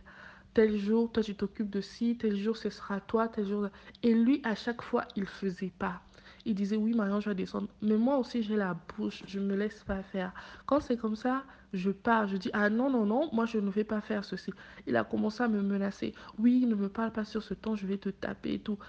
Tel 0.54 0.78
jour, 0.78 1.12
toi, 1.12 1.24
tu 1.24 1.36
t'occupes 1.36 1.70
de 1.70 1.82
ci, 1.82 2.18
tel 2.18 2.36
jour, 2.36 2.58
ce 2.58 2.70
sera 2.70 3.00
toi, 3.00 3.28
tel 3.28 3.48
jour... 3.48 3.68
Et 4.04 4.14
lui, 4.14 4.42
à 4.44 4.56
chaque 4.56 4.82
fois, 4.82 5.06
il 5.16 5.26
faisait 5.26 5.72
pas. 5.78 6.02
Il 6.46 6.56
disait, 6.56 6.78
oui, 6.78 6.94
Marion, 6.94 7.20
je 7.20 7.30
vais 7.30 7.36
descendre. 7.36 7.68
Mais 7.82 7.98
moi 7.98 8.18
aussi, 8.18 8.42
j'ai 8.42 8.56
la 8.56 8.76
bouche, 8.98 9.24
je 9.28 9.40
me 9.40 9.56
laisse 9.56 9.84
pas 9.84 10.02
faire. 10.02 10.32
Quand 10.66 10.80
c'est 10.80 10.98
comme 10.98 11.16
ça, 11.16 11.44
je 11.74 11.92
pars, 11.92 12.28
je 12.28 12.38
dis, 12.38 12.50
ah 12.54 12.70
non, 12.70 12.90
non, 12.90 13.06
non, 13.06 13.30
moi, 13.34 13.46
je 13.46 13.58
ne 13.60 13.70
vais 13.70 13.84
pas 13.84 14.02
faire 14.02 14.24
ceci. 14.24 14.52
Il 14.88 14.96
a 14.96 15.04
commencé 15.04 15.44
à 15.44 15.48
me 15.48 15.62
menacer. 15.62 16.14
Oui, 16.40 16.66
ne 16.66 16.76
me 16.76 16.90
parle 16.90 17.12
pas 17.12 17.26
sur 17.26 17.44
ce 17.44 17.54
ton, 17.54 17.76
je 17.76 17.86
vais 17.86 17.98
te 17.98 18.10
taper 18.10 18.54
et 18.54 18.60
tout. 18.60 18.80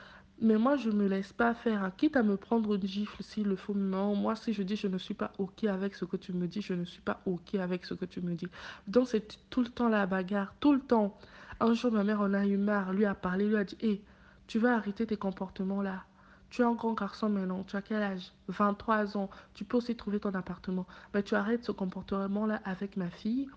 Mais 0.41 0.57
moi, 0.57 0.77
je 0.77 0.91
me 0.91 1.07
laisse 1.09 1.33
pas 1.33 1.55
faire. 1.55 1.83
hein. 1.85 1.93
Quitte 1.97 2.17
à 2.17 2.23
me 2.23 2.37
prendre 2.37 2.75
une 2.75 2.87
gifle 2.87 3.23
s'il 3.23 3.49
le 3.49 3.57
faut. 3.57 3.75
Non, 3.75 4.15
moi, 4.15 4.37
si 4.37 4.53
je 4.53 4.63
dis 4.63 4.77
je 4.77 4.87
ne 4.87 4.99
suis 4.99 5.15
pas 5.15 5.33
OK 5.39 5.65
avec 5.65 5.95
ce 5.95 6.05
que 6.05 6.17
tu 6.17 6.33
me 6.33 6.47
dis, 6.47 6.63
je 6.63 6.75
ne 6.75 6.85
suis 6.85 7.01
pas 7.01 7.21
OK 7.27 7.55
avec 7.57 7.85
ce 7.85 7.95
que 7.95 8.05
tu 8.05 8.21
me 8.21 8.35
dis. 8.35 8.47
Donc, 8.87 9.09
c'est 9.09 9.39
tout 9.51 9.63
le 9.63 9.69
temps 9.69 9.89
la 9.89 10.07
bagarre, 10.07 10.55
tout 10.61 10.73
le 10.73 10.81
temps. 10.81 11.17
Un 11.61 11.75
jour, 11.75 11.91
ma 11.93 12.05
mère 12.05 12.21
en 12.21 12.35
a 12.35 12.47
eu 12.47 12.57
marre, 12.57 12.93
lui 12.93 13.05
a 13.05 13.15
parlé, 13.15 13.47
lui 13.49 13.57
a 13.57 13.65
dit, 13.65 13.77
hé, 13.81 14.03
tu 14.47 14.59
vas 14.61 14.75
arrêter 14.77 15.07
tes 15.07 15.17
comportements 15.17 15.83
là. 15.83 16.05
Tu 16.51 16.63
es 16.63 16.65
un 16.65 16.73
grand 16.75 16.95
garçon 16.95 17.29
maintenant, 17.29 17.65
tu 17.65 17.77
as 17.77 17.83
quel 17.83 18.03
âge? 18.03 18.33
23 18.49 19.17
ans, 19.19 19.29
tu 19.55 19.65
peux 19.65 19.77
aussi 19.77 19.97
trouver 19.97 20.19
ton 20.21 20.33
appartement. 20.35 20.87
Ben, 21.13 21.23
tu 21.23 21.35
arrêtes 21.35 21.65
ce 21.65 21.73
comportement-là 21.73 22.61
avec 22.65 22.97
ma 22.97 23.11
fille, 23.11 23.49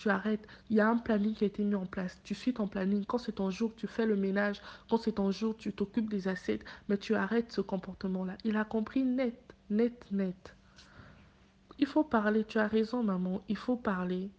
tu 0.00 0.08
arrêtes. 0.08 0.46
Il 0.70 0.76
y 0.76 0.80
a 0.80 0.88
un 0.88 0.96
planning 0.96 1.34
qui 1.34 1.44
a 1.44 1.46
été 1.46 1.62
mis 1.62 1.74
en 1.74 1.84
place. 1.84 2.18
Tu 2.24 2.34
suis 2.34 2.54
ton 2.54 2.66
planning. 2.66 3.04
Quand 3.04 3.18
c'est 3.18 3.32
ton 3.32 3.50
jour, 3.50 3.72
tu 3.76 3.86
fais 3.86 4.06
le 4.06 4.16
ménage. 4.16 4.60
Quand 4.88 4.96
c'est 4.96 5.12
ton 5.12 5.30
jour, 5.30 5.54
tu 5.56 5.72
t'occupes 5.72 6.08
des 6.08 6.26
assiettes. 6.26 6.64
Mais 6.88 6.96
tu 6.96 7.14
arrêtes 7.14 7.52
ce 7.52 7.60
comportement-là. 7.60 8.36
Il 8.44 8.56
a 8.56 8.64
compris 8.64 9.04
net, 9.04 9.38
net, 9.68 10.06
net. 10.10 10.56
Il 11.78 11.86
faut 11.86 12.02
parler. 12.02 12.44
Tu 12.44 12.58
as 12.58 12.66
raison, 12.66 13.02
maman. 13.04 13.42
Il 13.48 13.58
faut 13.58 13.76
parler. 13.76 14.30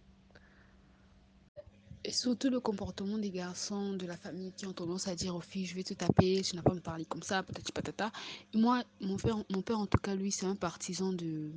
Et 2.04 2.10
surtout 2.10 2.50
le 2.50 2.58
comportement 2.58 3.16
des 3.16 3.30
garçons 3.30 3.92
de 3.92 4.06
la 4.06 4.16
famille 4.16 4.52
qui 4.56 4.66
ont 4.66 4.72
tendance 4.72 5.06
à 5.06 5.14
dire 5.14 5.36
aux 5.36 5.40
filles 5.40 5.66
je 5.66 5.76
vais 5.76 5.84
te 5.84 5.94
taper, 5.94 6.42
tu 6.42 6.56
n'as 6.56 6.62
pas 6.62 6.74
me 6.74 6.80
parler 6.80 7.04
comme 7.04 7.22
ça, 7.22 7.44
patati 7.44 7.70
patata. 7.70 8.10
Et 8.52 8.58
moi, 8.58 8.82
mon 9.00 9.62
père 9.62 9.78
en 9.78 9.86
tout 9.86 9.98
cas, 9.98 10.16
lui, 10.16 10.32
c'est 10.32 10.46
un 10.46 10.56
partisan 10.56 11.12
de, 11.12 11.52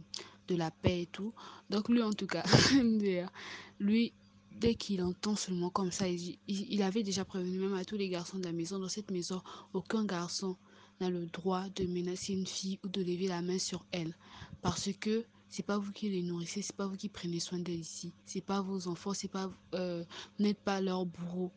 de 0.48 0.56
la 0.56 0.72
paix 0.72 1.04
et 1.04 1.06
tout. 1.08 1.34
Donc 1.70 1.90
lui, 1.90 2.02
en 2.02 2.14
tout 2.14 2.28
cas, 2.28 2.44
lui, 3.80 4.14
dès 4.60 4.76
qu'il 4.76 5.04
entend 5.04 5.36
seulement 5.36 5.70
comme 5.70 5.92
ça, 5.92 6.06
il, 6.08 6.82
avait 6.82 7.04
déjà 7.04 7.26
prévenu 7.26 7.60
même 7.60 7.74
à 7.74 7.86
tous 7.86 7.98
les 7.98 8.10
garçons 8.10 8.40
de 8.40 8.46
la 8.46 8.54
maison, 8.54 8.80
dans 8.80 8.90
cette 8.90 9.12
maison, 9.12 9.42
aucun 9.74 10.06
garçon 10.06 10.56
n'a 11.02 11.10
le 11.10 11.26
droit 11.26 11.68
de 11.76 11.86
menacer 11.86 12.34
une 12.34 12.48
fille 12.48 12.80
ou 12.84 12.88
de 12.88 13.02
lever 13.02 13.28
la 13.28 13.42
main 13.42 13.60
sur 13.60 13.86
elle. 13.92 14.16
Parce 14.62 14.90
que 14.94 15.26
c'est 15.50 15.64
pas 15.64 15.78
vous 15.78 15.92
qui 15.92 16.10
les 16.10 16.22
nourrissez, 16.22 16.62
c'est 16.62 16.76
pas 16.76 16.88
vous 16.88 16.96
qui 16.96 17.10
prenez 17.10 17.40
soin 17.40 17.60
d'elles 17.60 17.80
ici. 17.80 18.14
C'est 18.26 18.42
pas 18.42 18.62
vos 18.62 18.88
enfants, 18.88 19.14
c'est 19.14 19.28
pas, 19.28 19.52
euh, 19.74 20.04
vous 20.38 20.46
n'êtes 20.46 20.60
pas 20.60 20.82
leur 20.82 21.06
bourreau. 21.06 21.52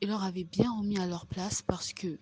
Il 0.00 0.08
leur 0.08 0.22
avait 0.22 0.44
bien 0.44 0.70
remis 0.70 0.98
à 0.98 1.06
leur 1.06 1.26
place 1.26 1.62
parce 1.62 1.92
que, 1.92 2.18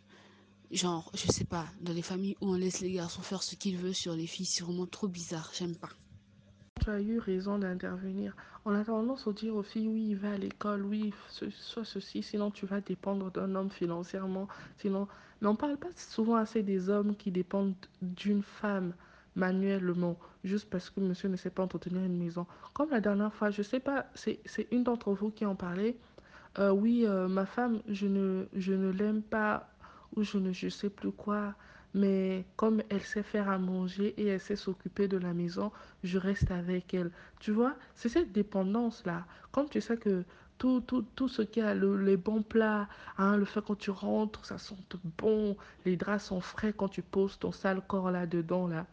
genre, 0.71 1.11
je 1.15 1.31
sais 1.33 1.45
pas, 1.45 1.67
dans 1.81 1.93
les 1.93 2.03
familles 2.03 2.37
où 2.41 2.49
on 2.49 2.55
laisse 2.55 2.81
les 2.81 2.93
garçons 2.93 3.23
faire 3.23 3.43
ce 3.43 3.57
qu'ils 3.57 3.77
veulent 3.77 3.95
sur 3.95 4.15
les 4.15 4.27
filles, 4.27 4.47
c'est 4.47 4.63
vraiment 4.63 4.87
trop 4.87 5.09
bizarre, 5.09 5.51
j'aime 5.53 5.75
pas. 5.77 5.91
Tu 6.83 6.91
as 6.91 7.01
eu 7.01 7.19
raison 7.21 7.59
d'intervenir. 7.59 8.35
On 8.65 8.75
a 8.75 8.85
tendance 8.85 9.29
à 9.29 9.33
dire 9.33 9.55
aux 9.55 9.63
filles, 9.63 9.89
oui, 9.89 10.15
va 10.15 10.33
à 10.33 10.37
l'école, 10.37 10.83
oui, 10.83 11.15
soit 11.29 11.85
ceci, 11.85 12.23
sinon 12.23 12.51
tu 12.51 12.67
vas 12.67 12.81
dépendre 12.81 13.31
d'un 13.31 13.55
homme 13.55 13.71
financièrement. 13.71 14.49
Sinon... 14.79 15.07
Mais 15.41 15.49
on 15.49 15.57
parle 15.57 15.77
pas 15.77 15.89
souvent 15.97 16.37
assez 16.37 16.63
des 16.63 16.89
hommes 16.89 17.17
qui 17.17 17.31
dépendent 17.31 17.75
d'une 18.01 18.43
femme 18.43 18.95
manuellement, 19.35 20.17
juste 20.45 20.71
parce 20.71 20.91
que 20.91 21.01
monsieur 21.01 21.29
ne 21.29 21.37
sait 21.37 21.51
pas 21.51 21.63
entretenir 21.63 22.03
une 22.03 22.17
maison. 22.17 22.47
Comme 22.75 22.91
la 22.91 23.01
dernière 23.01 23.33
fois, 23.33 23.51
je 23.51 23.63
sais 23.63 23.81
pas, 23.81 24.07
c'est 24.15 24.41
une 24.71 24.85
d'entre 24.85 25.13
vous 25.13 25.31
qui 25.31 25.47
en 25.47 25.55
parlait. 25.57 25.97
Euh, 26.59 26.71
oui, 26.71 27.07
euh, 27.07 27.29
ma 27.29 27.47
femme, 27.47 27.81
je 27.89 28.07
ne, 28.07 28.47
je 28.55 28.73
ne 28.73 28.91
l'aime 28.91 29.23
pas, 29.23 29.69
ou 30.17 30.23
je 30.23 30.39
ne 30.39 30.53
je 30.53 30.69
sais 30.69 30.91
plus 30.91 31.13
quoi, 31.13 31.55
mais 31.95 32.45
comme 32.57 32.83
elle 32.89 33.03
sait 33.03 33.23
faire 33.23 33.49
à 33.49 33.59
manger 33.59 34.15
et 34.17 34.27
elle 34.27 34.41
sait 34.41 34.57
s'occuper 34.57 35.09
de 35.09 35.17
la 35.19 35.35
maison, 35.35 35.73
je 36.03 36.19
reste 36.19 36.51
avec 36.51 36.95
elle. 36.95 37.11
Tu 37.41 37.53
vois, 37.53 37.75
c'est 37.95 38.09
cette 38.09 38.33
dépendance-là. 38.33 39.27
Comme 39.53 39.69
tu 39.69 39.81
sais 39.81 39.97
que 39.97 40.25
tout, 40.59 40.81
tout, 40.81 41.03
tout 41.17 41.29
ce 41.29 41.43
qui 41.43 41.61
a 41.61 41.75
les 41.75 42.17
bons 42.17 42.43
plats, 42.43 42.89
hein, 43.19 43.37
le 43.37 43.45
fait 43.45 43.63
quand 43.65 43.77
tu 43.77 43.91
rentres, 43.91 44.45
ça 44.45 44.59
sent 44.59 44.77
bon, 45.19 45.57
les 45.85 45.97
draps 45.97 46.25
sont 46.25 46.41
frais 46.41 46.73
quand 46.73 46.89
tu 46.89 47.03
poses 47.03 47.39
ton 47.39 47.53
sale 47.53 47.83
corps 47.87 48.11
là-dedans, 48.11 48.69
là. 48.69 48.87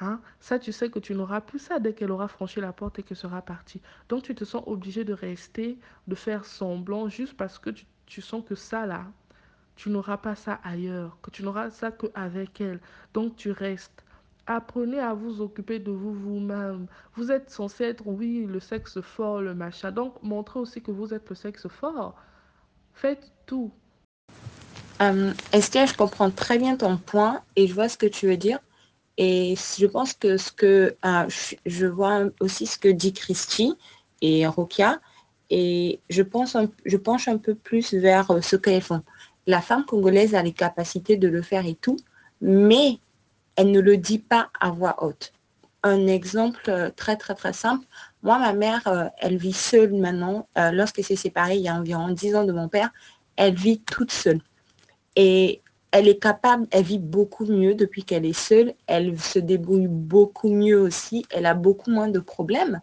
Hein? 0.00 0.20
Ça, 0.38 0.58
tu 0.60 0.70
sais 0.70 0.90
que 0.90 1.00
tu 1.00 1.14
n'auras 1.14 1.40
plus 1.40 1.58
ça 1.58 1.80
dès 1.80 1.92
qu'elle 1.92 2.12
aura 2.12 2.28
franchi 2.28 2.60
la 2.60 2.72
porte 2.72 3.00
et 3.00 3.02
qu'elle 3.02 3.16
sera 3.16 3.42
partie. 3.42 3.80
Donc, 4.08 4.22
tu 4.22 4.34
te 4.34 4.44
sens 4.44 4.62
obligé 4.66 5.04
de 5.04 5.12
rester, 5.12 5.78
de 6.06 6.14
faire 6.14 6.44
semblant, 6.44 7.08
juste 7.08 7.36
parce 7.36 7.58
que 7.58 7.70
tu, 7.70 7.84
tu 8.06 8.20
sens 8.20 8.44
que 8.46 8.54
ça, 8.54 8.86
là, 8.86 9.06
tu 9.78 9.90
n'auras 9.90 10.16
pas 10.16 10.34
ça 10.34 10.58
ailleurs, 10.64 11.16
que 11.22 11.30
tu 11.30 11.44
n'auras 11.44 11.70
ça 11.70 11.92
qu'avec 11.92 12.60
elle. 12.60 12.80
Donc, 13.14 13.36
tu 13.36 13.52
restes. 13.52 14.04
Apprenez 14.44 14.98
à 14.98 15.14
vous 15.14 15.40
occuper 15.40 15.78
de 15.78 15.92
vous 15.92 16.12
vous-même. 16.12 16.88
Vous 17.14 17.30
êtes 17.30 17.48
censé 17.48 17.84
être, 17.84 18.02
oui, 18.04 18.44
le 18.44 18.58
sexe 18.58 19.00
fort, 19.00 19.40
le 19.40 19.54
machin. 19.54 19.92
Donc, 19.92 20.20
montrez 20.20 20.58
aussi 20.58 20.82
que 20.82 20.90
vous 20.90 21.14
êtes 21.14 21.28
le 21.30 21.36
sexe 21.36 21.68
fort. 21.68 22.16
Faites 22.92 23.30
tout. 23.46 23.70
Euh, 25.00 25.32
Esther, 25.52 25.86
je 25.86 25.96
comprends 25.96 26.32
très 26.32 26.58
bien 26.58 26.76
ton 26.76 26.96
point 26.96 27.42
et 27.54 27.68
je 27.68 27.74
vois 27.74 27.88
ce 27.88 27.96
que 27.96 28.06
tu 28.06 28.26
veux 28.26 28.36
dire. 28.36 28.58
Et 29.16 29.54
je 29.56 29.86
pense 29.86 30.12
que 30.12 30.36
ce 30.36 30.50
que 30.50 30.96
euh, 31.04 31.28
je 31.66 31.86
vois 31.86 32.24
aussi 32.40 32.66
ce 32.66 32.78
que 32.78 32.88
dit 32.88 33.12
Christy 33.12 33.74
et 34.22 34.44
Rokia, 34.48 35.00
et 35.50 36.00
je 36.10 36.22
pense 36.22 36.56
je 36.84 36.96
penche 36.96 37.28
un 37.28 37.38
peu 37.38 37.54
plus 37.54 37.94
vers 37.94 38.30
euh, 38.32 38.40
ce 38.40 38.56
qu'elles 38.56 38.82
font. 38.82 39.02
La 39.48 39.62
femme 39.62 39.84
congolaise 39.84 40.34
a 40.34 40.42
les 40.42 40.52
capacités 40.52 41.16
de 41.16 41.26
le 41.26 41.42
faire 41.42 41.66
et 41.66 41.74
tout, 41.74 41.96
mais 42.42 42.98
elle 43.56 43.70
ne 43.70 43.80
le 43.80 43.96
dit 43.96 44.18
pas 44.18 44.50
à 44.60 44.70
voix 44.70 45.02
haute. 45.02 45.32
Un 45.82 46.06
exemple 46.06 46.68
euh, 46.68 46.90
très 46.94 47.16
très 47.16 47.34
très 47.34 47.54
simple. 47.54 47.86
Moi, 48.22 48.38
ma 48.38 48.52
mère, 48.52 49.10
elle 49.18 49.38
vit 49.38 49.54
seule 49.54 49.94
maintenant. 49.94 50.48
Lorsqu'elle 50.72 51.04
s'est 51.04 51.16
séparée 51.16 51.56
il 51.56 51.62
y 51.62 51.68
a 51.68 51.74
environ 51.74 52.10
10 52.10 52.36
ans 52.36 52.44
de 52.44 52.52
mon 52.52 52.68
père, 52.68 52.90
elle 53.36 53.54
vit 53.54 53.80
toute 53.80 54.12
seule. 54.12 54.40
Et 55.16 55.62
elle 55.92 56.08
est 56.08 56.22
capable, 56.22 56.66
elle 56.70 56.84
vit 56.84 56.98
beaucoup 56.98 57.46
mieux 57.46 57.74
depuis 57.74 58.04
qu'elle 58.04 58.26
est 58.26 58.38
seule, 58.38 58.74
elle 58.86 59.18
se 59.18 59.38
débrouille 59.38 59.88
beaucoup 59.88 60.50
mieux 60.50 60.78
aussi, 60.78 61.24
elle 61.30 61.46
a 61.46 61.54
beaucoup 61.54 61.90
moins 61.90 62.08
de 62.08 62.20
problèmes. 62.20 62.80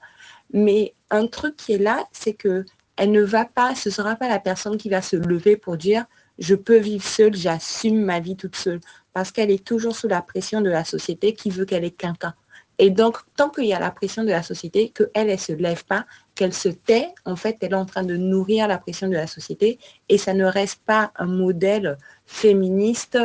Mais 0.51 0.95
un 1.11 1.27
truc 1.27 1.55
qui 1.57 1.73
est 1.73 1.77
là, 1.77 2.07
c'est 2.11 2.33
que 2.33 2.65
elle 2.97 3.11
ne 3.11 3.21
va 3.21 3.45
pas, 3.45 3.75
ce 3.75 3.89
ne 3.89 3.93
sera 3.93 4.15
pas 4.15 4.29
la 4.29 4.39
personne 4.39 4.77
qui 4.77 4.89
va 4.89 5.01
se 5.01 5.15
lever 5.15 5.57
pour 5.57 5.77
dire 5.77 6.05
je 6.39 6.55
peux 6.55 6.77
vivre 6.77 7.03
seule, 7.03 7.35
j'assume 7.35 8.03
ma 8.03 8.19
vie 8.19 8.35
toute 8.35 8.55
seule. 8.55 8.79
Parce 9.13 9.31
qu'elle 9.31 9.51
est 9.51 9.63
toujours 9.63 9.95
sous 9.95 10.07
la 10.07 10.21
pression 10.21 10.61
de 10.61 10.69
la 10.69 10.83
société 10.83 11.33
qui 11.33 11.49
veut 11.49 11.65
qu'elle 11.65 11.85
ait 11.85 11.91
quelqu'un. 11.91 12.33
Et 12.77 12.89
donc, 12.89 13.19
tant 13.37 13.49
qu'il 13.49 13.65
y 13.65 13.73
a 13.73 13.79
la 13.79 13.91
pression 13.91 14.23
de 14.23 14.29
la 14.29 14.43
société, 14.43 14.89
qu'elle, 14.89 15.09
elle 15.13 15.31
ne 15.31 15.37
se 15.37 15.53
lève 15.53 15.85
pas, 15.85 16.05
qu'elle 16.35 16.53
se 16.53 16.67
tait, 16.67 17.07
en 17.23 17.37
fait, 17.37 17.57
elle 17.61 17.71
est 17.71 17.75
en 17.75 17.85
train 17.85 18.03
de 18.03 18.17
nourrir 18.17 18.67
la 18.67 18.77
pression 18.77 19.07
de 19.07 19.13
la 19.13 19.27
société 19.27 19.79
et 20.09 20.17
ça 20.17 20.33
ne 20.33 20.45
reste 20.45 20.81
pas 20.85 21.11
un 21.15 21.27
modèle 21.27 21.97
féministe 22.25 23.17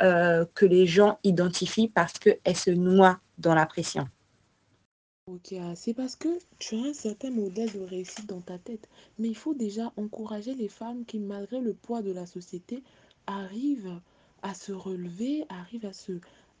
euh, 0.00 0.46
que 0.54 0.64
les 0.64 0.86
gens 0.86 1.18
identifient 1.22 1.88
parce 1.88 2.14
qu'elle 2.18 2.56
se 2.56 2.70
noie 2.70 3.18
dans 3.36 3.54
la 3.54 3.66
pression. 3.66 4.08
Ok, 5.26 5.54
c'est 5.74 5.94
parce 5.94 6.16
que 6.16 6.28
tu 6.58 6.74
as 6.76 6.84
un 6.84 6.92
certain 6.92 7.30
modèle 7.30 7.72
de 7.72 7.80
réussite 7.80 8.26
dans 8.26 8.42
ta 8.42 8.58
tête. 8.58 8.88
Mais 9.18 9.28
il 9.28 9.34
faut 9.34 9.54
déjà 9.54 9.90
encourager 9.96 10.54
les 10.54 10.68
femmes 10.68 11.04
qui, 11.06 11.18
malgré 11.18 11.60
le 11.60 11.72
poids 11.72 12.02
de 12.02 12.12
la 12.12 12.26
société, 12.26 12.82
arrivent 13.26 14.00
à 14.42 14.52
se 14.54 14.72
relever, 14.72 15.44
arrivent 15.48 15.86
à 15.86 15.94
se, 15.94 16.12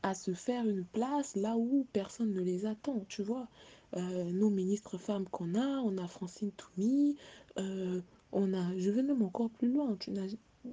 à 0.02 0.14
se 0.14 0.32
faire 0.32 0.66
une 0.66 0.84
place 0.84 1.36
là 1.36 1.56
où 1.56 1.86
personne 1.92 2.32
ne 2.32 2.40
les 2.40 2.64
attend, 2.64 3.04
tu 3.08 3.22
vois. 3.22 3.48
Euh, 3.96 4.24
nos 4.32 4.50
ministres 4.50 4.96
femmes 4.98 5.28
qu'on 5.30 5.54
a, 5.54 5.66
on 5.80 5.98
a 5.98 6.08
Francine 6.08 6.50
Toumi, 6.52 7.16
euh, 7.58 8.00
on 8.32 8.54
a, 8.54 8.76
je 8.78 8.90
vais 8.90 9.02
même 9.02 9.22
encore 9.22 9.50
plus 9.50 9.70
loin, 9.70 9.96
tu 10.00 10.10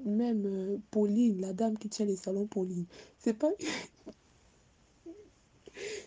même 0.06 0.45
euh, 0.45 0.77
Pauline, 0.91 1.41
la 1.41 1.54
dame 1.54 1.77
qui 1.77 1.89
tient 1.89 2.06
les 2.06 2.15
salons 2.15 2.47
Pauline. 2.47 2.86
C'est 3.19 3.34
pas 3.38 3.51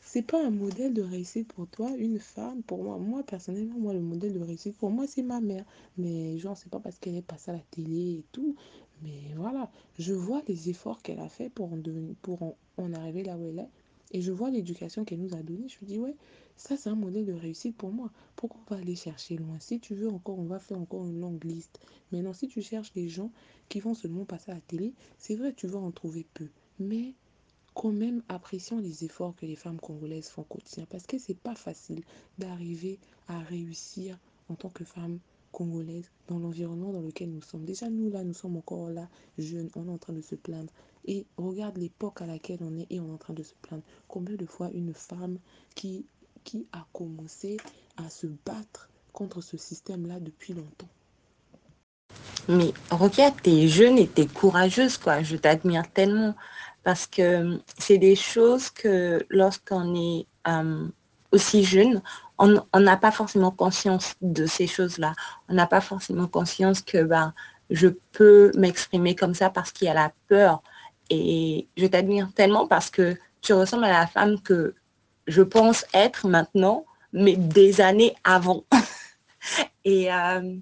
c'est 0.02 0.22
pas 0.22 0.44
un 0.44 0.50
modèle 0.50 0.94
de 0.94 1.02
réussite 1.02 1.52
pour 1.52 1.66
toi, 1.68 1.90
une 1.96 2.18
femme, 2.18 2.62
pour 2.62 2.82
moi. 2.82 2.98
Moi, 2.98 3.22
personnellement, 3.22 3.78
moi, 3.78 3.92
le 3.94 4.00
modèle 4.00 4.32
de 4.34 4.40
réussite, 4.40 4.76
pour 4.76 4.90
moi, 4.90 5.06
c'est 5.06 5.22
ma 5.22 5.40
mère. 5.40 5.64
Mais 5.98 6.38
genre, 6.38 6.56
c'est 6.56 6.70
pas 6.70 6.80
parce 6.80 6.98
qu'elle 6.98 7.16
est 7.16 7.22
passée 7.22 7.50
à 7.50 7.54
la 7.54 7.62
télé 7.70 8.18
et 8.18 8.24
tout. 8.32 8.54
Mais 9.02 9.34
voilà, 9.36 9.70
je 9.98 10.12
vois 10.12 10.42
les 10.48 10.70
efforts 10.70 11.02
qu'elle 11.02 11.20
a 11.20 11.28
fait 11.28 11.50
pour 11.50 11.72
en, 11.72 11.78
pour 12.22 12.56
en 12.76 12.92
arriver 12.92 13.24
là 13.24 13.36
où 13.36 13.48
elle 13.48 13.58
est. 13.58 13.70
Et 14.12 14.20
je 14.20 14.30
vois 14.30 14.50
l'éducation 14.50 15.04
qu'elle 15.04 15.20
nous 15.20 15.34
a 15.34 15.42
donnée. 15.42 15.68
Je 15.68 15.78
me 15.82 15.86
dis, 15.86 15.98
ouais, 15.98 16.14
ça, 16.56 16.76
c'est 16.76 16.88
un 16.88 16.94
modèle 16.94 17.26
de 17.26 17.32
réussite 17.32 17.76
pour 17.76 17.90
moi. 17.90 18.10
Pourquoi 18.36 18.60
on 18.70 18.74
va 18.74 18.80
aller 18.80 18.94
chercher 18.94 19.36
loin? 19.36 19.58
Si 19.58 19.80
tu 19.80 19.94
veux 19.94 20.08
encore, 20.08 20.38
on 20.38 20.44
va 20.44 20.60
faire 20.60 20.78
encore 20.78 21.06
une 21.06 21.20
longue 21.20 21.42
liste. 21.44 21.80
Mais 22.12 22.22
non, 22.22 22.32
si 22.32 22.46
tu 22.46 22.62
cherches 22.62 22.92
des 22.92 23.08
gens 23.08 23.32
qui 23.68 23.80
vont 23.80 23.94
seulement 23.94 24.24
passer 24.24 24.52
à 24.52 24.54
la 24.54 24.60
télé, 24.60 24.92
c'est 25.18 25.34
vrai, 25.34 25.52
tu 25.52 25.66
vas 25.66 25.80
en 25.80 25.90
trouver 25.90 26.26
peu. 26.32 26.46
Mais 26.78 27.14
quand 27.74 27.92
même, 27.92 28.22
apprécions 28.28 28.78
les 28.78 29.04
efforts 29.04 29.34
que 29.36 29.46
les 29.46 29.56
femmes 29.56 29.80
congolaises 29.80 30.28
font 30.28 30.44
quotidien. 30.44 30.86
Parce 30.88 31.06
que 31.06 31.18
c'est 31.18 31.38
pas 31.38 31.54
facile 31.54 32.02
d'arriver 32.38 32.98
à 33.28 33.40
réussir 33.40 34.18
en 34.48 34.54
tant 34.54 34.70
que 34.70 34.84
femme 34.84 35.18
congolaise 35.52 36.10
dans 36.28 36.38
l'environnement 36.38 36.92
dans 36.92 37.00
lequel 37.00 37.30
nous 37.30 37.42
sommes. 37.42 37.64
Déjà, 37.64 37.88
nous, 37.88 38.10
là, 38.10 38.24
nous 38.24 38.34
sommes 38.34 38.56
encore 38.56 38.90
là, 38.90 39.08
jeunes, 39.38 39.70
on 39.76 39.86
est 39.86 39.90
en 39.90 39.98
train 39.98 40.12
de 40.12 40.20
se 40.20 40.34
plaindre. 40.34 40.72
Et 41.06 41.26
regarde 41.36 41.76
l'époque 41.78 42.22
à 42.22 42.26
laquelle 42.26 42.58
on 42.60 42.76
est 42.78 42.86
et 42.90 43.00
on 43.00 43.08
est 43.08 43.12
en 43.12 43.18
train 43.18 43.34
de 43.34 43.42
se 43.42 43.54
plaindre. 43.62 43.84
Combien 44.08 44.36
de 44.36 44.46
fois 44.46 44.70
une 44.72 44.94
femme 44.94 45.38
qui, 45.74 46.06
qui 46.42 46.66
a 46.72 46.86
commencé 46.92 47.56
à 47.96 48.10
se 48.10 48.26
battre 48.46 48.88
contre 49.12 49.40
ce 49.40 49.56
système-là 49.56 50.20
depuis 50.20 50.54
longtemps? 50.54 50.88
Mais 52.48 52.72
Roquette, 52.90 53.42
t'es 53.42 53.68
jeune 53.68 53.96
et 53.96 54.06
t'es 54.06 54.26
courageuse, 54.26 54.98
quoi. 54.98 55.22
Je 55.22 55.36
t'admire 55.36 55.90
tellement. 55.90 56.34
Parce 56.84 57.06
que 57.06 57.60
c'est 57.78 57.98
des 57.98 58.14
choses 58.14 58.70
que 58.70 59.24
lorsqu'on 59.30 59.94
est 59.94 60.26
euh, 60.46 60.86
aussi 61.32 61.64
jeune, 61.64 62.02
on 62.38 62.80
n'a 62.80 62.96
pas 62.96 63.10
forcément 63.10 63.50
conscience 63.50 64.14
de 64.20 64.46
ces 64.46 64.66
choses-là. 64.66 65.14
On 65.48 65.54
n'a 65.54 65.66
pas 65.66 65.80
forcément 65.80 66.26
conscience 66.26 66.82
que 66.82 67.02
ben, 67.02 67.32
je 67.70 67.88
peux 68.12 68.50
m'exprimer 68.56 69.14
comme 69.14 69.34
ça 69.34 69.50
parce 69.50 69.72
qu'il 69.72 69.86
y 69.86 69.90
a 69.90 69.94
la 69.94 70.12
peur 70.28 70.62
et 71.10 71.68
je 71.76 71.86
t'admire 71.86 72.28
tellement 72.34 72.66
parce 72.66 72.90
que 72.90 73.16
tu 73.40 73.52
ressembles 73.52 73.84
à 73.84 73.92
la 73.92 74.06
femme 74.06 74.40
que 74.40 74.74
je 75.26 75.42
pense 75.42 75.84
être 75.94 76.26
maintenant, 76.28 76.84
mais 77.12 77.36
des 77.36 77.80
années 77.80 78.14
avant. 78.24 78.64
Euh, 79.86 80.56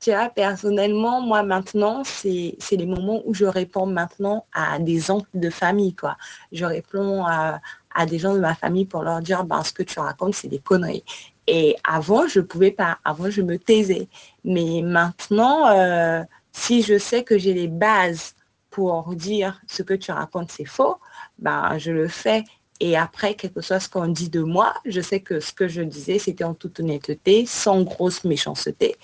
tu 0.00 0.10
vois, 0.10 0.28
personnellement, 0.28 1.20
moi 1.20 1.42
maintenant, 1.42 2.02
c'est 2.04 2.56
les 2.70 2.86
moments 2.86 3.20
où 3.24 3.34
je 3.34 3.44
réponds 3.44 3.86
maintenant 3.86 4.46
à 4.52 4.78
des 4.78 5.10
oncles 5.10 5.28
de 5.34 5.50
famille, 5.50 5.94
quoi. 5.94 6.16
Je 6.52 6.64
réponds 6.64 7.24
à, 7.26 7.60
des 8.06 8.20
gens 8.20 8.34
de 8.34 8.38
ma 8.38 8.54
famille 8.54 8.84
pour 8.84 9.02
leur 9.02 9.20
dire, 9.20 9.42
ben, 9.44 9.64
ce 9.64 9.72
que 9.72 9.82
tu 9.82 9.98
racontes, 9.98 10.34
c'est 10.34 10.46
des 10.46 10.60
conneries. 10.60 11.02
Et 11.48 11.76
avant, 11.82 12.28
je 12.28 12.40
pouvais 12.40 12.70
pas. 12.70 12.98
Avant, 13.04 13.28
je 13.28 13.42
me 13.42 13.58
taisais. 13.58 14.08
Mais 14.44 14.82
maintenant, 14.84 15.68
euh, 15.68 16.22
si 16.52 16.82
je 16.82 16.96
sais 16.96 17.24
que 17.24 17.36
j'ai 17.38 17.54
les 17.54 17.66
bases 17.66 18.36
pour 18.70 19.14
dire 19.16 19.60
ce 19.66 19.82
que 19.82 19.94
tu 19.94 20.12
racontes, 20.12 20.52
c'est 20.52 20.64
faux, 20.64 20.98
ben, 21.40 21.76
je 21.78 21.90
le 21.90 22.06
fais. 22.06 22.44
Et 22.80 22.96
après, 22.96 23.34
quelque 23.34 23.60
chose 23.60 23.88
qu'on 23.88 24.06
dit 24.06 24.28
de 24.28 24.40
moi, 24.40 24.74
je 24.84 25.00
sais 25.00 25.18
que 25.20 25.40
ce 25.40 25.52
que 25.52 25.66
je 25.66 25.82
disais, 25.82 26.20
c'était 26.20 26.44
en 26.44 26.54
toute 26.54 26.78
honnêteté, 26.78 27.44
sans 27.46 27.82
grosse 27.82 28.22
méchanceté. 28.22 28.96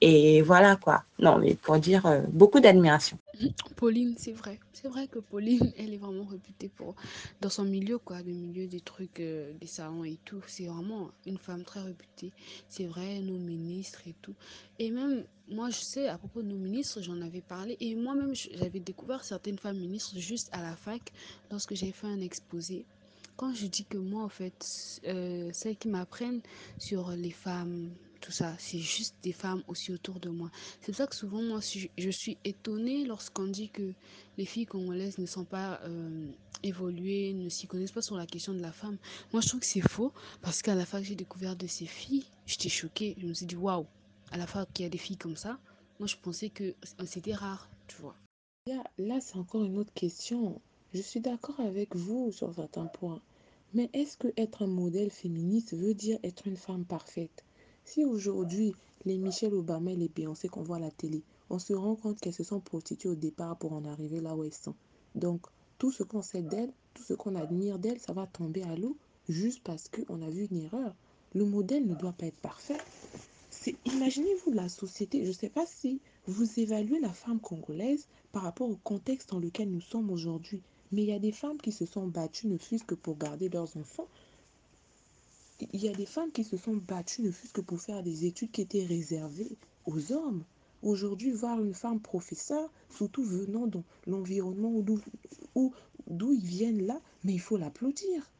Et 0.00 0.40
voilà 0.40 0.76
quoi. 0.76 1.04
Non, 1.18 1.38
mais 1.38 1.54
pour 1.54 1.78
dire 1.78 2.06
euh, 2.06 2.22
beaucoup 2.32 2.60
d'admiration. 2.60 3.18
Pauline, 3.76 4.14
c'est 4.18 4.32
vrai. 4.32 4.58
C'est 4.72 4.88
vrai 4.88 5.08
que 5.08 5.18
Pauline, 5.18 5.72
elle 5.78 5.92
est 5.92 5.98
vraiment 5.98 6.24
réputée 6.24 6.68
pour, 6.68 6.94
dans 7.40 7.50
son 7.50 7.64
milieu, 7.64 7.98
quoi, 7.98 8.22
le 8.22 8.32
milieu 8.32 8.66
des 8.66 8.80
trucs, 8.80 9.20
euh, 9.20 9.52
des 9.60 9.66
salons 9.66 10.04
et 10.04 10.18
tout. 10.24 10.42
C'est 10.46 10.66
vraiment 10.66 11.10
une 11.26 11.36
femme 11.36 11.64
très 11.64 11.80
réputée. 11.80 12.32
C'est 12.68 12.86
vrai, 12.86 13.20
nos 13.20 13.36
ministres 13.38 14.00
et 14.06 14.14
tout. 14.22 14.34
Et 14.78 14.90
même, 14.90 15.24
moi, 15.48 15.68
je 15.68 15.80
sais, 15.80 16.08
à 16.08 16.16
propos 16.16 16.40
de 16.40 16.48
nos 16.48 16.56
ministres, 16.56 17.02
j'en 17.02 17.20
avais 17.20 17.42
parlé. 17.42 17.76
Et 17.80 17.94
moi-même, 17.94 18.34
j'avais 18.34 18.80
découvert 18.80 19.22
certaines 19.22 19.58
femmes 19.58 19.78
ministres 19.78 20.18
juste 20.18 20.48
à 20.52 20.62
la 20.62 20.76
fac, 20.76 21.12
lorsque 21.50 21.74
j'ai 21.74 21.92
fait 21.92 22.06
un 22.06 22.20
exposé 22.20 22.86
quand 23.36 23.54
je 23.54 23.68
dis 23.68 23.86
que 23.86 23.96
moi, 23.96 24.22
en 24.22 24.28
fait, 24.28 25.00
euh, 25.06 25.48
celles 25.54 25.78
qui 25.78 25.88
m'apprennent 25.88 26.42
sur 26.76 27.12
les 27.12 27.30
femmes, 27.30 27.88
tout 28.20 28.32
ça, 28.32 28.54
c'est 28.58 28.78
juste 28.78 29.16
des 29.22 29.32
femmes 29.32 29.62
aussi 29.66 29.92
autour 29.92 30.20
de 30.20 30.28
moi. 30.28 30.50
C'est 30.80 30.92
pour 30.92 30.96
ça 30.96 31.06
que 31.06 31.16
souvent, 31.16 31.42
moi, 31.42 31.60
je 31.96 32.10
suis 32.10 32.38
étonnée 32.44 33.04
lorsqu'on 33.06 33.46
dit 33.46 33.70
que 33.70 33.92
les 34.36 34.44
filles 34.44 34.66
congolaises 34.66 35.18
ne 35.18 35.26
sont 35.26 35.44
pas 35.44 35.80
euh, 35.84 36.26
évoluées, 36.62 37.32
ne 37.32 37.48
s'y 37.48 37.66
connaissent 37.66 37.92
pas 37.92 38.02
sur 38.02 38.16
la 38.16 38.26
question 38.26 38.52
de 38.52 38.60
la 38.60 38.72
femme. 38.72 38.98
Moi, 39.32 39.40
je 39.40 39.48
trouve 39.48 39.60
que 39.60 39.66
c'est 39.66 39.88
faux 39.88 40.12
parce 40.42 40.60
qu'à 40.62 40.74
la 40.74 40.84
fois 40.84 41.00
que 41.00 41.06
j'ai 41.06 41.14
découvert 41.14 41.56
de 41.56 41.66
ces 41.66 41.86
filles, 41.86 42.26
j'étais 42.46 42.68
choquée. 42.68 43.16
Je 43.18 43.26
me 43.26 43.32
suis 43.34 43.46
dit, 43.46 43.56
waouh, 43.56 43.86
à 44.32 44.36
la 44.36 44.46
fois 44.46 44.66
qu'il 44.66 44.84
y 44.84 44.86
a 44.86 44.90
des 44.90 44.98
filles 44.98 45.16
comme 45.16 45.36
ça, 45.36 45.58
moi, 45.98 46.06
je 46.06 46.16
pensais 46.16 46.50
que 46.50 46.74
c'était 47.06 47.34
rare, 47.34 47.68
tu 47.86 47.96
vois. 48.00 48.16
Là, 48.98 49.20
c'est 49.20 49.36
encore 49.36 49.64
une 49.64 49.78
autre 49.78 49.92
question. 49.94 50.60
Je 50.92 51.00
suis 51.00 51.20
d'accord 51.20 51.58
avec 51.60 51.96
vous 51.96 52.30
sur 52.32 52.54
certains 52.54 52.86
points. 52.86 53.22
Mais 53.72 53.88
est-ce 53.92 54.16
que 54.16 54.28
être 54.36 54.62
un 54.62 54.66
modèle 54.66 55.10
féministe 55.10 55.74
veut 55.74 55.94
dire 55.94 56.18
être 56.22 56.46
une 56.46 56.56
femme 56.56 56.84
parfaite? 56.84 57.44
Si 57.92 58.04
aujourd'hui, 58.04 58.72
les 59.04 59.18
Michelle 59.18 59.52
Obama 59.52 59.90
et 59.90 59.96
les 59.96 60.06
Beyoncé 60.06 60.46
qu'on 60.46 60.62
voit 60.62 60.76
à 60.76 60.78
la 60.78 60.92
télé, 60.92 61.24
on 61.48 61.58
se 61.58 61.72
rend 61.72 61.96
compte 61.96 62.20
qu'elles 62.20 62.32
se 62.32 62.44
sont 62.44 62.60
prostituées 62.60 63.08
au 63.08 63.16
départ 63.16 63.56
pour 63.56 63.72
en 63.72 63.84
arriver 63.84 64.20
là 64.20 64.36
où 64.36 64.44
elles 64.44 64.54
sont. 64.54 64.76
Donc, 65.16 65.44
tout 65.76 65.90
ce 65.90 66.04
qu'on 66.04 66.22
sait 66.22 66.42
d'elles, 66.42 66.72
tout 66.94 67.02
ce 67.02 67.14
qu'on 67.14 67.34
admire 67.34 67.80
d'elles, 67.80 67.98
ça 67.98 68.12
va 68.12 68.28
tomber 68.28 68.62
à 68.62 68.76
l'eau 68.76 68.96
juste 69.28 69.64
parce 69.64 69.88
qu'on 69.88 70.22
a 70.22 70.30
vu 70.30 70.46
une 70.52 70.58
erreur. 70.58 70.94
Le 71.34 71.44
modèle 71.44 71.84
ne 71.84 71.96
doit 71.96 72.12
pas 72.12 72.26
être 72.26 72.38
parfait. 72.38 72.78
Imaginez-vous 73.86 74.52
la 74.52 74.68
société, 74.68 75.24
je 75.24 75.30
ne 75.30 75.34
sais 75.34 75.50
pas 75.50 75.66
si 75.66 76.00
vous 76.28 76.60
évaluez 76.60 77.00
la 77.00 77.12
femme 77.12 77.40
congolaise 77.40 78.06
par 78.30 78.42
rapport 78.44 78.70
au 78.70 78.78
contexte 78.84 79.30
dans 79.30 79.40
lequel 79.40 79.68
nous 79.68 79.80
sommes 79.80 80.12
aujourd'hui. 80.12 80.62
Mais 80.92 81.02
il 81.02 81.08
y 81.08 81.12
a 81.12 81.18
des 81.18 81.32
femmes 81.32 81.58
qui 81.58 81.72
se 81.72 81.86
sont 81.86 82.06
battues, 82.06 82.46
ne 82.46 82.56
fût-ce 82.56 82.84
que 82.84 82.94
pour 82.94 83.18
garder 83.18 83.48
leurs 83.48 83.76
enfants. 83.76 84.06
Il 85.72 85.82
y 85.82 85.88
a 85.88 85.92
des 85.92 86.06
femmes 86.06 86.30
qui 86.32 86.44
se 86.44 86.56
sont 86.56 86.76
battues, 86.76 87.22
ne 87.22 87.30
fût-ce 87.30 87.52
que 87.52 87.60
pour 87.60 87.80
faire 87.80 88.02
des 88.02 88.24
études 88.24 88.50
qui 88.50 88.62
étaient 88.62 88.84
réservées 88.84 89.56
aux 89.86 90.12
hommes. 90.12 90.44
Aujourd'hui, 90.82 91.30
voir 91.30 91.62
une 91.62 91.74
femme 91.74 92.00
professeure, 92.00 92.72
surtout 92.88 93.22
venant 93.22 93.66
dans 93.66 93.84
l'environnement 94.06 94.80
d'où 94.80 96.32
ils 96.32 96.46
viennent 96.46 96.86
là, 96.86 97.00
mais 97.24 97.34
il 97.34 97.40
faut 97.40 97.58
l'applaudir. 97.58 98.30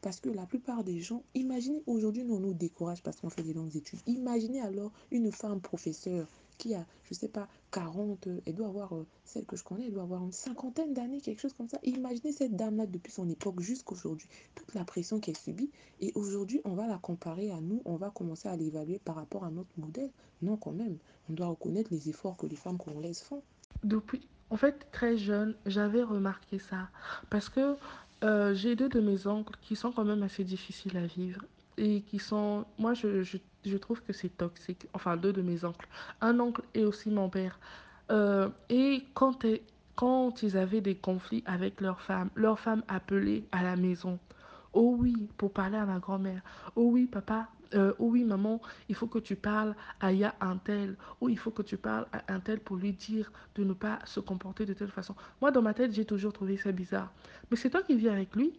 Parce 0.00 0.20
que 0.20 0.28
la 0.28 0.46
plupart 0.46 0.84
des 0.84 1.00
gens, 1.00 1.24
imaginez 1.34 1.82
aujourd'hui, 1.86 2.22
nous, 2.22 2.36
on 2.36 2.40
nous 2.40 2.54
décourage 2.54 3.02
parce 3.02 3.20
qu'on 3.20 3.30
fait 3.30 3.42
des 3.42 3.52
longues 3.52 3.74
études. 3.74 3.98
Imaginez 4.06 4.60
alors 4.60 4.92
une 5.10 5.32
femme 5.32 5.60
professeure 5.60 6.28
qui 6.56 6.74
a, 6.74 6.86
je 7.04 7.14
sais 7.14 7.28
pas, 7.28 7.48
40, 7.70 8.26
euh, 8.26 8.40
elle 8.46 8.54
doit 8.54 8.68
avoir, 8.68 8.94
euh, 8.94 9.06
celle 9.24 9.44
que 9.44 9.56
je 9.56 9.64
connais, 9.64 9.86
elle 9.86 9.92
doit 9.92 10.02
avoir 10.02 10.22
une 10.22 10.32
cinquantaine 10.32 10.94
d'années, 10.94 11.20
quelque 11.20 11.40
chose 11.40 11.52
comme 11.52 11.68
ça. 11.68 11.78
imaginez 11.82 12.32
cette 12.32 12.56
dame-là 12.56 12.86
depuis 12.86 13.12
son 13.12 13.28
époque 13.28 13.60
jusqu'aujourd'hui, 13.60 14.28
toute 14.54 14.74
la 14.74 14.84
pression 14.84 15.20
qu'elle 15.20 15.36
subit. 15.36 15.70
Et 16.00 16.12
aujourd'hui, 16.14 16.60
on 16.64 16.74
va 16.74 16.86
la 16.86 16.98
comparer 16.98 17.50
à 17.50 17.60
nous, 17.60 17.82
on 17.84 17.96
va 17.96 18.10
commencer 18.10 18.48
à 18.48 18.56
l'évaluer 18.56 19.00
par 19.04 19.16
rapport 19.16 19.44
à 19.44 19.50
notre 19.50 19.70
modèle. 19.76 20.10
Non, 20.42 20.56
quand 20.56 20.72
même, 20.72 20.98
on 21.28 21.32
doit 21.32 21.48
reconnaître 21.48 21.92
les 21.92 22.08
efforts 22.08 22.36
que 22.36 22.46
les 22.46 22.56
femmes 22.56 22.78
congolaises 22.78 23.20
font. 23.20 23.42
Depuis, 23.84 24.26
en 24.50 24.56
fait, 24.56 24.88
très 24.92 25.16
jeune, 25.16 25.54
j'avais 25.66 26.02
remarqué 26.02 26.58
ça. 26.58 26.88
Parce 27.30 27.48
que 27.48 27.76
euh, 28.24 28.54
j'ai 28.54 28.76
deux 28.76 28.88
de 28.88 29.00
mes 29.00 29.26
oncles 29.26 29.54
qui 29.62 29.76
sont 29.76 29.92
quand 29.92 30.04
même 30.04 30.22
assez 30.22 30.44
difficiles 30.44 30.96
à 30.96 31.06
vivre 31.06 31.44
et 31.76 32.02
qui 32.02 32.18
sont... 32.18 32.64
Moi, 32.78 32.94
je, 32.94 33.22
je, 33.22 33.38
je 33.68 33.76
trouve 33.76 34.02
que 34.02 34.12
c'est 34.12 34.36
toxique. 34.36 34.86
Enfin, 34.92 35.16
deux 35.16 35.32
de 35.32 35.42
mes 35.42 35.64
oncles. 35.64 35.88
Un 36.20 36.38
oncle 36.40 36.62
et 36.74 36.84
aussi 36.84 37.10
mon 37.10 37.28
père. 37.28 37.58
Euh, 38.10 38.48
et 38.68 39.04
quand, 39.14 40.42
ils 40.42 40.56
avaient 40.56 40.80
des 40.80 40.94
conflits 40.94 41.42
avec 41.46 41.80
leur 41.80 42.00
femme, 42.00 42.30
leur 42.34 42.58
femme 42.58 42.82
appelait 42.88 43.44
à 43.52 43.62
la 43.62 43.76
maison. 43.76 44.18
Oh 44.72 44.96
oui, 44.98 45.28
pour 45.36 45.52
parler 45.52 45.76
à 45.76 45.86
ma 45.86 45.98
grand-mère. 45.98 46.42
Oh 46.76 46.90
oui, 46.92 47.06
papa, 47.06 47.48
euh, 47.74 47.92
oh 47.98 48.06
oui, 48.10 48.24
maman, 48.24 48.60
il 48.88 48.94
faut 48.94 49.06
que 49.06 49.18
tu 49.18 49.36
parles 49.36 49.74
à 50.00 50.12
Ya 50.12 50.34
un 50.40 50.56
tel, 50.56 50.96
ou 51.20 51.28
il 51.28 51.38
faut 51.38 51.50
que 51.50 51.62
tu 51.62 51.76
parles 51.76 52.06
à 52.12 52.32
un 52.32 52.40
tel 52.40 52.60
pour 52.60 52.76
lui 52.76 52.92
dire 52.92 53.30
de 53.56 53.64
ne 53.64 53.72
pas 53.72 53.98
se 54.04 54.20
comporter 54.20 54.64
de 54.64 54.72
telle 54.72 54.90
façon. 54.90 55.14
Moi, 55.40 55.50
dans 55.50 55.62
ma 55.62 55.74
tête, 55.74 55.92
j'ai 55.92 56.04
toujours 56.04 56.32
trouvé 56.32 56.56
ça 56.56 56.72
bizarre. 56.72 57.12
Mais 57.50 57.56
c'est 57.56 57.70
toi 57.70 57.82
qui 57.82 57.96
vis 57.96 58.08
avec 58.08 58.34
lui. 58.36 58.58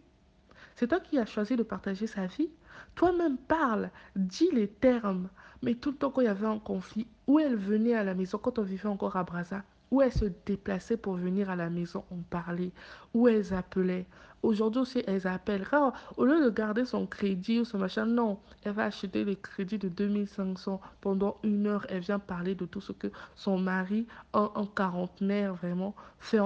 C'est 0.76 0.88
toi 0.88 1.00
qui 1.00 1.18
as 1.18 1.26
choisi 1.26 1.56
de 1.56 1.62
partager 1.62 2.06
sa 2.06 2.26
vie. 2.26 2.50
Toi-même 2.94 3.36
parle, 3.36 3.90
dis 4.16 4.50
les 4.52 4.68
termes. 4.68 5.28
Mais 5.62 5.74
tout 5.74 5.90
le 5.90 5.96
temps 5.96 6.10
quand 6.10 6.22
il 6.22 6.26
y 6.26 6.28
avait 6.28 6.46
un 6.46 6.58
conflit, 6.58 7.06
où 7.26 7.38
elle 7.38 7.56
venait 7.56 7.94
à 7.94 8.04
la 8.04 8.14
maison, 8.14 8.38
quand 8.38 8.58
on 8.58 8.62
vivait 8.62 8.88
encore 8.88 9.16
à 9.16 9.24
Brazza, 9.24 9.62
où 9.90 10.00
elle 10.02 10.12
se 10.12 10.26
déplaçait 10.46 10.96
pour 10.96 11.14
venir 11.14 11.50
à 11.50 11.56
la 11.56 11.68
maison, 11.68 12.04
on 12.10 12.18
parlait, 12.18 12.72
où 13.12 13.28
elles 13.28 13.52
appelaient. 13.52 14.06
Aujourd'hui 14.42 14.80
aussi, 14.80 15.02
elles 15.06 15.26
appellent. 15.26 15.66
au 16.16 16.24
lieu 16.24 16.42
de 16.42 16.48
garder 16.48 16.86
son 16.86 17.06
crédit 17.06 17.60
ou 17.60 17.64
son 17.66 17.76
machin, 17.76 18.06
non, 18.06 18.38
elle 18.62 18.72
va 18.72 18.84
acheter 18.84 19.24
les 19.24 19.36
crédits 19.36 19.76
de 19.76 19.88
2500 19.88 20.80
pendant 21.02 21.36
une 21.42 21.66
heure. 21.66 21.84
Elle 21.90 22.00
vient 22.00 22.18
parler 22.18 22.54
de 22.54 22.64
tout 22.64 22.80
ce 22.80 22.92
que 22.92 23.08
son 23.34 23.58
mari, 23.58 24.06
un, 24.32 24.50
quarantenaire 24.74 25.54
vraiment, 25.54 25.94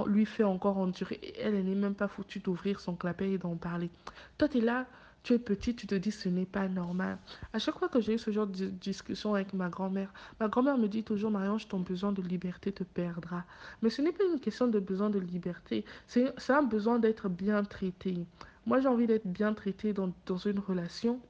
lui 0.07 0.27
fait 0.27 0.43
encore 0.43 0.79
endurer. 0.79 1.21
Et 1.23 1.41
elle, 1.41 1.55
elle 1.55 1.67
n'est 1.67 1.75
même 1.77 1.95
pas 1.95 2.09
foutue 2.09 2.41
d'ouvrir 2.41 2.81
son 2.81 2.97
clapet 2.97 3.31
et 3.31 3.39
d'en 3.39 3.55
parler. 3.55 3.91
Toi, 4.39 4.49
tu 4.49 4.59
es 4.59 4.61
là, 4.61 4.87
tu 5.25 5.33
es 5.33 5.39
petit, 5.39 5.75
tu 5.75 5.87
te 5.87 5.95
dis 5.95 6.13
ce 6.13 6.29
n'est 6.29 6.47
pas 6.47 6.69
normal. 6.69 7.19
À 7.53 7.59
chaque 7.59 7.79
fois 7.79 7.89
que 7.89 8.01
j'ai 8.01 8.15
eu 8.15 8.19
ce 8.19 8.31
genre 8.31 8.47
de 8.47 8.67
discussion 8.67 9.35
avec 9.35 9.55
ma 9.55 9.71
grand-mère, 9.71 10.13
ma 10.39 10.49
grand-mère 10.49 10.79
me 10.79 10.87
dit 10.87 11.03
toujours, 11.03 11.31
Marianne, 11.31 11.59
ton 11.69 11.81
besoin 11.81 12.13
de 12.13 12.23
liberté 12.23 12.73
te 12.73 12.85
perdra. 12.85 13.45
Mais 13.83 13.91
ce 13.91 14.03
n'est 14.03 14.13
pas 14.13 14.25
une 14.25 14.39
question 14.39 14.69
de 14.69 14.79
besoin 14.79 15.11
de 15.11 15.19
liberté, 15.19 15.85
c'est 16.07 16.51
un 16.51 16.63
besoin 16.63 16.99
d'être 16.99 17.29
bien 17.31 17.65
traité. 17.65 18.27
Moi, 18.67 18.81
j'ai 18.81 18.89
envie 18.89 19.07
d'être 19.07 19.27
bien 19.27 19.55
traité 19.55 19.93
dans, 19.95 20.13
dans 20.27 20.37
une 20.39 20.59
relation, 20.59 21.21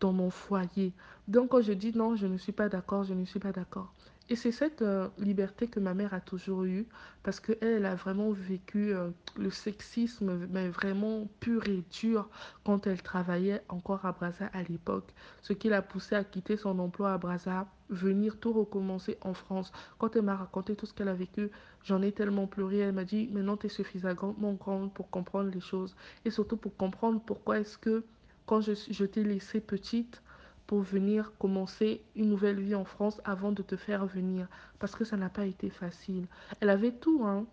dans 0.00 0.12
mon 0.12 0.30
foyer. 0.30 0.92
Donc, 1.28 1.50
quand 1.50 1.62
je 1.62 1.72
dis 1.72 1.92
non, 1.96 2.16
je 2.16 2.26
ne 2.26 2.38
suis 2.38 2.52
pas 2.52 2.68
d'accord, 2.68 3.04
je 3.04 3.14
ne 3.14 3.24
suis 3.24 3.40
pas 3.40 3.52
d'accord. 3.52 3.95
Et 4.28 4.34
c'est 4.34 4.50
cette 4.50 4.82
euh, 4.82 5.08
liberté 5.18 5.68
que 5.68 5.78
ma 5.78 5.94
mère 5.94 6.12
a 6.12 6.20
toujours 6.20 6.64
eue, 6.64 6.86
parce 7.22 7.38
qu'elle 7.38 7.58
elle 7.60 7.86
a 7.86 7.94
vraiment 7.94 8.32
vécu 8.32 8.92
euh, 8.92 9.10
le 9.36 9.50
sexisme, 9.50 10.46
mais 10.50 10.68
vraiment 10.68 11.28
pur 11.38 11.68
et 11.68 11.84
dur, 11.92 12.28
quand 12.64 12.88
elle 12.88 13.02
travaillait 13.02 13.62
encore 13.68 14.04
à 14.04 14.10
Brazza 14.10 14.46
à 14.46 14.64
l'époque. 14.64 15.14
Ce 15.42 15.52
qui 15.52 15.68
l'a 15.68 15.80
poussée 15.80 16.16
à 16.16 16.24
quitter 16.24 16.56
son 16.56 16.78
emploi 16.80 17.12
à 17.12 17.18
Brazza, 17.18 17.68
venir 17.88 18.40
tout 18.40 18.52
recommencer 18.52 19.16
en 19.20 19.32
France. 19.32 19.70
Quand 19.98 20.16
elle 20.16 20.22
m'a 20.22 20.34
raconté 20.34 20.74
tout 20.74 20.86
ce 20.86 20.94
qu'elle 20.94 21.08
a 21.08 21.14
vécu, 21.14 21.50
j'en 21.84 22.02
ai 22.02 22.10
tellement 22.10 22.48
pleuré. 22.48 22.78
Elle 22.78 22.94
m'a 22.94 23.04
dit, 23.04 23.28
maintenant 23.32 23.56
tu 23.56 23.66
es 23.66 23.70
suffisamment 23.70 24.54
grande 24.54 24.92
pour 24.92 25.08
comprendre 25.08 25.50
les 25.50 25.60
choses. 25.60 25.94
Et 26.24 26.30
surtout 26.32 26.56
pour 26.56 26.76
comprendre 26.76 27.20
pourquoi 27.24 27.60
est-ce 27.60 27.78
que, 27.78 28.04
quand 28.46 28.60
je, 28.60 28.72
je 28.90 29.04
t'ai 29.04 29.22
laissée 29.22 29.60
petite, 29.60 30.20
pour 30.66 30.80
venir 30.80 31.32
commencer 31.38 32.02
une 32.14 32.30
nouvelle 32.30 32.60
vie 32.60 32.74
en 32.74 32.84
France 32.84 33.20
avant 33.24 33.52
de 33.52 33.62
te 33.62 33.76
faire 33.76 34.06
venir. 34.06 34.48
Parce 34.78 34.94
que 34.94 35.04
ça 35.04 35.16
n'a 35.16 35.28
pas 35.28 35.46
été 35.46 35.70
facile. 35.70 36.26
Elle 36.60 36.70
avait 36.70 36.92
tout, 36.92 37.22
hein. 37.24 37.46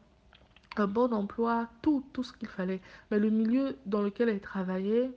Un 0.75 0.87
bon 0.87 1.13
emploi, 1.13 1.69
tout, 1.83 2.03
tout 2.13 2.23
ce 2.23 2.33
qu'il 2.33 2.47
fallait. 2.47 2.81
Mais 3.11 3.19
le 3.19 3.29
milieu 3.29 3.77
dans 3.85 4.01
lequel 4.01 4.29
elle 4.29 4.41
travaillait, 4.41 5.11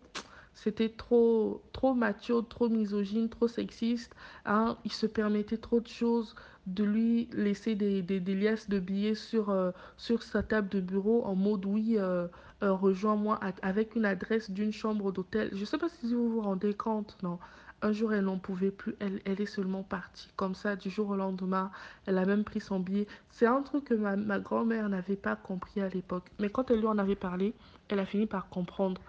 c'était 0.57 0.89
trop, 0.89 1.63
trop 1.73 1.95
macho, 1.95 2.43
trop 2.43 2.69
misogyne, 2.69 3.29
trop 3.29 3.47
sexiste. 3.47 4.15
Hein. 4.45 4.77
Il 4.85 4.93
se 4.93 5.07
permettait 5.07 5.59
trop 5.59 5.81
de 5.81 5.87
choses, 5.87 6.35
de 6.67 6.83
lui 6.83 7.29
laisser 7.33 7.75
des, 7.75 8.03
des, 8.03 8.35
liasses 8.35 8.69
de 8.69 8.81
billets 8.81 9.15
sur, 9.15 9.51
euh, 9.51 9.71
sur 9.97 10.23
sa 10.23 10.43
table 10.43 10.69
de 10.69 10.81
bureau 10.81 11.25
en 11.25 11.35
mode 11.35 11.65
oui, 11.67 11.97
euh, 11.99 12.27
euh, 12.63 12.73
rejoins-moi 12.73 13.39
avec 13.63 13.95
une 13.97 14.07
adresse 14.07 14.51
d'une 14.51 14.73
chambre 14.73 15.13
d'hôtel. 15.13 15.51
Je 15.53 15.61
ne 15.61 15.65
sais 15.67 15.79
pas 15.79 15.91
si 15.91 16.13
vous 16.15 16.29
vous 16.31 16.41
rendez 16.41 16.75
compte, 16.75 17.17
non. 17.23 17.39
Un 17.87 17.93
jour, 17.93 18.13
elle 18.13 18.25
n'en 18.25 18.39
pouvait 18.39 18.73
plus, 18.73 18.97
elle, 18.99 19.21
est 19.25 19.47
seulement 19.47 19.85
partie. 19.85 20.29
Comme 20.35 20.57
ça, 20.57 20.75
du 20.75 20.91
jour 20.91 21.11
au 21.11 21.15
lendemain, 21.15 21.71
elle 22.07 22.19
a 22.19 22.25
même 22.25 22.43
pris 22.43 22.59
son 22.59 22.81
billet. 22.81 23.07
C'est 23.31 23.47
un 23.47 23.63
truc 23.63 23.85
que 23.85 23.95
ma, 23.95 24.41
grand-mère 24.41 24.89
n'avait 24.89 25.15
pas 25.15 25.37
compris 25.37 25.81
à 25.81 25.89
l'époque. 25.89 26.25
Mais 26.41 26.51
quand 26.51 26.69
elle 26.73 26.81
lui 26.81 26.89
en 26.89 26.99
avait 26.99 27.15
parlé, 27.15 27.55
elle 27.89 28.01
a 28.01 28.05
fini 28.05 28.27
par 28.27 28.49
comprendre. 28.49 29.01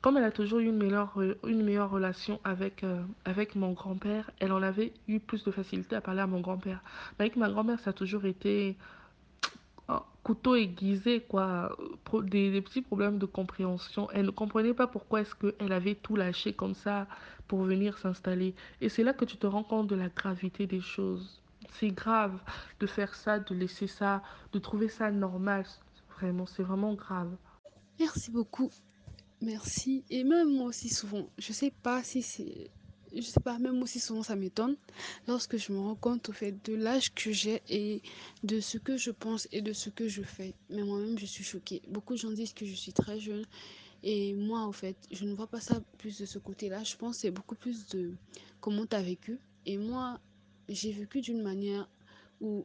Comme 0.00 0.16
elle 0.16 0.24
a 0.24 0.32
toujours 0.32 0.58
eu 0.58 0.66
une 0.66 0.78
meilleure, 0.78 1.16
meilleure 1.44 1.88
relation 1.88 2.40
avec, 2.42 2.82
euh, 2.82 3.00
avec 3.24 3.54
mon 3.54 3.70
grand-père, 3.70 4.32
elle 4.40 4.50
en 4.50 4.62
avait 4.62 4.92
eu 5.06 5.20
plus 5.20 5.44
de 5.44 5.52
facilité 5.52 5.94
à 5.94 6.00
parler 6.00 6.22
à 6.22 6.26
mon 6.26 6.40
grand-père. 6.40 6.82
Mais 7.20 7.26
avec 7.26 7.36
ma 7.36 7.48
grand-mère, 7.48 7.78
ça 7.78 7.90
a 7.90 7.92
toujours 7.92 8.24
été 8.24 8.76
un 9.88 10.02
couteau 10.24 10.56
aiguisé, 10.56 11.20
quoi. 11.20 11.76
Des, 12.24 12.50
des 12.50 12.62
petits 12.62 12.82
problèmes 12.82 13.18
de 13.18 13.26
compréhension. 13.26 14.10
Elle 14.10 14.26
ne 14.26 14.30
comprenait 14.32 14.74
pas 14.74 14.88
pourquoi 14.88 15.20
est-ce 15.20 15.36
qu'elle 15.36 15.70
avait 15.70 15.94
tout 15.94 16.16
lâché 16.16 16.52
comme 16.52 16.74
ça 16.74 17.06
pour 17.48 17.62
venir 17.62 17.98
s'installer. 17.98 18.54
Et 18.80 18.88
c'est 18.88 19.02
là 19.02 19.12
que 19.12 19.24
tu 19.24 19.36
te 19.36 19.46
rends 19.46 19.64
compte 19.64 19.86
de 19.88 19.94
la 19.94 20.08
gravité 20.08 20.66
des 20.66 20.80
choses. 20.80 21.42
C'est 21.72 21.90
grave 21.90 22.40
de 22.80 22.86
faire 22.86 23.14
ça, 23.14 23.38
de 23.38 23.54
laisser 23.54 23.86
ça, 23.86 24.22
de 24.52 24.58
trouver 24.58 24.88
ça 24.88 25.10
normal. 25.10 25.64
Vraiment, 26.16 26.46
c'est 26.46 26.62
vraiment 26.62 26.94
grave. 26.94 27.36
Merci 27.98 28.30
beaucoup. 28.30 28.70
Merci. 29.40 30.04
Et 30.10 30.24
même 30.24 30.52
moi 30.52 30.66
aussi 30.68 30.88
souvent, 30.88 31.28
je 31.38 31.52
sais 31.52 31.72
pas 31.82 32.02
si 32.02 32.22
c'est... 32.22 32.70
Je 33.14 33.22
sais 33.22 33.40
pas, 33.40 33.58
même 33.58 33.80
aussi 33.82 34.00
souvent 34.00 34.22
ça 34.22 34.36
m'étonne 34.36 34.76
lorsque 35.26 35.56
je 35.56 35.72
me 35.72 35.78
rends 35.78 35.94
compte 35.94 36.28
au 36.28 36.32
fait 36.32 36.52
de 36.66 36.74
l'âge 36.74 37.14
que 37.14 37.32
j'ai 37.32 37.62
et 37.70 38.02
de 38.42 38.60
ce 38.60 38.76
que 38.78 38.98
je 38.98 39.10
pense 39.10 39.48
et 39.52 39.62
de 39.62 39.72
ce 39.72 39.88
que 39.88 40.08
je 40.08 40.22
fais. 40.22 40.54
Mais 40.68 40.82
moi-même, 40.82 41.18
je 41.18 41.24
suis 41.24 41.44
choquée. 41.44 41.82
Beaucoup 41.88 42.14
de 42.14 42.18
gens 42.18 42.30
disent 42.30 42.52
que 42.52 42.66
je 42.66 42.74
suis 42.74 42.92
très 42.92 43.18
jeune 43.18 43.46
et 44.02 44.34
moi, 44.34 44.66
au 44.66 44.72
fait, 44.72 44.96
je 45.10 45.24
ne 45.24 45.34
vois 45.34 45.46
pas 45.46 45.60
ça 45.60 45.80
plus 45.98 46.18
de 46.18 46.26
ce 46.26 46.38
côté-là. 46.38 46.84
Je 46.84 46.96
pense 46.96 47.16
que 47.16 47.20
c'est 47.22 47.30
beaucoup 47.30 47.54
plus 47.54 47.88
de 47.88 48.12
comment 48.60 48.86
tu 48.86 48.96
as 48.96 49.02
vécu. 49.02 49.38
Et 49.64 49.78
moi, 49.78 50.20
j'ai 50.68 50.92
vécu 50.92 51.20
d'une 51.20 51.42
manière 51.42 51.88
où, 52.40 52.64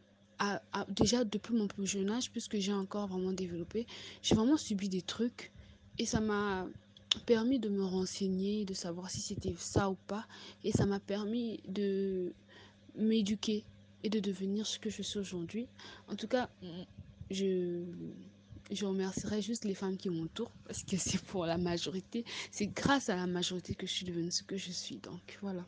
déjà 0.90 1.24
depuis 1.24 1.56
mon 1.56 1.68
plus 1.68 1.86
jeune 1.88 2.10
âge, 2.10 2.32
puisque 2.32 2.58
j'ai 2.58 2.74
encore 2.74 3.08
vraiment 3.08 3.32
développé, 3.32 3.86
j'ai 4.22 4.36
vraiment 4.36 4.58
subi 4.58 4.90
des 4.90 5.02
trucs 5.02 5.52
et 5.98 6.06
ça 6.06 6.20
m'a 6.20 6.68
permis 7.26 7.60
de 7.60 7.70
me 7.70 7.84
renseigner, 7.84 8.66
de 8.66 8.74
savoir 8.74 9.10
si 9.10 9.22
c'était 9.22 9.54
ça 9.58 9.90
ou 9.90 9.98
pas. 10.08 10.26
Et 10.64 10.72
ça 10.72 10.86
m'a 10.86 11.00
permis 11.00 11.62
de 11.68 12.34
m'éduquer 12.96 13.64
et 14.04 14.10
de 14.10 14.20
devenir 14.20 14.66
ce 14.66 14.80
que 14.80 14.90
je 14.90 15.02
suis 15.02 15.20
aujourd'hui. 15.20 15.68
En 16.08 16.16
tout 16.16 16.28
cas, 16.28 16.50
je, 17.30 17.84
je 18.72 18.86
remercierai 18.86 19.42
juste 19.42 19.66
les 19.66 19.76
femmes 19.76 19.98
qui 19.98 20.10
m'entourent 20.10 20.52
parce 20.66 20.84
que 20.84 20.98
c'est 20.98 21.22
pour 21.22 21.46
la 21.46 21.58
majorité. 21.58 22.24
C'est 22.52 22.68
grâce 22.68 23.10
à 23.10 23.16
la 23.16 23.28
majorité 23.28 23.76
que 23.76 23.86
je 23.86 23.92
suis 23.92 24.06
devenue 24.06 24.32
ce 24.32 24.44
que 24.44 24.58
je 24.58 24.72
suis. 24.72 24.98
Donc 24.98 25.38
voilà. 25.42 25.64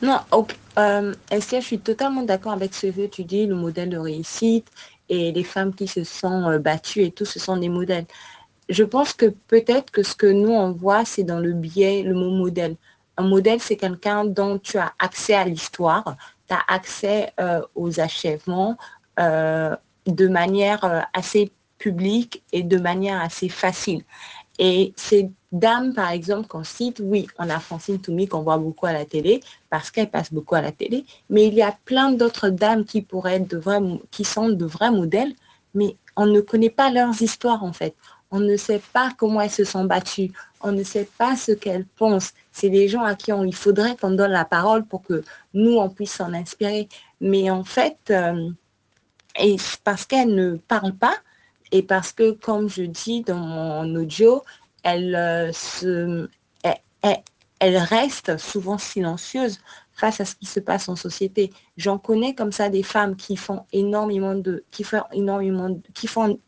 Non, 0.00 0.18
ok. 0.32 0.56
Euh, 0.78 1.14
je 1.30 1.60
suis 1.60 1.78
totalement 1.78 2.22
d'accord 2.22 2.52
avec 2.52 2.74
ce 2.74 2.88
que 2.88 3.06
tu 3.06 3.24
dis, 3.24 3.46
le 3.46 3.54
modèle 3.54 3.90
de 3.90 3.98
réussite 3.98 4.68
et 5.08 5.32
les 5.32 5.44
femmes 5.44 5.74
qui 5.74 5.86
se 5.86 6.04
sont 6.04 6.48
euh, 6.50 6.58
battues 6.58 7.04
et 7.04 7.10
tout, 7.10 7.24
ce 7.24 7.38
sont 7.38 7.56
des 7.56 7.68
modèles. 7.68 8.06
Je 8.68 8.84
pense 8.84 9.12
que 9.12 9.26
peut-être 9.26 9.90
que 9.90 10.02
ce 10.02 10.14
que 10.14 10.26
nous, 10.26 10.50
on 10.50 10.72
voit, 10.72 11.04
c'est 11.04 11.24
dans 11.24 11.38
le 11.38 11.52
biais, 11.52 12.02
le 12.02 12.14
mot 12.14 12.30
modèle. 12.30 12.76
Un 13.16 13.28
modèle, 13.28 13.60
c'est 13.60 13.76
quelqu'un 13.76 14.24
dont 14.24 14.58
tu 14.58 14.78
as 14.78 14.92
accès 14.98 15.34
à 15.34 15.44
l'histoire, 15.44 16.16
tu 16.48 16.54
as 16.54 16.62
accès 16.66 17.32
euh, 17.38 17.60
aux 17.74 18.00
achèvements 18.00 18.76
euh, 19.20 19.76
de 20.06 20.26
manière 20.26 21.06
assez 21.12 21.52
et 22.52 22.62
de 22.62 22.78
manière 22.78 23.20
assez 23.20 23.48
facile. 23.48 24.02
Et 24.58 24.92
ces 24.96 25.30
dames, 25.50 25.94
par 25.94 26.10
exemple, 26.10 26.46
qu'on 26.46 26.64
cite, 26.64 27.00
oui, 27.02 27.26
on 27.38 27.48
a 27.48 27.58
Francine 27.58 28.00
Toumi 28.00 28.28
qu'on 28.28 28.42
voit 28.42 28.58
beaucoup 28.58 28.86
à 28.86 28.92
la 28.92 29.04
télé, 29.04 29.40
parce 29.70 29.90
qu'elle 29.90 30.10
passe 30.10 30.32
beaucoup 30.32 30.54
à 30.54 30.60
la 30.60 30.72
télé, 30.72 31.04
mais 31.30 31.46
il 31.46 31.54
y 31.54 31.62
a 31.62 31.76
plein 31.84 32.12
d'autres 32.12 32.50
dames 32.50 32.84
qui 32.84 33.02
pourraient 33.02 33.36
être 33.36 33.48
de 33.48 33.56
vrais, 33.56 33.80
qui 34.10 34.24
sont 34.24 34.50
de 34.50 34.64
vrais 34.64 34.90
modèles, 34.90 35.34
mais 35.74 35.96
on 36.16 36.26
ne 36.26 36.40
connaît 36.40 36.70
pas 36.70 36.90
leurs 36.90 37.20
histoires 37.22 37.64
en 37.64 37.72
fait. 37.72 37.94
On 38.30 38.40
ne 38.40 38.56
sait 38.56 38.80
pas 38.92 39.10
comment 39.16 39.42
elles 39.42 39.50
se 39.50 39.64
sont 39.64 39.84
battues. 39.84 40.32
On 40.62 40.72
ne 40.72 40.82
sait 40.84 41.08
pas 41.18 41.36
ce 41.36 41.52
qu'elles 41.52 41.84
pensent. 41.84 42.32
C'est 42.50 42.70
des 42.70 42.88
gens 42.88 43.02
à 43.02 43.14
qui 43.14 43.30
on, 43.30 43.44
il 43.44 43.54
faudrait 43.54 43.94
qu'on 43.96 44.10
donne 44.12 44.30
la 44.30 44.46
parole 44.46 44.86
pour 44.86 45.02
que 45.02 45.22
nous, 45.52 45.76
on 45.76 45.90
puisse 45.90 46.12
s'en 46.12 46.32
inspirer. 46.32 46.88
Mais 47.20 47.50
en 47.50 47.62
fait, 47.62 47.98
euh, 48.10 48.48
parce 49.84 50.06
qu'elles 50.06 50.34
ne 50.34 50.56
parlent 50.56 50.94
pas, 50.94 51.14
et 51.72 51.82
parce 51.82 52.12
que, 52.12 52.32
comme 52.32 52.68
je 52.68 52.82
dis 52.82 53.22
dans 53.22 53.38
mon 53.38 53.94
audio, 53.96 54.44
elles, 54.84 55.16
euh, 55.16 55.52
se, 55.52 56.28
elles, 56.62 56.76
elles, 57.02 57.22
elles 57.58 57.78
restent 57.78 58.36
souvent 58.36 58.78
silencieuses 58.78 59.58
face 59.92 60.20
à 60.20 60.24
ce 60.24 60.34
qui 60.34 60.46
se 60.46 60.60
passe 60.60 60.88
en 60.88 60.96
société. 60.96 61.50
J'en 61.76 61.98
connais 61.98 62.34
comme 62.34 62.52
ça 62.52 62.68
des 62.68 62.82
femmes 62.82 63.16
qui 63.16 63.36
font 63.36 63.64
énormément 63.72 64.34
de, 64.34 64.64
qui 64.70 64.84
font 64.84 65.02
énormément, 65.12 65.80
qui 65.94 66.06
font 66.06 66.38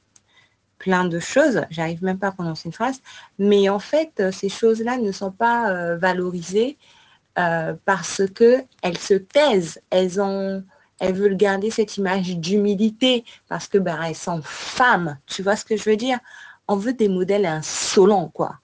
plein 0.78 1.06
de 1.06 1.18
choses, 1.18 1.62
j'arrive 1.70 2.04
même 2.04 2.18
pas 2.18 2.28
à 2.28 2.32
prononcer 2.32 2.68
une 2.68 2.72
phrase, 2.74 3.00
mais 3.38 3.70
en 3.70 3.78
fait, 3.78 4.30
ces 4.32 4.50
choses-là 4.50 4.98
ne 4.98 5.12
sont 5.12 5.30
pas 5.30 5.70
euh, 5.70 5.96
valorisées 5.96 6.76
euh, 7.38 7.74
parce 7.86 8.22
que 8.34 8.62
elles 8.82 8.98
se 8.98 9.14
taisent, 9.14 9.80
elles 9.88 10.20
ont, 10.20 10.62
elles 11.00 11.14
veulent 11.14 11.36
garder 11.36 11.70
cette 11.70 11.96
image 11.96 12.36
d'humilité 12.38 13.24
parce 13.48 13.68
que 13.68 13.78
ben, 13.78 14.00
elles 14.02 14.14
sont 14.14 14.42
femmes, 14.42 15.18
tu 15.26 15.42
vois 15.42 15.56
ce 15.56 15.64
que 15.64 15.76
je 15.76 15.88
veux 15.90 15.96
dire? 15.96 16.18
On 16.68 16.76
veut 16.76 16.94
des 16.94 17.08
modèles 17.08 17.46
insolents, 17.46 18.28
quoi. 18.28 18.60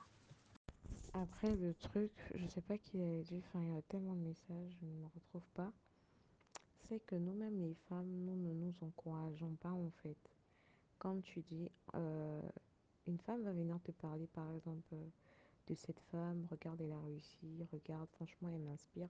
Après, 1.13 1.55
le 1.57 1.75
truc, 1.75 2.13
je 2.35 2.47
sais 2.47 2.61
pas 2.63 2.79
qui 2.79 3.03
a 3.03 3.23
dit, 3.23 3.39
enfin, 3.39 3.61
il 3.63 3.75
y 3.75 3.79
a 3.79 3.83
tellement 3.83 4.15
de 4.15 4.21
messages, 4.21 4.77
je 4.81 4.87
ne 4.87 4.93
me 4.93 5.07
retrouve 5.15 5.47
pas. 5.55 5.73
C'est 6.89 7.01
que 7.07 7.17
nous-mêmes, 7.17 7.61
les 7.61 7.75
femmes, 7.89 8.09
nous 8.25 8.37
ne 8.37 8.53
nous 8.53 8.75
encourageons 8.83 9.55
pas, 9.61 9.71
en 9.71 9.91
fait. 10.03 10.19
Comme 10.99 11.23
tu 11.23 11.41
dis, 11.43 11.71
euh, 11.95 12.41
une 13.07 13.19
femme 13.19 13.43
va 13.43 13.53
venir 13.53 13.79
te 13.83 13.93
parler, 13.93 14.27
par 14.29 14.51
exemple, 14.53 14.95
de 15.69 15.75
cette 15.75 16.01
femme, 16.11 16.47
regarde, 16.51 16.81
elle 16.81 16.93
a 16.93 17.01
réussi, 17.01 17.67
regarde, 17.73 18.09
franchement, 18.13 18.51
elle 18.55 18.63
m'inspire. 18.63 19.09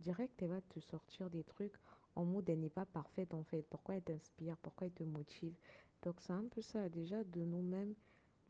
Direct, 0.00 0.40
elle 0.42 0.50
va 0.50 0.60
te 0.60 0.80
sortir 0.80 1.30
des 1.30 1.44
trucs 1.44 1.76
en 2.16 2.24
mode, 2.24 2.48
elle 2.48 2.60
n'est 2.60 2.70
pas 2.70 2.86
parfaite, 2.86 3.32
en 3.34 3.44
fait. 3.44 3.62
Pourquoi 3.70 3.96
elle 3.96 4.02
t'inspire, 4.02 4.56
pourquoi 4.58 4.86
elle 4.86 4.92
te 4.92 5.04
motive? 5.04 5.54
Donc, 6.02 6.16
c'est 6.20 6.32
un 6.32 6.44
peu 6.50 6.62
ça. 6.62 6.88
Déjà, 6.88 7.22
de 7.24 7.40
nous-mêmes, 7.40 7.94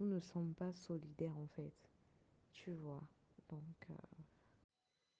nous 0.01 0.09
ne 0.09 0.21
sommes 0.21 0.55
pas 0.55 0.73
solidaires, 0.73 1.37
en 1.37 1.49
fait. 1.49 1.73
Tu 2.53 2.73
vois? 2.73 3.03
Donc, 3.51 3.61
euh, 3.91 3.95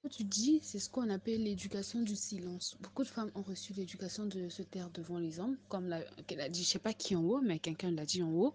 tu 0.09 0.25
dis, 0.25 0.61
c'est 0.63 0.79
ce 0.79 0.89
qu'on 0.89 1.11
appelle 1.11 1.43
l'éducation 1.43 2.01
du 2.01 2.15
silence. 2.15 2.77
Beaucoup 2.81 3.03
de 3.03 3.09
femmes 3.09 3.31
ont 3.35 3.43
reçu 3.43 3.73
l'éducation 3.73 4.27
de 4.27 4.49
se 4.49 4.63
taire 4.63 4.91
devant 4.91 5.19
les 5.19 5.41
hommes, 5.41 5.57
comme 5.69 5.89
la, 5.89 6.03
qu'elle 6.27 6.41
a 6.41 6.49
dit, 6.49 6.63
je 6.63 6.69
sais 6.69 6.79
pas 6.79 6.93
qui 6.93 7.17
en 7.17 7.23
haut, 7.23 7.41
mais 7.41 7.59
quelqu'un 7.59 7.91
l'a 7.91 8.05
dit 8.05 8.23
en 8.23 8.31
haut. 8.31 8.55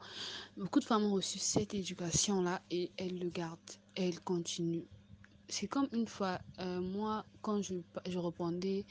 Beaucoup 0.58 0.80
de 0.80 0.86
femmes 0.86 1.04
ont 1.06 1.14
reçu 1.14 1.40
cette 1.40 1.74
éducation-là 1.74 2.62
et 2.72 2.92
elles 2.98 3.20
le 3.20 3.30
gardent, 3.30 3.60
elles 3.96 4.20
continuent. 4.22 4.86
C'est 5.52 5.68
comme 5.68 5.90
une 5.92 6.08
fois, 6.08 6.40
euh, 6.60 6.80
moi, 6.80 7.26
quand 7.42 7.62
je, 7.62 7.74
répondais 8.18 8.86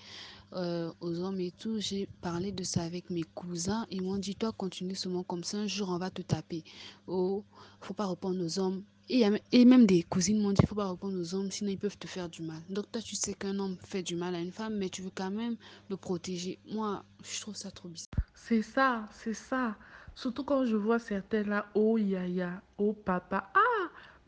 euh, 0.52 0.92
aux 1.00 1.18
hommes 1.20 1.40
et 1.40 1.52
tout, 1.52 1.80
j'ai 1.80 2.06
parlé 2.20 2.52
de 2.52 2.62
ça 2.64 2.82
avec 2.82 3.08
mes 3.08 3.22
cousins. 3.22 3.86
Ils 3.90 4.02
m'ont 4.02 4.18
dit, 4.18 4.36
toi, 4.36 4.52
continue 4.52 4.94
seulement 4.94 5.22
comme 5.22 5.42
ça, 5.42 5.56
un 5.56 5.66
jour, 5.66 5.88
on 5.88 5.96
va 5.96 6.10
te 6.10 6.20
taper. 6.20 6.62
Oh, 7.06 7.44
faut 7.80 7.94
pas 7.94 8.06
répondre 8.06 8.44
aux 8.44 8.58
hommes. 8.58 8.82
Et, 9.08 9.24
et 9.52 9.64
même 9.64 9.86
des 9.86 10.02
cousines 10.02 10.40
m'ont 10.42 10.52
dit, 10.52 10.64
faut 10.66 10.74
pas 10.74 10.90
répondre 10.90 11.18
aux 11.18 11.34
hommes, 11.34 11.50
sinon 11.50 11.70
ils 11.70 11.78
peuvent 11.78 11.98
te 11.98 12.06
faire 12.06 12.28
du 12.28 12.42
mal. 12.42 12.60
Donc 12.68 12.92
toi, 12.92 13.00
tu 13.00 13.16
sais 13.16 13.32
qu'un 13.32 13.58
homme 13.58 13.76
fait 13.82 14.02
du 14.02 14.14
mal 14.14 14.34
à 14.34 14.40
une 14.40 14.52
femme, 14.52 14.76
mais 14.76 14.90
tu 14.90 15.00
veux 15.00 15.10
quand 15.14 15.30
même 15.30 15.56
le 15.88 15.96
protéger. 15.96 16.58
Moi, 16.70 17.02
je 17.24 17.40
trouve 17.40 17.56
ça 17.56 17.70
trop 17.70 17.88
bizarre. 17.88 18.10
C'est 18.34 18.62
ça, 18.62 19.08
c'est 19.12 19.34
ça. 19.34 19.76
Surtout 20.14 20.44
quand 20.44 20.66
je 20.66 20.76
vois 20.76 20.98
certains 20.98 21.42
là, 21.44 21.66
oh 21.74 21.96
yaya, 21.96 22.60
oh 22.76 22.92
papa. 22.92 23.50
Ah, 23.54 23.69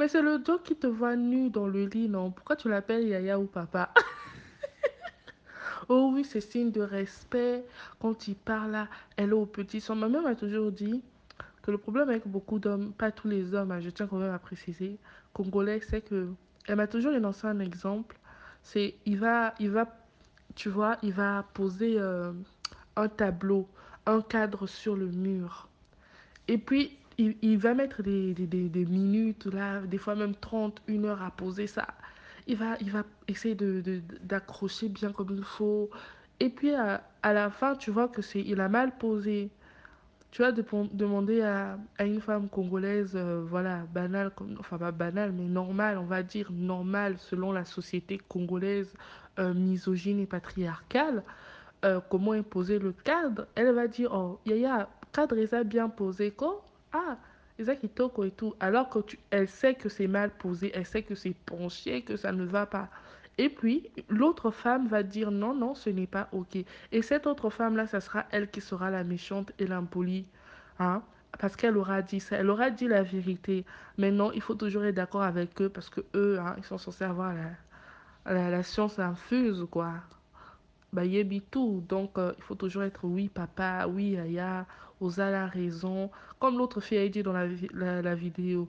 mais 0.02 0.08
c'est 0.08 0.20
le 0.20 0.40
dos 0.40 0.58
qui 0.58 0.74
te 0.74 0.88
voit 0.88 1.14
nu 1.14 1.48
dans 1.48 1.68
le 1.68 1.86
lit, 1.86 2.08
non? 2.08 2.32
Pourquoi 2.32 2.56
tu 2.56 2.68
l'appelles 2.68 3.06
yaya 3.06 3.38
ou 3.38 3.46
papa? 3.46 3.94
Oh 5.88 6.10
oui, 6.12 6.24
c'est 6.24 6.40
signe 6.40 6.72
de 6.72 6.80
respect. 6.80 7.64
Quand 8.00 8.26
il 8.26 8.34
parle 8.34 8.72
là, 8.72 8.88
elle 9.16 9.32
au 9.32 9.46
petit 9.46 9.80
son. 9.80 9.94
Ma 9.94 10.08
mère 10.08 10.22
m'a 10.22 10.34
toujours 10.34 10.72
dit 10.72 11.02
que 11.62 11.70
le 11.70 11.78
problème 11.78 12.08
avec 12.08 12.26
beaucoup 12.26 12.58
d'hommes, 12.58 12.92
pas 12.92 13.12
tous 13.12 13.28
les 13.28 13.54
hommes, 13.54 13.70
hein, 13.70 13.80
je 13.80 13.90
tiens 13.90 14.08
quand 14.08 14.18
même 14.18 14.32
à 14.32 14.38
préciser, 14.38 14.98
congolais, 15.32 15.80
c'est 15.88 16.00
que 16.00 16.28
elle 16.66 16.76
m'a 16.76 16.88
toujours 16.88 17.12
énoncé 17.12 17.46
un 17.46 17.60
exemple. 17.60 18.18
C'est, 18.62 18.96
il 19.06 19.18
va, 19.18 19.54
il 19.60 19.70
va, 19.70 19.86
tu 20.56 20.68
vois, 20.68 20.96
il 21.02 21.12
va 21.12 21.44
poser 21.54 21.94
euh, 21.98 22.32
un 22.96 23.08
tableau, 23.08 23.68
un 24.06 24.20
cadre 24.20 24.66
sur 24.66 24.96
le 24.96 25.06
mur. 25.06 25.68
Et 26.48 26.58
puis, 26.58 26.98
il, 27.42 27.58
va 27.58 27.74
mettre 27.74 28.02
des, 28.02 28.34
des, 28.34 28.46
des, 28.68 28.84
minutes, 28.86 29.46
là, 29.46 29.80
des 29.80 29.98
fois 29.98 30.14
même 30.14 30.34
30, 30.34 30.82
une 30.88 31.04
heure 31.06 31.22
à 31.22 31.30
poser 31.30 31.66
ça. 31.66 31.86
Il 32.46 32.56
va, 32.56 32.76
il 32.80 32.90
va 32.90 33.04
essayer 33.28 33.54
de, 33.54 33.80
de- 33.80 34.02
d'accrocher 34.22 34.88
bien 34.88 35.12
comme 35.12 35.30
il 35.36 35.44
faut. 35.44 35.90
Et 36.40 36.48
puis, 36.50 36.74
à, 36.74 37.02
à 37.22 37.32
la 37.32 37.50
fin, 37.50 37.76
tu 37.76 37.90
vois 37.90 38.08
que 38.08 38.22
c'est, 38.22 38.40
il 38.40 38.60
a 38.60 38.68
mal 38.68 38.96
posé. 38.98 39.50
Tu 40.30 40.42
vas 40.42 40.52
dépon- 40.52 40.88
demander 40.92 41.42
à, 41.42 41.78
à 41.98 42.04
une 42.04 42.20
femme 42.20 42.48
congolaise, 42.48 43.12
euh, 43.16 43.44
voilà, 43.46 43.84
banale, 43.92 44.30
comme- 44.34 44.56
enfin 44.60 44.78
pas 44.78 44.90
banale, 44.92 45.32
mais 45.32 45.44
normale, 45.44 45.98
on 45.98 46.04
va 46.06 46.22
dire 46.22 46.50
normale 46.52 47.18
selon 47.18 47.52
la 47.52 47.64
société 47.64 48.18
congolaise 48.18 48.94
euh, 49.38 49.52
misogyne 49.54 50.20
et 50.20 50.26
patriarcale, 50.26 51.22
euh, 51.84 52.00
comment 52.10 52.32
imposer 52.32 52.78
le 52.78 52.92
cadre, 52.92 53.46
elle 53.56 53.72
va 53.74 53.88
dire, 53.88 54.10
oh, 54.14 54.40
yaya, 54.46 54.88
cadre, 55.12 55.44
ça 55.46 55.64
bien 55.64 55.88
posé, 55.90 56.30
quoi? 56.32 56.64
Ah, 56.92 57.18
ça 57.64 57.76
qui 57.76 57.88
toque 57.88 58.18
et 58.24 58.30
tout. 58.30 58.54
Alors 58.60 58.88
que 58.88 58.98
tu, 59.00 59.18
elle 59.30 59.48
sait 59.48 59.74
que 59.74 59.88
c'est 59.88 60.06
mal 60.06 60.30
posé, 60.30 60.72
elle 60.74 60.86
sait 60.86 61.02
que 61.02 61.14
c'est 61.14 61.34
penché, 61.46 62.02
que 62.02 62.16
ça 62.16 62.32
ne 62.32 62.44
va 62.44 62.66
pas. 62.66 62.88
Et 63.38 63.48
puis, 63.48 63.90
l'autre 64.08 64.50
femme 64.50 64.88
va 64.88 65.02
dire, 65.02 65.30
non, 65.30 65.54
non, 65.54 65.74
ce 65.74 65.90
n'est 65.90 66.06
pas 66.06 66.28
OK. 66.32 66.56
Et 66.92 67.02
cette 67.02 67.26
autre 67.26 67.50
femme-là, 67.50 67.86
ça 67.86 68.00
sera 68.00 68.26
elle 68.30 68.50
qui 68.50 68.60
sera 68.60 68.90
la 68.90 69.04
méchante 69.04 69.52
et 69.58 69.66
l'impolie. 69.66 70.26
Hein? 70.78 71.02
Parce 71.38 71.56
qu'elle 71.56 71.76
aura 71.78 72.02
dit 72.02 72.20
ça, 72.20 72.36
elle 72.36 72.50
aura 72.50 72.70
dit 72.70 72.88
la 72.88 73.02
vérité. 73.02 73.64
Mais 73.98 74.10
non, 74.10 74.32
il 74.32 74.42
faut 74.42 74.54
toujours 74.54 74.84
être 74.84 74.94
d'accord 74.96 75.22
avec 75.22 75.60
eux 75.62 75.68
parce 75.70 75.88
que 75.88 76.02
eux, 76.14 76.38
hein, 76.40 76.54
ils 76.58 76.64
sont 76.64 76.78
censés 76.78 77.04
avoir 77.04 77.34
la, 77.34 77.50
la, 78.34 78.50
la 78.50 78.62
science 78.62 78.98
infuse, 78.98 79.66
quoi 79.70 79.94
bah, 80.92 81.04
yebi 81.04 81.40
tout. 81.40 81.82
Donc, 81.88 82.18
euh, 82.18 82.32
il 82.36 82.42
faut 82.42 82.54
toujours 82.54 82.82
être 82.82 83.04
oui, 83.04 83.28
papa, 83.28 83.86
oui, 83.88 84.10
yaya, 84.10 84.66
osa 85.00 85.30
la 85.30 85.46
raison. 85.46 86.10
Comme 86.38 86.58
l'autre 86.58 86.80
fille 86.80 86.98
a 86.98 87.08
dit 87.08 87.22
dans 87.22 87.32
la, 87.32 87.46
la, 88.02 88.14
vidéo, 88.14 88.68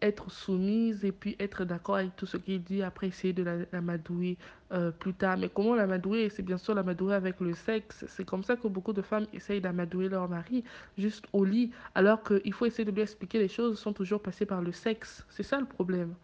être 0.00 0.30
soumise 0.30 1.04
et 1.04 1.12
puis 1.12 1.36
être 1.38 1.64
d'accord 1.64 1.96
avec 1.96 2.14
tout 2.16 2.26
ce 2.26 2.36
qu'il 2.36 2.62
dit, 2.62 2.82
après 2.82 3.08
essayer 3.08 3.32
de 3.32 3.42
la, 3.42 3.56
la 3.72 3.82
euh, 4.72 4.90
plus 4.90 5.14
tard. 5.14 5.38
Mais 5.38 5.48
comment 5.48 5.74
la 5.74 5.86
madouer? 5.86 6.28
C'est 6.28 6.42
bien 6.42 6.58
sûr 6.58 6.74
la 6.74 6.82
madouer 6.82 7.14
avec 7.14 7.40
le 7.40 7.54
sexe. 7.54 8.04
C'est 8.08 8.24
comme 8.24 8.44
ça 8.44 8.56
que 8.56 8.68
beaucoup 8.68 8.92
de 8.92 9.02
femmes 9.02 9.26
essayent 9.32 9.60
d'amadouer 9.60 10.08
leur 10.08 10.28
mari, 10.28 10.64
juste 10.98 11.24
au 11.32 11.44
lit, 11.44 11.70
alors 11.94 12.22
qu'il 12.22 12.52
faut 12.52 12.66
essayer 12.66 12.84
de 12.84 12.90
lui 12.90 13.02
expliquer 13.02 13.38
les 13.38 13.48
choses 13.48 13.78
sans 13.78 13.92
toujours 13.92 14.20
passer 14.20 14.44
par 14.44 14.60
le 14.60 14.72
sexe. 14.72 15.24
C'est 15.30 15.42
ça 15.42 15.58
le 15.58 15.66
problème. 15.66 16.14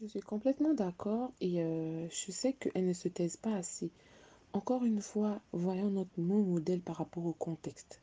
Je 0.00 0.06
suis 0.06 0.20
complètement 0.20 0.74
d'accord 0.74 1.32
et 1.40 1.60
euh, 1.60 2.06
je 2.10 2.30
sais 2.30 2.52
qu'elles 2.52 2.86
ne 2.86 2.92
se 2.92 3.08
taisent 3.08 3.36
pas 3.36 3.54
assez. 3.54 3.90
Encore 4.54 4.84
une 4.84 5.02
fois, 5.02 5.40
voyons 5.52 5.90
notre 5.90 6.18
mon 6.18 6.42
modèle 6.42 6.80
par 6.80 6.96
rapport 6.96 7.26
au 7.26 7.34
contexte. 7.34 8.00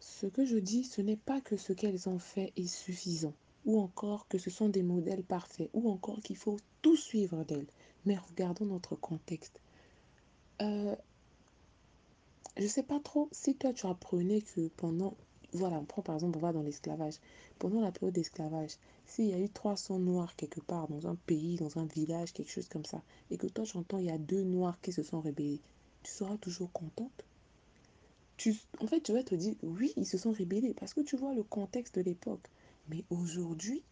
Ce 0.00 0.26
que 0.26 0.44
je 0.44 0.56
dis, 0.56 0.84
ce 0.84 1.00
n'est 1.00 1.16
pas 1.16 1.40
que 1.40 1.56
ce 1.56 1.72
qu'elles 1.72 2.08
ont 2.08 2.18
fait 2.18 2.52
est 2.56 2.66
suffisant, 2.66 3.32
ou 3.64 3.80
encore 3.80 4.26
que 4.28 4.36
ce 4.36 4.50
sont 4.50 4.68
des 4.68 4.82
modèles 4.82 5.22
parfaits, 5.22 5.70
ou 5.72 5.88
encore 5.88 6.20
qu'il 6.20 6.36
faut 6.36 6.58
tout 6.82 6.96
suivre 6.96 7.44
d'elles. 7.44 7.68
Mais 8.04 8.16
regardons 8.16 8.66
notre 8.66 8.96
contexte. 8.96 9.60
Euh, 10.60 10.96
je 12.56 12.62
ne 12.62 12.68
sais 12.68 12.82
pas 12.82 13.00
trop 13.00 13.28
si 13.32 13.54
toi 13.54 13.72
tu 13.72 13.86
apprenais 13.86 14.40
que 14.40 14.68
pendant, 14.76 15.14
voilà, 15.52 15.78
on 15.78 15.84
prend 15.84 16.02
par 16.02 16.16
exemple, 16.16 16.38
on 16.38 16.40
va 16.40 16.52
dans 16.52 16.62
l'esclavage. 16.62 17.20
Pendant 17.58 17.80
la 17.80 17.92
période 17.92 18.14
d'esclavage, 18.14 18.72
s'il 19.06 19.26
y 19.26 19.34
a 19.34 19.38
eu 19.38 19.48
300 19.48 20.00
noirs 20.00 20.34
quelque 20.36 20.60
part 20.60 20.88
dans 20.88 21.06
un 21.06 21.14
pays, 21.14 21.56
dans 21.56 21.78
un 21.78 21.86
village, 21.86 22.32
quelque 22.32 22.50
chose 22.50 22.68
comme 22.68 22.84
ça, 22.84 23.02
et 23.30 23.38
que 23.38 23.46
toi 23.46 23.64
tu 23.64 23.76
entends 23.76 23.98
il 23.98 24.06
y 24.06 24.10
a 24.10 24.18
deux 24.18 24.42
noirs 24.42 24.80
qui 24.80 24.92
se 24.92 25.02
sont 25.02 25.20
rébellés, 25.20 25.60
tu 26.06 26.12
seras 26.12 26.36
toujours 26.36 26.70
contente 26.70 27.24
tu, 28.36 28.54
en 28.80 28.86
fait, 28.86 29.00
tu 29.00 29.12
vas 29.12 29.22
te 29.22 29.34
dire, 29.34 29.54
oui, 29.62 29.92
ils 29.96 30.06
se 30.06 30.18
sont 30.18 30.30
rébellés 30.30 30.74
parce 30.74 30.92
que 30.94 31.00
tu 31.00 31.16
vois 31.16 31.34
le 31.34 31.42
contexte 31.42 31.96
de 31.96 32.02
l'époque. 32.02 32.46
Mais 32.88 33.02
aujourd'hui, 33.10 33.82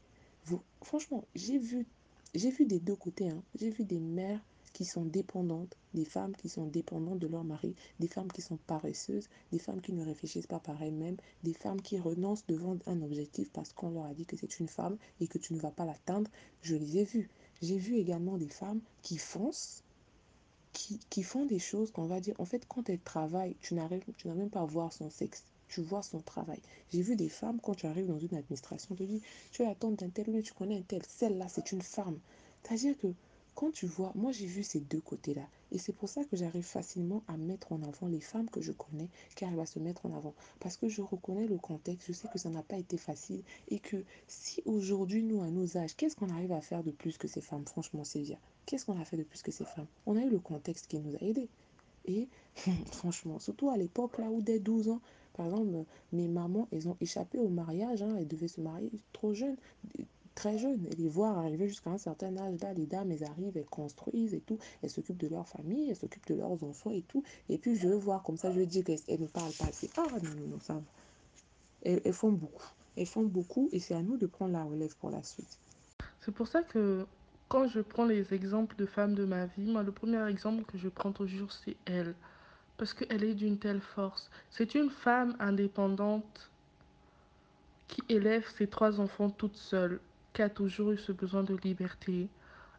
vous, 0.45 0.61
franchement, 0.83 1.25
j'ai 1.35 1.59
vu, 1.59 1.87
j'ai 2.35 2.51
vu 2.51 2.67
des 2.67 2.79
deux 2.79 2.95
côtés. 2.95 3.31
hein. 3.31 3.43
J'ai 3.59 3.71
vu 3.71 3.85
des 3.85 4.01
mères 4.01 4.41
qui 4.75 4.85
sont 4.85 5.05
dépendantes, 5.05 5.77
des 5.95 6.05
femmes 6.05 6.37
qui 6.37 6.49
sont 6.49 6.67
dépendantes 6.67 7.21
de 7.21 7.27
leur 7.27 7.45
mari, 7.45 7.75
des 8.01 8.09
femmes 8.09 8.31
qui 8.31 8.43
sont 8.43 8.59
paresseuses, 8.67 9.29
des 9.51 9.59
femmes 9.59 9.81
qui 9.81 9.93
ne 9.93 10.05
réfléchissent 10.05 10.47
pas 10.47 10.61
par 10.61 10.83
elles-mêmes, 10.83 11.17
des 11.43 11.55
femmes 11.55 11.81
qui 11.81 11.99
renoncent 11.99 12.47
devant 12.47 12.77
un 12.87 13.01
objectif 13.01 13.51
parce 13.51 13.73
qu'on 13.73 13.91
leur 13.91 14.05
a 14.05 14.15
dit 14.15 14.27
que 14.27 14.37
c'est 14.37 14.61
une 14.61 14.69
femme 14.69 14.99
et 15.21 15.27
que 15.27 15.39
tu 15.39 15.55
ne 15.55 15.61
vas 15.61 15.71
pas 15.71 15.87
l'atteindre. 15.87 16.31
Je 16.61 16.77
les 16.77 16.99
ai 16.99 17.05
vues. 17.05 17.31
J'ai 17.63 17.79
vu 17.79 17.97
également 17.97 18.37
des 18.37 18.49
femmes 18.49 18.81
qui 19.01 19.17
foncent 19.17 19.84
qui, 20.75 20.99
qui 21.09 21.23
font 21.23 21.47
des 21.47 21.59
choses 21.59 21.91
qu'on 21.91 22.07
va 22.07 22.21
dire, 22.21 22.35
en 22.39 22.45
fait, 22.45 22.67
quand 22.69 22.91
elles 22.91 23.01
travaillent, 23.01 23.57
tu 23.63 23.75
n'arrives, 23.75 24.05
même 24.27 24.51
pas 24.51 24.61
à 24.61 24.67
voir 24.67 24.93
son 24.93 25.09
sexe, 25.09 25.45
tu 25.69 25.81
vois 25.81 26.03
son 26.03 26.21
travail. 26.21 26.61
J'ai 26.93 27.01
vu 27.01 27.17
des 27.17 27.31
femmes, 27.31 27.61
quand 27.63 27.75
tu 27.75 27.87
arrives 27.87 28.09
dans 28.09 28.19
une 28.19 28.37
administration, 28.37 28.89
on 28.91 28.97
te 28.97 29.05
dit, 29.05 29.23
tu 29.53 29.63
es 29.63 29.65
la 29.65 29.75
tante 29.75 30.01
d'un 30.01 30.11
tel, 30.11 30.27
mais 30.29 30.43
tu 30.43 30.53
connais 30.53 30.77
un 30.77 30.83
tel, 30.83 31.03
celle-là, 31.09 31.49
c'est 31.49 31.73
une 31.73 31.81
femme. 31.81 32.19
C'est-à-dire 32.63 32.99
que 32.99 33.07
quand 33.55 33.71
tu 33.71 33.87
vois, 33.87 34.11
moi 34.17 34.33
j'ai 34.33 34.47
vu 34.47 34.65
ces 34.65 34.81
deux 34.81 35.01
côtés-là, 35.01 35.47
et 35.71 35.79
c'est 35.79 35.93
pour 35.93 36.09
ça 36.09 36.25
que 36.25 36.37
j'arrive 36.37 36.65
facilement 36.65 37.23
à 37.29 37.37
mettre 37.37 37.73
en 37.73 37.83
avant 37.85 38.09
les 38.09 38.21
femmes 38.21 38.51
que 38.51 38.61
je 38.61 38.73
connais, 38.73 39.09
qui 39.37 39.45
arrivent 39.45 39.61
à 39.61 39.67
se 39.67 39.79
mettre 39.79 40.07
en 40.07 40.17
avant. 40.17 40.35
Parce 40.59 40.77
que 40.77 40.89
je 40.89 41.03
reconnais 41.03 41.47
le 41.47 41.59
contexte, 41.59 42.09
je 42.09 42.13
sais 42.13 42.29
que 42.33 42.39
ça 42.39 42.51
n'a 42.51 42.63
pas 42.65 42.79
été 42.79 42.97
facile, 42.97 43.43
et 43.69 43.79
que 43.79 44.03
si 44.27 44.61
aujourd'hui, 44.67 45.23
nous, 45.23 45.41
à 45.41 45.51
nos 45.51 45.77
âges, 45.77 45.95
qu'est-ce 45.95 46.17
qu'on 46.17 46.31
arrive 46.31 46.53
à 46.53 46.61
faire 46.61 46.83
de 46.83 46.91
plus 46.91 47.17
que 47.17 47.29
ces 47.29 47.41
femmes, 47.41 47.65
franchement, 47.65 48.03
Sylvia 48.03 48.39
Qu'est-ce 48.67 48.87
qu'on 48.87 49.01
a 49.01 49.05
fait 49.05 49.17
de 49.17 49.23
plus 49.23 49.43
que 49.43 49.51
ces 49.51 49.65
femmes? 49.65 49.87
On 50.07 50.17
a 50.17 50.23
eu 50.23 50.31
le 50.31 50.39
contexte 50.39 50.87
qui 50.87 50.99
nous 50.99 51.15
a 51.15 51.23
aidés. 51.23 51.49
Et 52.07 52.29
franchement, 52.93 53.39
surtout 53.39 53.71
à 53.71 53.77
l'époque 53.77 54.19
là 54.19 54.27
où 54.31 54.41
dès 54.43 54.59
12 54.59 54.89
ans, 54.89 55.01
par 55.35 55.47
exemple, 55.47 55.85
mes 56.13 56.29
mamans, 56.29 56.69
elles 56.71 56.89
ont 56.89 56.97
échappé 57.01 57.39
au 57.39 57.49
mariage, 57.49 58.03
hein, 58.03 58.15
elles 58.19 58.29
devaient 58.29 58.49
se 58.49 58.61
marier 58.61 58.91
trop 59.13 59.35
jeunes, 59.35 59.57
très 60.35 60.59
jeunes, 60.59 60.87
et 60.91 60.97
les 60.97 61.09
voir 61.09 61.39
arriver 61.39 61.69
jusqu'à 61.69 61.91
un 61.91 61.99
certain 61.99 62.37
âge 62.37 62.61
là, 62.61 62.73
les 62.73 62.87
dames, 62.87 63.11
elles 63.11 63.25
arrivent, 63.25 63.57
elles 63.57 63.65
construisent 63.65 64.35
et 64.35 64.41
tout, 64.41 64.59
elles 64.83 64.91
s'occupent 64.91 65.19
de 65.19 65.29
leur 65.29 65.49
famille, 65.49 65.91
elles 65.91 65.97
s'occupent 65.97 66.29
de 66.29 66.37
leurs 66.37 66.63
enfants 66.63 66.91
et 66.91 67.03
tout, 67.03 67.25
et 67.49 67.59
puis 67.59 67.75
je 67.75 67.89
veux 67.89 67.97
voir 67.97 68.23
comme 68.23 68.37
ça, 68.37 68.53
je 68.53 68.61
veux 68.61 68.67
dire 68.67 68.85
qu'elles 68.85 69.21
ne 69.21 69.27
parlent 69.27 69.53
pas 69.59 69.67
assez. 69.67 69.91
Ah 69.97 70.07
non, 70.23 70.31
non, 70.41 70.47
non, 70.49 70.61
ça 70.61 70.75
va. 70.75 70.83
Elles, 71.83 72.01
elles 72.05 72.13
font 72.13 72.33
beaucoup. 72.33 72.65
Elles 72.97 73.07
font 73.07 73.25
beaucoup 73.25 73.69
et 73.73 73.81
c'est 73.81 73.95
à 73.95 74.03
nous 74.03 74.17
de 74.17 74.27
prendre 74.27 74.53
la 74.53 74.63
relève 74.63 74.97
pour 74.97 75.11
la 75.11 75.23
suite. 75.23 75.59
C'est 76.21 76.33
pour 76.33 76.47
ça 76.47 76.63
que 76.63 77.07
quand 77.49 77.69
je 77.69 77.81
prends 77.81 78.07
les 78.07 78.33
exemples 78.35 78.77
de 78.77 78.87
femmes 78.87 79.15
de 79.15 79.25
ma 79.25 79.47
vie, 79.47 79.71
moi, 79.71 79.83
le 79.83 79.93
premier 79.93 80.27
exemple 80.29 80.65
que 80.65 80.79
je 80.79 80.89
prends 80.89 81.13
toujours, 81.13 81.53
c'est 81.53 81.77
elle. 81.85 82.15
Parce 82.77 82.95
qu'elle 82.95 83.23
est 83.23 83.35
d'une 83.35 83.59
telle 83.59 83.81
force. 83.81 84.31
C'est 84.51 84.75
une 84.75 84.91
femme 84.91 85.37
indépendante 85.39 86.51
qui 87.87 88.03
élève 88.09 88.49
ses 88.57 88.67
trois 88.67 89.01
enfants 89.01 89.31
toute 89.31 89.57
seule, 89.57 90.01
qui 90.33 90.43
a 90.43 90.49
toujours 90.49 90.93
eu 90.93 90.99
ce 90.99 91.13
besoin 91.13 91.45
de 91.45 91.57
liberté. 91.63 92.29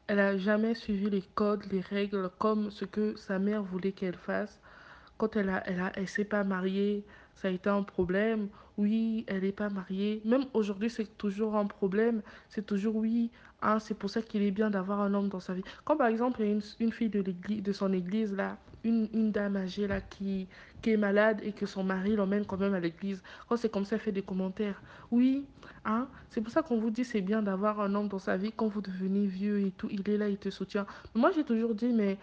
Elle 0.07 0.17
n'a 0.17 0.37
jamais 0.37 0.75
suivi 0.75 1.09
les 1.09 1.23
codes, 1.35 1.65
les 1.71 1.79
règles 1.79 2.29
comme 2.37 2.69
ce 2.71 2.85
que 2.85 3.15
sa 3.15 3.39
mère 3.39 3.63
voulait 3.63 3.93
qu'elle 3.93 4.17
fasse. 4.17 4.59
Quand 5.17 5.35
elle 5.35 5.49
a, 5.49 5.63
elle 5.67 5.79
a, 5.79 5.91
elle 5.95 6.09
s'est 6.09 6.25
pas 6.25 6.43
mariée, 6.43 7.05
ça 7.35 7.47
a 7.47 7.51
été 7.51 7.69
un 7.69 7.83
problème. 7.83 8.49
Oui, 8.77 9.23
elle 9.27 9.43
n'est 9.43 9.51
pas 9.51 9.69
mariée. 9.69 10.21
Même 10.25 10.45
aujourd'hui, 10.53 10.89
c'est 10.89 11.17
toujours 11.17 11.55
un 11.55 11.65
problème. 11.65 12.21
C'est 12.49 12.65
toujours 12.65 12.97
oui. 12.97 13.31
Hein, 13.67 13.79
c'est 13.79 13.95
pour 13.95 14.09
ça 14.11 14.21
qu'il 14.21 14.43
est 14.43 14.51
bien 14.51 14.69
d'avoir 14.69 14.99
un 15.01 15.13
homme 15.15 15.27
dans 15.29 15.39
sa 15.39 15.53
vie. 15.55 15.63
Quand 15.85 15.97
par 15.97 16.07
exemple, 16.07 16.41
une, 16.41 16.61
une 16.79 16.91
fille 16.91 17.09
de, 17.09 17.21
de 17.23 17.71
son 17.73 17.91
église, 17.93 18.31
là, 18.33 18.59
une, 18.83 19.09
une 19.13 19.31
dame 19.31 19.55
âgée 19.57 19.87
là, 19.87 20.01
qui, 20.01 20.47
qui 20.83 20.91
est 20.91 20.97
malade 20.97 21.41
et 21.43 21.51
que 21.53 21.65
son 21.65 21.83
mari 21.83 22.15
l'emmène 22.15 22.45
quand 22.45 22.57
même 22.57 22.75
à 22.75 22.79
l'église. 22.79 23.23
Quand 23.49 23.57
c'est 23.57 23.69
comme 23.71 23.83
ça, 23.85 23.95
elle 23.95 24.01
fait 24.03 24.11
des 24.11 24.21
commentaires. 24.21 24.83
Oui, 25.09 25.49
hein, 25.83 26.09
c'est 26.29 26.41
pour 26.41 26.51
ça 26.53 26.61
qu'on 26.61 26.77
vous 26.79 26.91
dit 26.91 27.03
c'est 27.05 27.21
bien 27.21 27.41
d'avoir 27.41 27.79
un 27.79 27.95
homme 27.95 28.07
dans 28.07 28.19
sa 28.19 28.37
vie 28.37 28.51
quand 28.55 28.67
vous 28.67 28.81
devenez 28.81 29.25
vieux 29.25 29.59
et 29.61 29.71
tout. 29.71 29.87
Il 29.91 30.07
est 30.09 30.17
là, 30.17 30.29
il 30.29 30.37
te 30.37 30.49
soutient. 30.51 30.85
Moi, 31.15 31.31
j'ai 31.31 31.43
toujours 31.43 31.73
dit, 31.73 31.91
mais 31.91 32.19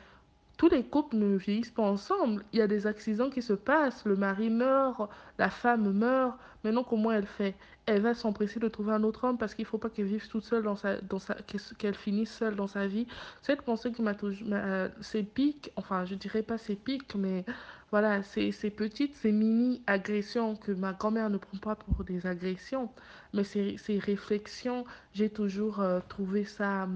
tous 0.63 0.69
les 0.69 0.85
couples 0.85 1.17
ne 1.17 1.37
vieillissent 1.37 1.73
pas 1.73 1.83
ensemble. 1.83 2.45
Il 2.53 2.61
y 2.61 2.63
a 2.63 2.69
des 2.69 2.87
accidents 2.87 3.31
qui 3.31 3.43
se 3.43 3.53
passent. 3.53 4.05
Le 4.05 4.15
mari 4.15 4.49
meurt, 4.49 5.11
la 5.37 5.51
femme 5.51 5.91
meurt. 5.93 6.39
Maintenant, 6.63 6.85
comment 6.85 7.11
elle 7.11 7.27
fait? 7.27 7.57
Elle 7.87 8.01
va 8.01 8.15
s'empresser 8.15 8.61
de 8.61 8.69
trouver 8.69 8.93
un 8.93 9.03
autre 9.03 9.25
homme 9.25 9.39
parce 9.39 9.57
qu'il 9.57 9.65
ne 9.65 9.69
faut 9.69 9.79
pas 9.79 9.91
qu'elle 9.91 10.05
vive 10.07 10.29
toute 10.29 10.45
seule 10.45 10.63
dans 10.63 10.77
sa, 10.77 11.01
dans 11.01 11.19
sa, 11.19 11.35
qu'elle 11.79 11.97
finisse 11.97 12.33
seule 12.33 12.55
dans 12.55 12.69
sa 12.69 12.87
vie. 12.87 13.09
Cette 13.43 13.63
pensée 13.63 13.91
qui 13.91 14.03
m'a 14.03 14.15
toujours, 14.15 14.47
m'a- 14.47 14.87
c'est 15.01 15.25
pique. 15.25 15.73
Enfin, 15.75 16.05
je 16.05 16.15
dirais 16.15 16.45
pas 16.45 16.59
c'est 16.59 16.77
pique, 16.77 17.17
mais 17.17 17.45
voilà, 17.91 18.23
c'est 18.23 18.53
ces 18.53 18.71
petites, 18.71 19.17
ces 19.17 19.33
mini 19.33 19.83
agressions 19.89 20.55
que 20.55 20.71
ma 20.71 20.93
grand-mère 20.93 21.29
ne 21.29 21.39
prend 21.39 21.59
pas 21.59 21.75
pour 21.75 22.05
des 22.05 22.25
agressions, 22.25 22.89
mais 23.35 23.43
ces, 23.43 23.77
ces 23.79 23.99
réflexions, 23.99 24.85
j'ai 25.13 25.29
toujours 25.29 25.81
euh, 25.81 25.99
trouvé 26.09 26.45
ça 26.45 26.87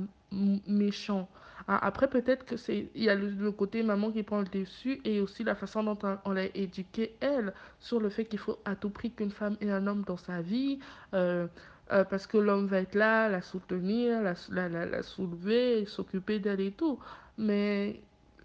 méchant. 0.69 1.29
Ah, 1.69 1.79
Après, 1.85 2.09
peut-être 2.09 2.45
que 2.45 2.57
c'est, 2.57 2.91
il 2.95 3.03
y 3.03 3.09
a 3.09 3.14
le, 3.17 3.51
côté 3.51 3.83
maman 3.83 4.12
qui 4.12 4.23
prend 4.23 4.39
le 4.41 4.47
dessus 4.47 5.01
et 5.05 5.21
aussi 5.21 5.43
la 5.43 5.57
façon 5.57 5.83
dont 5.83 5.99
on, 6.25 6.31
l'a 6.33 6.45
éduquée, 6.57 7.17
elle, 7.21 7.53
sur 7.81 7.99
le 8.01 8.09
fait 8.09 8.25
qu'il 8.25 8.39
faut 8.39 8.59
à 8.64 8.77
tout 8.77 8.91
prix 8.91 9.11
qu'une 9.11 9.33
femme 9.33 9.57
ait 9.61 9.71
un 9.71 9.87
homme 9.89 10.03
dans 10.05 10.17
sa 10.17 10.43
vie, 10.43 10.79
euh, 11.14 11.49
euh, 11.93 12.05
parce 12.05 12.27
que 12.29 12.39
l'homme 12.39 12.67
va 12.67 12.79
être 12.81 12.95
là, 12.95 13.29
la 13.29 13.43
soutenir, 13.43 14.23
la, 14.23 14.35
la, 14.51 14.87
la, 14.87 15.03
soulever, 15.03 15.85
s'occuper 15.87 16.39
d'elle 16.39 16.61
et 16.61 16.71
tout. 16.73 17.01
Mais 17.39 18.01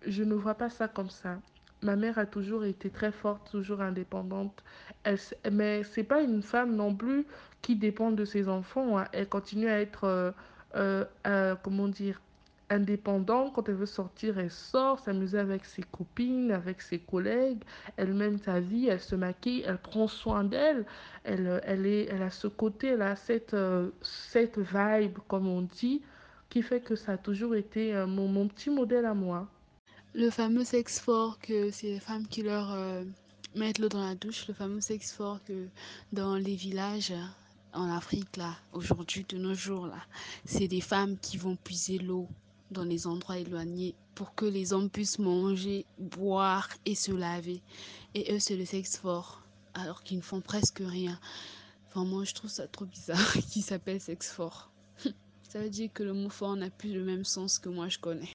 je 0.05 0.23
ne 0.23 0.33
vois 0.33 0.55
pas 0.55 0.69
ça 0.69 0.87
comme 0.87 1.09
ça. 1.09 1.39
Ma 1.83 1.95
mère 1.95 2.17
a 2.17 2.25
toujours 2.25 2.65
été 2.65 2.89
très 2.89 3.11
forte, 3.11 3.51
toujours 3.51 3.81
indépendante. 3.81 4.63
Elle, 5.03 5.19
mais 5.51 5.83
c'est 5.83 6.03
pas 6.03 6.21
une 6.21 6.41
femme 6.43 6.75
non 6.75 6.95
plus 6.95 7.25
qui 7.61 7.75
dépend 7.75 8.11
de 8.11 8.25
ses 8.25 8.49
enfants. 8.49 8.97
hein. 8.99 9.05
Elle 9.13 9.29
continue 9.29 9.67
à 9.69 9.79
être, 9.79 10.33
euh, 10.75 11.55
comment 11.63 11.87
dire, 11.87 12.19
indépendante. 12.71 13.53
Quand 13.53 13.67
elle 13.69 13.75
veut 13.75 13.85
sortir, 13.85 14.39
elle 14.39 14.49
sort, 14.49 14.99
s'amuser 14.99 15.37
avec 15.37 15.65
ses 15.65 15.83
copines, 15.83 16.51
avec 16.51 16.81
ses 16.81 16.99
collègues. 16.99 17.61
Elle 17.97 18.13
mène 18.13 18.39
sa 18.39 18.59
vie, 18.59 18.87
elle 18.87 18.99
se 18.99 19.15
maquille, 19.15 19.63
elle 19.67 19.77
prend 19.77 20.07
soin 20.07 20.43
d'elle. 20.43 20.85
Elle, 21.23 21.61
elle, 21.65 21.85
est, 21.85 22.05
elle 22.05 22.23
a 22.23 22.29
ce 22.29 22.47
côté, 22.47 22.87
elle 22.87 23.01
a 23.01 23.15
cette, 23.15 23.53
euh, 23.53 23.91
cette 24.01 24.57
vibe, 24.57 25.17
comme 25.27 25.47
on 25.47 25.61
dit, 25.61 26.01
qui 26.49 26.61
fait 26.61 26.81
que 26.81 26.95
ça 26.95 27.13
a 27.13 27.17
toujours 27.17 27.55
été 27.55 27.93
euh, 27.93 28.07
mon, 28.07 28.27
mon 28.27 28.47
petit 28.47 28.69
modèle 28.69 29.05
à 29.05 29.13
moi. 29.13 29.47
Le 30.13 30.29
fameux 30.29 30.63
sexe 30.63 30.99
fort 30.99 31.39
que 31.39 31.71
c'est 31.71 31.87
les 31.87 31.99
femmes 31.99 32.27
qui 32.27 32.43
leur 32.43 32.73
euh, 32.73 33.03
mettent 33.55 33.79
l'eau 33.79 33.89
dans 33.89 34.05
la 34.05 34.15
douche, 34.15 34.47
le 34.47 34.53
fameux 34.53 34.81
sexe 34.81 35.13
fort 35.13 35.39
que 35.43 35.67
dans 36.11 36.35
les 36.35 36.55
villages 36.55 37.13
en 37.73 37.89
Afrique, 37.89 38.35
là, 38.35 38.55
aujourd'hui, 38.73 39.25
de 39.29 39.37
nos 39.37 39.53
jours, 39.53 39.87
là, 39.87 40.01
c'est 40.45 40.67
des 40.67 40.81
femmes 40.81 41.17
qui 41.21 41.37
vont 41.37 41.55
puiser 41.55 41.97
l'eau 41.97 42.27
dans 42.71 42.83
les 42.83 43.07
endroits 43.07 43.37
éloignés 43.37 43.95
pour 44.15 44.33
que 44.35 44.45
les 44.45 44.73
hommes 44.73 44.89
puissent 44.89 45.19
manger, 45.19 45.85
boire 45.99 46.69
et 46.85 46.95
se 46.95 47.11
laver. 47.11 47.61
Et 48.15 48.33
eux, 48.33 48.39
c'est 48.39 48.55
le 48.55 48.65
sexe 48.65 48.97
fort, 48.97 49.43
alors 49.73 50.03
qu'ils 50.03 50.17
ne 50.17 50.23
font 50.23 50.41
presque 50.41 50.81
rien. 50.83 51.19
Enfin, 51.87 52.05
moi, 52.05 52.23
je 52.23 52.33
trouve 52.33 52.49
ça 52.49 52.67
trop 52.67 52.85
bizarre 52.85 53.33
qu'ils 53.51 53.63
s'appellent 53.63 54.01
sexe 54.01 54.31
fort. 54.31 54.71
ça 55.49 55.59
veut 55.59 55.69
dire 55.69 55.89
que 55.93 56.03
le 56.03 56.13
mot 56.13 56.29
fort 56.29 56.55
n'a 56.55 56.69
plus 56.69 56.93
le 56.93 57.03
même 57.03 57.25
sens 57.25 57.59
que 57.59 57.69
moi 57.69 57.89
je 57.89 57.99
connais. 57.99 58.29